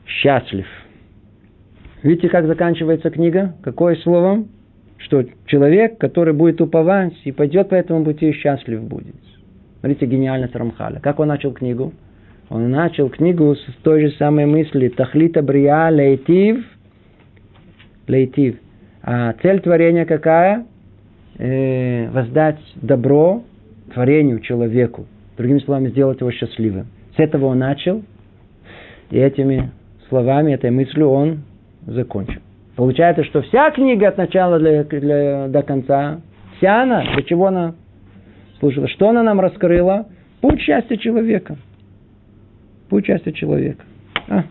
счастлив. 0.07 0.65
Видите, 2.01 2.27
как 2.29 2.47
заканчивается 2.47 3.11
книга? 3.11 3.53
Какое 3.61 3.97
словом? 3.97 4.47
Что 4.97 5.25
человек, 5.45 5.99
который 5.99 6.33
будет 6.33 6.59
уповать 6.59 7.13
и 7.23 7.31
пойдет 7.31 7.69
по 7.69 7.75
этому 7.75 8.03
пути, 8.03 8.31
счастлив 8.31 8.81
будет. 8.81 9.13
Смотрите, 9.81 10.07
гениальность 10.07 10.55
Рамхаля. 10.55 10.99
Как 10.99 11.19
он 11.19 11.27
начал 11.27 11.51
книгу? 11.51 11.93
Он 12.49 12.69
начал 12.69 13.09
книгу 13.09 13.55
с 13.55 13.65
той 13.83 14.07
же 14.07 14.15
самой 14.17 14.45
мысли. 14.45 14.89
Тахлита 14.89 15.41
брия 15.41 15.89
лейтив. 15.89 16.63
Лейтив. 18.07 18.57
А 19.01 19.33
цель 19.41 19.61
творения 19.61 20.05
какая? 20.05 20.65
Э, 21.37 22.09
воздать 22.11 22.59
добро 22.75 23.43
творению, 23.93 24.39
человеку. 24.39 25.05
Другими 25.37 25.59
словами, 25.59 25.89
сделать 25.89 26.21
его 26.21 26.31
счастливым. 26.31 26.87
С 27.15 27.19
этого 27.19 27.47
он 27.47 27.59
начал. 27.59 28.03
И 29.09 29.17
этими 29.17 29.71
словами, 30.09 30.53
этой 30.53 30.71
мыслью 30.71 31.09
он 31.09 31.43
закончил. 31.85 32.41
Получается, 32.75 33.23
что 33.23 33.41
вся 33.41 33.71
книга 33.71 34.09
от 34.09 34.17
начала 34.17 34.59
для, 34.59 34.83
для, 34.83 35.47
до 35.47 35.61
конца, 35.61 36.19
вся 36.57 36.83
она, 36.83 37.03
для 37.13 37.23
чего 37.23 37.47
она 37.47 37.75
служила? 38.59 38.87
Что 38.87 39.09
она 39.09 39.23
нам 39.23 39.39
раскрыла? 39.39 40.07
Путь 40.41 40.59
счастья 40.61 40.97
человека. 40.97 41.57
Путь 42.89 43.05
счастья 43.05 43.31
человека. 43.31 43.83
А. 44.27 44.43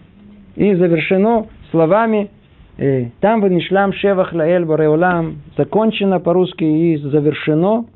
И 0.57 0.75
завершено 0.75 1.47
словами 1.71 2.31
э, 2.79 3.11
там 3.21 3.41
в 3.41 3.49
Нишлам 3.49 3.93
Шевах 3.93 4.33
Лаэль 4.33 4.65
Бореулам 4.65 5.43
закончено 5.57 6.21
по-русски 6.21 6.65
и 6.65 6.97
завершено, 6.97 7.87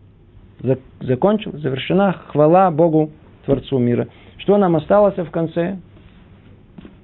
закончилось, 1.00 1.60
завершена 1.60 2.12
хвала 2.28 2.70
Богу 2.70 3.10
Творцу 3.44 3.78
мира. 3.78 4.08
Что 4.38 4.56
нам 4.56 4.76
осталось 4.76 5.16
в 5.16 5.30
конце? 5.30 5.78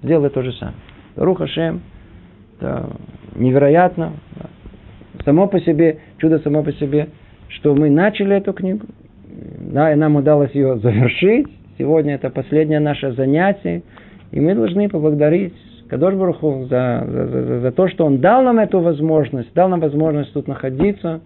Сделай 0.02 0.30
то 0.30 0.42
же 0.42 0.52
самое. 0.52 0.76
Руха 1.16 1.46
Шем– 1.46 1.80
это 2.58 2.90
невероятно. 3.36 4.12
Само 5.24 5.46
по 5.46 5.60
себе, 5.60 6.00
чудо 6.18 6.38
само 6.40 6.62
по 6.62 6.72
себе, 6.72 7.08
что 7.48 7.74
мы 7.74 7.88
начали 7.88 8.36
эту 8.36 8.52
книгу, 8.52 8.86
да, 9.24 9.92
и 9.92 9.96
нам 9.96 10.16
удалось 10.16 10.52
ее 10.52 10.78
завершить. 10.78 11.46
Сегодня 11.78 12.14
это 12.14 12.30
последнее 12.30 12.80
наше 12.80 13.12
занятие, 13.12 13.82
и 14.30 14.40
мы 14.40 14.54
должны 14.54 14.88
поблагодарить 14.88 15.54
Кадош 15.88 16.14
Баруху 16.14 16.66
за, 16.70 17.04
за, 17.06 17.26
за, 17.26 17.60
за 17.60 17.72
то, 17.72 17.88
что 17.88 18.06
он 18.06 18.18
дал 18.18 18.42
нам 18.42 18.58
эту 18.58 18.80
возможность, 18.80 19.52
дал 19.54 19.68
нам 19.68 19.80
возможность 19.80 20.32
тут 20.32 20.48
находиться. 20.48 21.20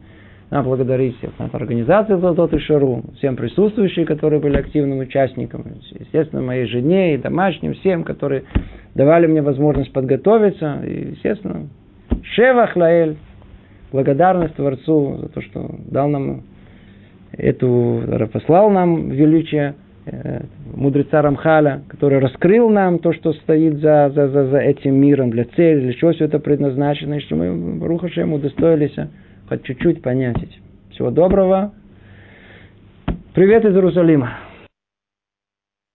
Надо 0.51 0.67
благодарить 0.67 1.17
от 1.39 1.55
организации 1.55 2.17
Золотой 2.17 2.59
Шару, 2.61 3.03
всем 3.19 3.37
присутствующим, 3.37 4.07
которые 4.07 4.41
были 4.41 4.57
активными 4.57 5.01
участниками, 5.01 5.77
естественно, 6.01 6.41
моей 6.41 6.65
жене 6.67 7.15
и 7.15 7.19
домашним, 7.19 7.75
всем, 7.75 8.03
которые 8.03 8.45
давали 8.95 9.27
мне 9.27 9.43
возможность 9.43 9.93
подготовиться. 9.93 10.81
И, 10.87 11.11
естественно, 11.11 11.69
Шевах 12.23 12.77
Лаэль, 12.77 13.17
благодарность 13.93 14.55
Творцу 14.55 15.19
за 15.21 15.29
то, 15.29 15.43
что 15.43 15.71
дал 15.87 16.09
нам 16.09 16.45
эту, 17.33 18.03
послал 18.33 18.71
нам 18.71 19.11
величие 19.11 19.75
мудреца 20.75 21.23
Рамхаля, 21.23 21.83
который 21.89 22.19
раскрыл 22.19 22.71
нам 22.71 22.99
то, 22.99 23.13
что 23.13 23.33
стоит 23.33 23.79
за, 23.79 24.11
за, 24.15 24.29
за, 24.29 24.47
за 24.49 24.59
этим 24.59 24.95
миром, 24.95 25.31
для 25.31 25.45
цели, 25.45 25.81
для 25.81 25.93
чего 25.95 26.13
все 26.13 26.27
это 26.27 26.39
предназначено, 26.39 27.15
и 27.15 27.21
что 27.21 27.37
мы, 27.37 27.87
Рухашем, 27.87 28.33
удостоились 28.33 28.97
хоть 29.49 29.63
чуть-чуть 29.65 30.03
понять. 30.03 30.37
Всего 30.91 31.11
доброго. 31.11 31.73
Привет 33.35 33.65
из 33.65 33.75
Иерусалима. 33.75 34.48